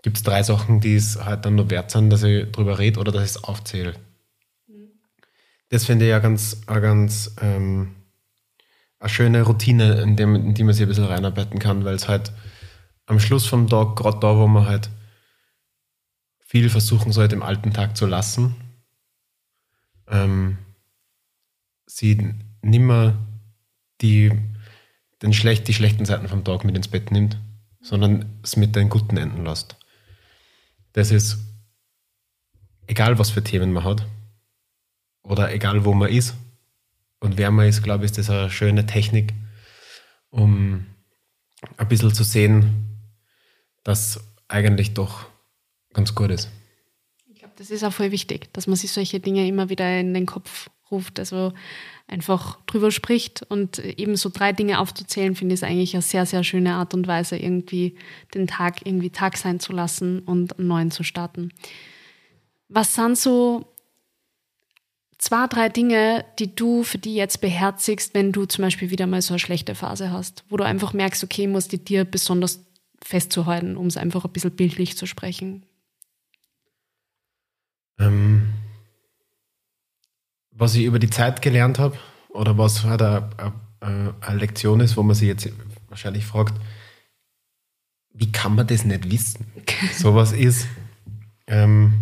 Gibt 0.01 0.17
es 0.17 0.23
drei 0.23 0.43
Sachen, 0.43 0.79
die 0.79 0.95
es 0.95 1.23
halt 1.23 1.45
dann 1.45 1.55
nur 1.55 1.69
wert 1.69 1.91
sind, 1.91 2.09
dass 2.09 2.23
ich 2.23 2.51
drüber 2.51 2.79
rede 2.79 2.99
oder 2.99 3.11
dass 3.11 3.23
ich 3.23 3.29
es 3.31 3.43
aufzähle. 3.43 3.95
Das 5.69 5.85
finde 5.85 6.05
ich 6.05 6.11
ja 6.11 6.19
ganz, 6.19 6.61
eine 6.67 6.81
ganz 6.81 7.35
ähm, 7.41 7.95
eine 8.99 9.09
schöne 9.09 9.41
Routine, 9.43 10.01
in, 10.01 10.15
dem, 10.15 10.35
in 10.35 10.53
die 10.53 10.63
man 10.63 10.73
sich 10.73 10.83
ein 10.83 10.87
bisschen 10.87 11.05
reinarbeiten 11.05 11.59
kann, 11.59 11.85
weil 11.85 11.95
es 11.95 12.07
halt 12.07 12.31
am 13.05 13.19
Schluss 13.19 13.45
vom 13.45 13.67
Tag, 13.67 13.95
gerade 13.95 14.19
da, 14.19 14.37
wo 14.37 14.47
man 14.47 14.65
halt 14.65 14.89
viel 16.39 16.69
versuchen 16.69 17.11
sollte, 17.11 17.35
im 17.35 17.43
alten 17.43 17.73
Tag 17.73 17.97
zu 17.97 18.05
lassen, 18.05 18.55
ähm, 20.07 20.57
sie 21.85 22.33
nimmer 22.61 23.15
die, 24.01 24.31
den 25.21 25.33
schlecht, 25.33 25.67
die 25.67 25.73
schlechten 25.73 26.05
Seiten 26.05 26.27
vom 26.27 26.43
Tag 26.43 26.63
mit 26.63 26.75
ins 26.75 26.87
Bett 26.87 27.11
nimmt, 27.11 27.37
sondern 27.85 28.39
es 28.41 28.57
mit 28.57 28.75
den 28.75 28.89
guten 28.89 29.15
enden 29.15 29.45
lässt. 29.45 29.75
Das 30.93 31.11
ist 31.11 31.37
egal, 32.87 33.19
was 33.19 33.29
für 33.29 33.43
Themen 33.43 33.71
man 33.71 33.83
hat 33.83 34.07
oder 35.21 35.53
egal, 35.53 35.85
wo 35.85 35.93
man 35.93 36.09
ist 36.09 36.33
und 37.19 37.37
wer 37.37 37.51
man 37.51 37.67
ist, 37.67 37.83
glaube 37.83 38.03
ich, 38.03 38.11
ist 38.11 38.17
das 38.17 38.29
eine 38.31 38.49
schöne 38.49 38.87
Technik, 38.87 39.33
um 40.31 40.87
ein 41.77 41.87
bisschen 41.87 42.13
zu 42.13 42.23
sehen, 42.23 42.87
dass 43.83 44.19
eigentlich 44.47 44.95
doch 44.95 45.27
ganz 45.93 46.15
gut 46.15 46.31
ist. 46.31 46.49
Ich 47.27 47.37
glaube, 47.37 47.53
das 47.55 47.69
ist 47.69 47.83
auch 47.83 47.93
voll 47.93 48.11
wichtig, 48.11 48.51
dass 48.53 48.65
man 48.65 48.77
sich 48.77 48.91
solche 48.91 49.19
Dinge 49.19 49.47
immer 49.47 49.69
wieder 49.69 49.99
in 49.99 50.15
den 50.15 50.25
Kopf 50.25 50.71
ruft. 50.91 51.19
Also 51.19 51.53
einfach 52.07 52.59
drüber 52.65 52.91
spricht 52.91 53.43
und 53.43 53.79
eben 53.79 54.15
so 54.15 54.29
drei 54.31 54.53
Dinge 54.53 54.79
aufzuzählen, 54.79 55.35
finde 55.35 55.55
ich 55.55 55.63
eigentlich 55.63 55.93
eine 55.93 56.01
sehr, 56.01 56.25
sehr 56.25 56.43
schöne 56.43 56.73
Art 56.75 56.93
und 56.93 57.07
Weise, 57.07 57.37
irgendwie 57.37 57.95
den 58.33 58.47
Tag 58.47 58.85
irgendwie 58.85 59.09
Tag 59.09 59.37
sein 59.37 59.59
zu 59.59 59.73
lassen 59.73 60.19
und 60.19 60.59
einen 60.59 60.67
neuen 60.67 60.91
zu 60.91 61.03
starten. 61.03 61.51
Was 62.69 62.95
sind 62.95 63.17
so 63.17 63.73
zwei, 65.17 65.47
drei 65.47 65.69
Dinge, 65.69 66.25
die 66.39 66.53
du 66.55 66.83
für 66.83 66.97
die 66.97 67.15
jetzt 67.15 67.41
beherzigst, 67.41 68.13
wenn 68.13 68.31
du 68.31 68.45
zum 68.45 68.63
Beispiel 68.63 68.91
wieder 68.91 69.07
mal 69.07 69.21
so 69.21 69.33
eine 69.33 69.39
schlechte 69.39 69.75
Phase 69.75 70.11
hast, 70.11 70.43
wo 70.49 70.57
du 70.57 70.63
einfach 70.63 70.93
merkst, 70.93 71.23
okay, 71.23 71.47
muss 71.47 71.67
die 71.67 71.83
dir 71.83 72.05
besonders 72.05 72.63
festzuhalten, 73.01 73.77
um 73.77 73.87
es 73.87 73.97
einfach 73.97 74.25
ein 74.25 74.31
bisschen 74.31 74.55
bildlich 74.55 74.97
zu 74.97 75.05
sprechen? 75.05 75.65
Ähm, 77.99 78.53
was 80.55 80.75
ich 80.75 80.85
über 80.85 80.99
die 80.99 81.09
Zeit 81.09 81.41
gelernt 81.41 81.79
habe 81.79 81.97
oder 82.29 82.57
was 82.57 82.83
halt 82.83 83.01
eine, 83.01 83.29
eine, 83.79 84.37
Lektion 84.37 84.79
ist, 84.79 84.97
wo 84.97 85.03
man 85.03 85.15
sich 85.15 85.27
jetzt 85.27 85.49
wahrscheinlich 85.89 86.25
fragt, 86.25 86.59
wie 88.13 88.31
kann 88.31 88.55
man 88.55 88.65
das 88.65 88.85
nicht 88.85 89.11
wissen? 89.11 89.45
Sowas 89.93 90.31
ist, 90.31 90.67
ähm, 91.47 91.93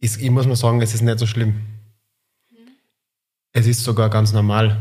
ist, 0.00 0.20
ich 0.20 0.30
muss 0.30 0.46
mal 0.46 0.56
sagen, 0.56 0.80
es 0.80 0.94
ist 0.94 1.02
nicht 1.02 1.18
so 1.18 1.26
schlimm. 1.26 1.60
Es 3.52 3.66
ist 3.66 3.84
sogar 3.84 4.08
ganz 4.08 4.32
normal. 4.32 4.80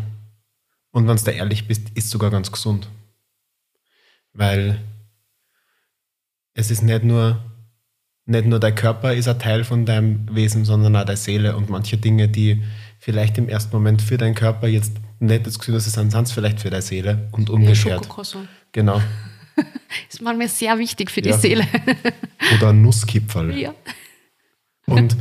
Und 0.92 1.08
wenn 1.08 1.18
du 1.18 1.24
da 1.24 1.32
ehrlich 1.32 1.68
bist, 1.68 1.90
ist 1.96 2.10
sogar 2.10 2.32
ganz 2.32 2.52
gesund. 2.52 2.90
Weil 4.32 4.82
es 6.54 6.72
ist 6.72 6.84
nicht 6.84 7.04
nur 7.04 7.44
nicht 8.30 8.46
nur 8.46 8.60
dein 8.60 8.76
Körper 8.76 9.14
ist 9.14 9.28
ein 9.28 9.40
Teil 9.40 9.64
von 9.64 9.86
deinem 9.86 10.28
Wesen, 10.34 10.64
sondern 10.64 10.96
auch 10.96 11.04
deine 11.04 11.18
Seele 11.18 11.56
und 11.56 11.70
manche 11.70 11.98
Dinge, 11.98 12.28
die 12.30 12.62
vielleicht 13.00 13.38
im 13.38 13.50
ersten 13.50 13.76
Moment 13.76 14.02
für 14.02 14.18
deinen 14.18 14.36
Körper 14.36 14.68
jetzt 14.68 14.94
nicht 15.20 15.48
das 15.48 15.58
Gefühl, 15.58 15.74
dass 15.74 15.88
es 15.88 15.94
sind, 15.94 16.12
sind 16.12 16.30
vielleicht 16.30 16.60
für 16.60 16.70
deine 16.70 16.84
Seele 16.84 17.28
und 17.32 17.50
umgekehrt. 17.50 18.08
Ja, 18.08 18.40
genau. 18.72 19.02
ist 20.10 20.22
manchmal 20.22 20.48
sehr 20.48 20.78
wichtig 20.78 21.10
für 21.10 21.22
die 21.22 21.30
ja. 21.30 21.38
Seele. 21.38 21.66
Oder 22.56 22.70
ein 22.70 22.82
Nusskipferl. 22.84 23.58
Ja. 23.58 23.74
Und 24.86 25.18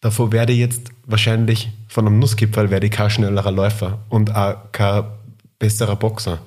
davor 0.00 0.30
werde 0.32 0.52
ich 0.52 0.60
jetzt 0.60 0.90
wahrscheinlich 1.04 1.70
von 1.88 2.06
einem 2.06 2.18
Nusskipferl 2.20 2.70
werde 2.70 2.86
ich 2.86 2.92
kein 2.92 3.10
schnellerer 3.10 3.52
Läufer 3.52 4.04
und 4.08 4.34
auch 4.34 4.70
kein 4.72 5.04
besserer 5.58 5.96
Boxer. 5.96 6.38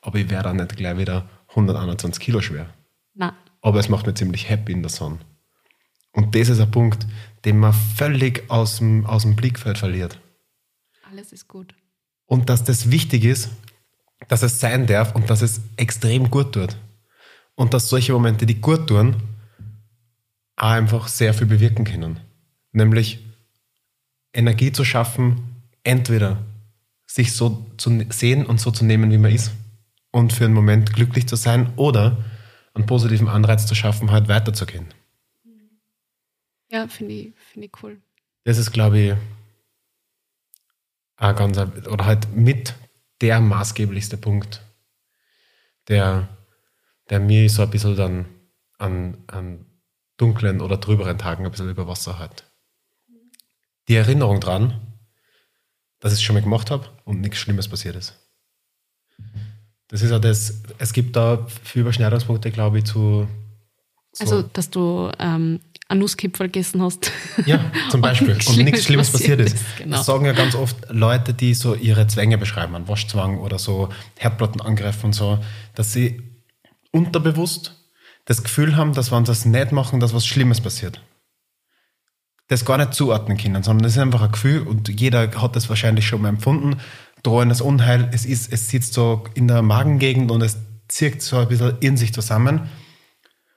Aber 0.00 0.18
ich 0.18 0.30
werde 0.30 0.50
auch 0.50 0.54
nicht 0.54 0.76
gleich 0.76 0.96
wieder 0.96 1.28
121 1.48 2.22
Kilo 2.22 2.40
schwer. 2.40 2.66
Nein 3.14 3.32
aber 3.62 3.78
es 3.78 3.88
macht 3.88 4.06
mich 4.06 4.16
ziemlich 4.16 4.48
happy 4.48 4.72
in 4.72 4.82
der 4.82 4.90
Sonne. 4.90 5.18
Und 6.12 6.34
das 6.34 6.48
ist 6.48 6.60
ein 6.60 6.70
Punkt, 6.70 7.06
den 7.44 7.58
man 7.58 7.72
völlig 7.72 8.50
aus 8.50 8.78
dem, 8.78 9.06
aus 9.06 9.22
dem 9.22 9.36
Blickfeld 9.36 9.78
verliert. 9.78 10.18
Alles 11.10 11.32
ist 11.32 11.48
gut. 11.48 11.74
Und 12.26 12.48
dass 12.48 12.64
das 12.64 12.90
wichtig 12.90 13.24
ist, 13.24 13.50
dass 14.28 14.42
es 14.42 14.60
sein 14.60 14.86
darf 14.86 15.14
und 15.14 15.30
dass 15.30 15.42
es 15.42 15.60
extrem 15.76 16.30
gut 16.30 16.52
tut. 16.52 16.76
Und 17.54 17.74
dass 17.74 17.88
solche 17.88 18.12
Momente, 18.12 18.46
die 18.46 18.60
gut 18.60 18.86
tun, 18.86 19.16
auch 20.56 20.70
einfach 20.70 21.08
sehr 21.08 21.34
viel 21.34 21.46
bewirken 21.46 21.84
können. 21.84 22.20
Nämlich 22.72 23.24
Energie 24.32 24.72
zu 24.72 24.84
schaffen, 24.84 25.62
entweder 25.82 26.44
sich 27.06 27.32
so 27.34 27.66
zu 27.76 28.04
sehen 28.10 28.46
und 28.46 28.60
so 28.60 28.70
zu 28.70 28.84
nehmen, 28.84 29.10
wie 29.10 29.18
man 29.18 29.32
ist 29.32 29.52
und 30.12 30.32
für 30.32 30.44
einen 30.44 30.54
Moment 30.54 30.92
glücklich 30.92 31.26
zu 31.26 31.36
sein 31.36 31.72
oder 31.76 32.18
einen 32.74 32.86
positiven 32.86 33.28
Anreiz 33.28 33.66
zu 33.66 33.74
schaffen, 33.74 34.10
halt 34.10 34.28
weiterzugehen. 34.28 34.86
Ja, 36.70 36.86
finde 36.86 37.14
ich, 37.14 37.34
find 37.36 37.64
ich 37.64 37.82
cool. 37.82 38.00
Das 38.44 38.58
ist, 38.58 38.72
glaube 38.72 38.98
ich, 38.98 39.14
ein 41.16 41.36
ganz, 41.36 41.58
oder 41.58 42.06
halt 42.06 42.34
mit 42.34 42.74
der 43.20 43.40
maßgeblichste 43.40 44.16
Punkt, 44.16 44.62
der, 45.88 46.28
der 47.10 47.20
mir 47.20 47.48
so 47.50 47.62
ein 47.62 47.70
bisschen 47.70 47.96
dann 47.96 48.26
an, 48.78 49.22
an 49.26 49.66
dunklen 50.16 50.60
oder 50.60 50.80
trüberen 50.80 51.18
Tagen 51.18 51.44
ein 51.44 51.50
bisschen 51.50 51.70
über 51.70 51.86
Wasser 51.86 52.18
hat. 52.18 52.44
Die 53.88 53.96
Erinnerung 53.96 54.40
dran, 54.40 54.80
dass 55.98 56.12
ich 56.12 56.18
es 56.18 56.22
schon 56.22 56.34
mal 56.34 56.42
gemacht 56.42 56.70
habe 56.70 56.88
und 57.04 57.20
nichts 57.20 57.38
Schlimmes 57.38 57.68
passiert 57.68 57.96
ist. 57.96 58.16
Das 59.90 60.02
ist 60.02 60.10
ja 60.10 60.18
das, 60.18 60.62
es 60.78 60.92
gibt 60.92 61.16
da 61.16 61.46
viele 61.64 61.82
Überschneidungspunkte, 61.82 62.50
glaube 62.50 62.78
ich, 62.78 62.84
zu. 62.84 63.28
So 64.12 64.24
also, 64.24 64.42
dass 64.42 64.70
du 64.70 65.10
ähm, 65.18 65.60
einen 65.88 66.00
Nusskipferl 66.00 66.48
gegessen 66.48 66.80
hast. 66.82 67.10
Ja, 67.46 67.60
zum 67.90 68.00
Beispiel. 68.02 68.32
und, 68.34 68.46
und 68.48 68.58
nichts 68.58 68.84
Schlimmes 68.84 69.10
passiert 69.10 69.40
ist. 69.40 69.54
ist. 69.54 69.64
Genau. 69.78 69.96
Das 69.96 70.06
sagen 70.06 70.24
ja 70.24 70.32
ganz 70.32 70.54
oft 70.54 70.76
Leute, 70.90 71.34
die 71.34 71.54
so 71.54 71.74
ihre 71.74 72.06
Zwänge 72.06 72.38
beschreiben, 72.38 72.74
einen 72.76 72.88
Waschzwang 72.88 73.38
oder 73.38 73.58
so 73.58 73.88
Herdplattenangriff 74.18 75.02
und 75.02 75.12
so, 75.12 75.38
dass 75.74 75.92
sie 75.92 76.22
unterbewusst 76.92 77.76
das 78.24 78.42
Gefühl 78.44 78.76
haben, 78.76 78.94
dass 78.94 79.10
wenn 79.10 79.24
sie 79.24 79.32
das 79.32 79.44
nicht 79.44 79.72
machen, 79.72 79.98
dass 79.98 80.14
was 80.14 80.26
Schlimmes 80.26 80.60
passiert. 80.60 81.00
Das 82.46 82.64
gar 82.64 82.78
nicht 82.78 82.94
zuordnen 82.94 83.38
können, 83.38 83.62
sondern 83.62 83.84
das 83.84 83.92
ist 83.92 83.98
einfach 83.98 84.22
ein 84.22 84.32
Gefühl 84.32 84.62
und 84.62 84.88
jeder 84.88 85.30
hat 85.40 85.56
das 85.56 85.68
wahrscheinlich 85.68 86.06
schon 86.06 86.22
mal 86.22 86.28
empfunden. 86.28 86.80
Drohendes 87.22 87.60
Unheil, 87.60 88.08
es, 88.12 88.24
ist, 88.24 88.52
es 88.52 88.68
sitzt 88.68 88.94
so 88.94 89.24
in 89.34 89.48
der 89.48 89.62
Magengegend 89.62 90.30
und 90.30 90.40
es 90.42 90.56
zirkt 90.88 91.22
so 91.22 91.36
ein 91.36 91.48
bisschen 91.48 91.76
in 91.80 91.96
sich 91.96 92.12
zusammen. 92.12 92.68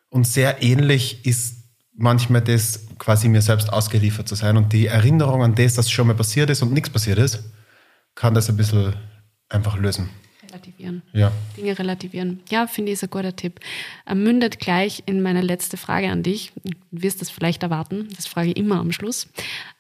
Und 0.10 0.28
sehr 0.28 0.62
ähnlich 0.62 1.26
ist 1.26 1.64
manchmal 1.96 2.42
das 2.42 2.88
quasi 3.00 3.28
mir 3.28 3.42
selbst 3.42 3.72
ausgeliefert 3.72 4.28
zu 4.28 4.36
sein 4.36 4.58
und 4.58 4.74
die 4.74 4.88
Erinnerung 4.88 5.44
an 5.44 5.56
das, 5.56 5.76
dass 5.76 5.90
schon 5.90 6.08
mal 6.08 6.16
passiert 6.16 6.50
ist 6.50 6.62
und 6.62 6.74
nichts 6.74 6.90
passiert 6.90 7.18
ist, 7.18 7.44
kann 8.16 8.34
das 8.34 8.50
ein 8.50 8.58
bisschen 8.58 8.96
einfach 9.50 9.78
lösen. 9.78 10.10
Relativieren. 10.48 11.02
Ja. 11.14 11.32
Dinge 11.58 11.78
relativieren. 11.78 12.40
Ja, 12.50 12.68
finde 12.68 12.92
ich 12.92 12.94
ist 12.94 13.04
ein 13.04 13.10
guter 13.10 13.36
Tipp. 13.36 13.60
Mündet 14.14 14.60
gleich 14.60 15.04
in 15.08 15.22
meine 15.22 15.42
letzte 15.42 15.78
Frage 15.78 16.10
an 16.12 16.22
dich. 16.22 16.52
Du 16.64 16.74
wirst 16.92 17.22
das 17.22 17.32
vielleicht 17.32 17.64
erwarten. 17.64 18.08
Das 18.16 18.28
frage 18.28 18.50
ich 18.50 18.58
immer 18.58 18.80
am 18.80 18.92
Schluss. 18.92 19.28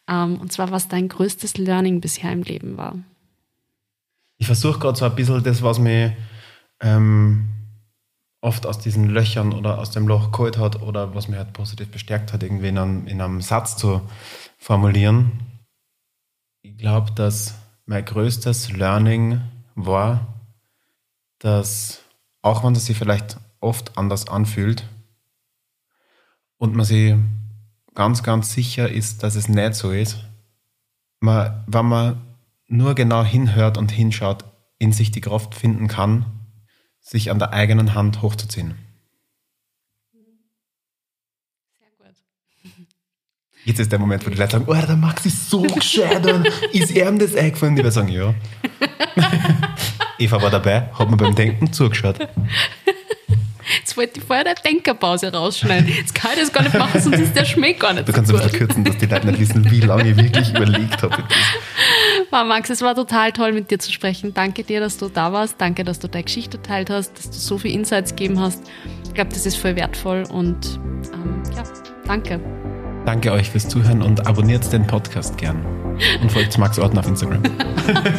Ähm, 0.08 0.38
und 0.38 0.52
zwar, 0.52 0.72
was 0.72 0.88
dein 0.88 1.10
größtes 1.10 1.58
Learning 1.58 2.02
bisher 2.02 2.32
im 2.32 2.42
Leben 2.42 2.76
war. 2.78 2.98
Ich 4.44 4.48
versuche 4.48 4.78
gerade 4.78 5.00
so 5.00 5.06
ein 5.06 5.16
bisschen 5.16 5.42
das, 5.42 5.64
was 5.64 5.80
mir 5.80 6.18
ähm, 6.82 7.48
oft 8.42 8.66
aus 8.66 8.78
diesen 8.78 9.08
Löchern 9.10 9.54
oder 9.54 9.80
aus 9.80 9.92
dem 9.92 10.06
Loch 10.06 10.34
geholt 10.34 10.58
hat 10.58 10.82
oder 10.82 11.16
was 11.16 11.30
mir 11.30 11.38
halt 11.38 11.54
positiv 11.54 11.90
bestärkt 11.90 12.34
hat, 12.34 12.44
irgendwie 12.44 12.68
in 12.68 12.78
einem, 12.78 13.08
in 13.08 13.22
einem 13.22 13.40
Satz 13.40 13.78
zu 13.78 14.02
formulieren. 14.58 15.32
Ich 16.62 16.76
glaube, 16.76 17.14
dass 17.14 17.56
mein 17.86 18.04
größtes 18.04 18.74
Learning 18.74 19.40
war, 19.76 20.28
dass 21.40 22.02
auch 22.42 22.66
wenn 22.66 22.76
es 22.76 22.88
sich 22.88 22.98
vielleicht 22.98 23.38
oft 23.62 23.98
anders 23.98 24.28
anfühlt 24.28 24.90
und 26.58 26.76
man 26.76 26.86
sich 26.86 27.16
ganz, 27.96 28.24
ganz 28.24 28.52
sicher 28.52 28.90
ist, 28.90 29.24
dass 29.24 29.36
es 29.36 29.48
nicht 29.48 29.76
so 29.76 29.94
ist, 29.94 30.18
man, 31.22 31.64
wenn 31.68 31.86
man 31.86 32.33
nur 32.68 32.96
genau 32.96 33.24
hinhört 33.24 33.78
und 33.78 33.92
hinschaut, 33.92 34.46
in 34.80 34.92
sich 34.92 35.12
die 35.12 35.22
Kraft 35.22 35.56
finden 35.56 35.88
kann, 35.88 36.26
sich 37.00 37.32
an 37.32 37.40
der 37.40 37.54
eigenen 37.54 37.94
Hand 37.94 38.22
hochzuziehen. 38.22 38.76
Sehr 41.80 41.90
gut. 41.98 42.16
Jetzt 43.66 43.80
ist 43.80 43.92
der 43.92 44.00
Moment, 44.00 44.26
wo 44.26 44.30
die 44.30 44.38
Leute 44.38 44.54
sagen, 44.54 44.66
oh, 44.68 44.74
der 44.74 44.96
Max 44.96 45.26
ist 45.26 45.50
so 45.50 45.62
gescheit, 45.62 46.26
ist 46.72 46.92
ihm 46.96 47.20
das 47.20 47.36
eingefallen? 47.36 47.76
Die 47.76 47.84
werden 47.84 47.94
sagen, 47.94 48.10
ja. 48.10 48.34
Eva 50.20 50.42
war 50.42 50.52
dabei, 50.52 50.90
hat 50.94 51.10
mir 51.10 51.18
beim 51.18 51.36
Denken 51.36 51.74
zugeschaut. 51.74 52.20
Jetzt 53.94 53.98
wollte 53.98 54.20
ich 54.20 54.26
vorher 54.26 54.44
eine 54.44 54.56
Denkerpause 54.56 55.32
rausschneiden. 55.32 55.88
Jetzt 55.88 56.16
kann 56.16 56.32
ich 56.34 56.40
das 56.40 56.52
gar 56.52 56.64
nicht 56.64 56.74
machen, 56.74 57.00
sonst 57.00 57.20
ist 57.20 57.36
der 57.36 57.46
Schmäh 57.46 57.74
gar 57.74 57.94
nicht 57.94 58.08
Du 58.08 58.12
kannst 58.12 58.32
so 58.32 58.38
ein 58.38 58.44
bisschen 58.44 58.58
kürzen, 58.58 58.84
dass 58.84 58.98
die 58.98 59.06
Leute 59.06 59.28
nicht 59.28 59.40
wissen, 59.40 59.70
wie 59.70 59.82
lange 59.82 60.10
ich 60.10 60.18
wirklich 60.18 60.50
überlegt 60.50 61.04
habe. 61.04 61.24
Wow, 62.32 62.44
Max, 62.48 62.72
es 62.72 62.82
war 62.82 62.96
total 62.96 63.32
toll, 63.32 63.52
mit 63.52 63.70
dir 63.70 63.78
zu 63.78 63.92
sprechen. 63.92 64.34
Danke 64.34 64.64
dir, 64.64 64.80
dass 64.80 64.98
du 64.98 65.10
da 65.10 65.32
warst. 65.32 65.62
Danke, 65.62 65.84
dass 65.84 66.00
du 66.00 66.08
deine 66.08 66.24
Geschichte 66.24 66.60
teilt 66.60 66.90
hast, 66.90 67.16
dass 67.16 67.30
du 67.30 67.38
so 67.38 67.60
viel 67.60 67.72
Insights 67.72 68.16
gegeben 68.16 68.40
hast. 68.40 68.64
Ich 69.06 69.14
glaube, 69.14 69.30
das 69.30 69.46
ist 69.46 69.58
voll 69.58 69.76
wertvoll 69.76 70.24
und 70.32 70.80
ähm, 71.14 71.44
ja, 71.56 71.64
danke. 72.08 72.40
Danke 73.06 73.34
euch 73.34 73.50
fürs 73.50 73.68
Zuhören 73.68 74.02
und 74.02 74.26
abonniert 74.28 74.72
den 74.72 74.88
Podcast 74.88 75.38
gern. 75.38 75.66
Und 76.22 76.32
folgt 76.32 76.58
Max 76.58 76.80
Orten 76.80 76.98
auf 76.98 77.06
Instagram. 77.06 77.44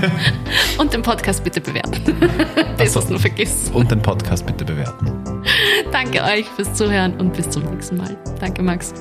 und 0.78 0.92
den 0.92 1.00
Podcast 1.00 1.42
bitte 1.42 1.60
bewerten. 1.60 2.02
das 2.76 2.94
hast 2.94 3.10
du 3.10 3.18
vergessen. 3.18 3.74
Und 3.74 3.90
den 3.90 4.02
Podcast 4.02 4.44
bitte 4.44 4.64
bewerten. 4.64 5.42
Danke 5.90 6.22
euch 6.22 6.46
fürs 6.50 6.74
Zuhören 6.74 7.18
und 7.18 7.32
bis 7.32 7.48
zum 7.48 7.64
nächsten 7.64 7.96
Mal. 7.96 8.16
Danke, 8.40 8.62
Max. 8.62 8.92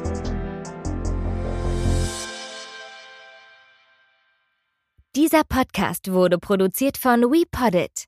Dieser 5.15 5.43
Podcast 5.43 6.11
wurde 6.11 6.37
produziert 6.37 6.97
von 6.97 7.21
WePoddit. 7.23 8.05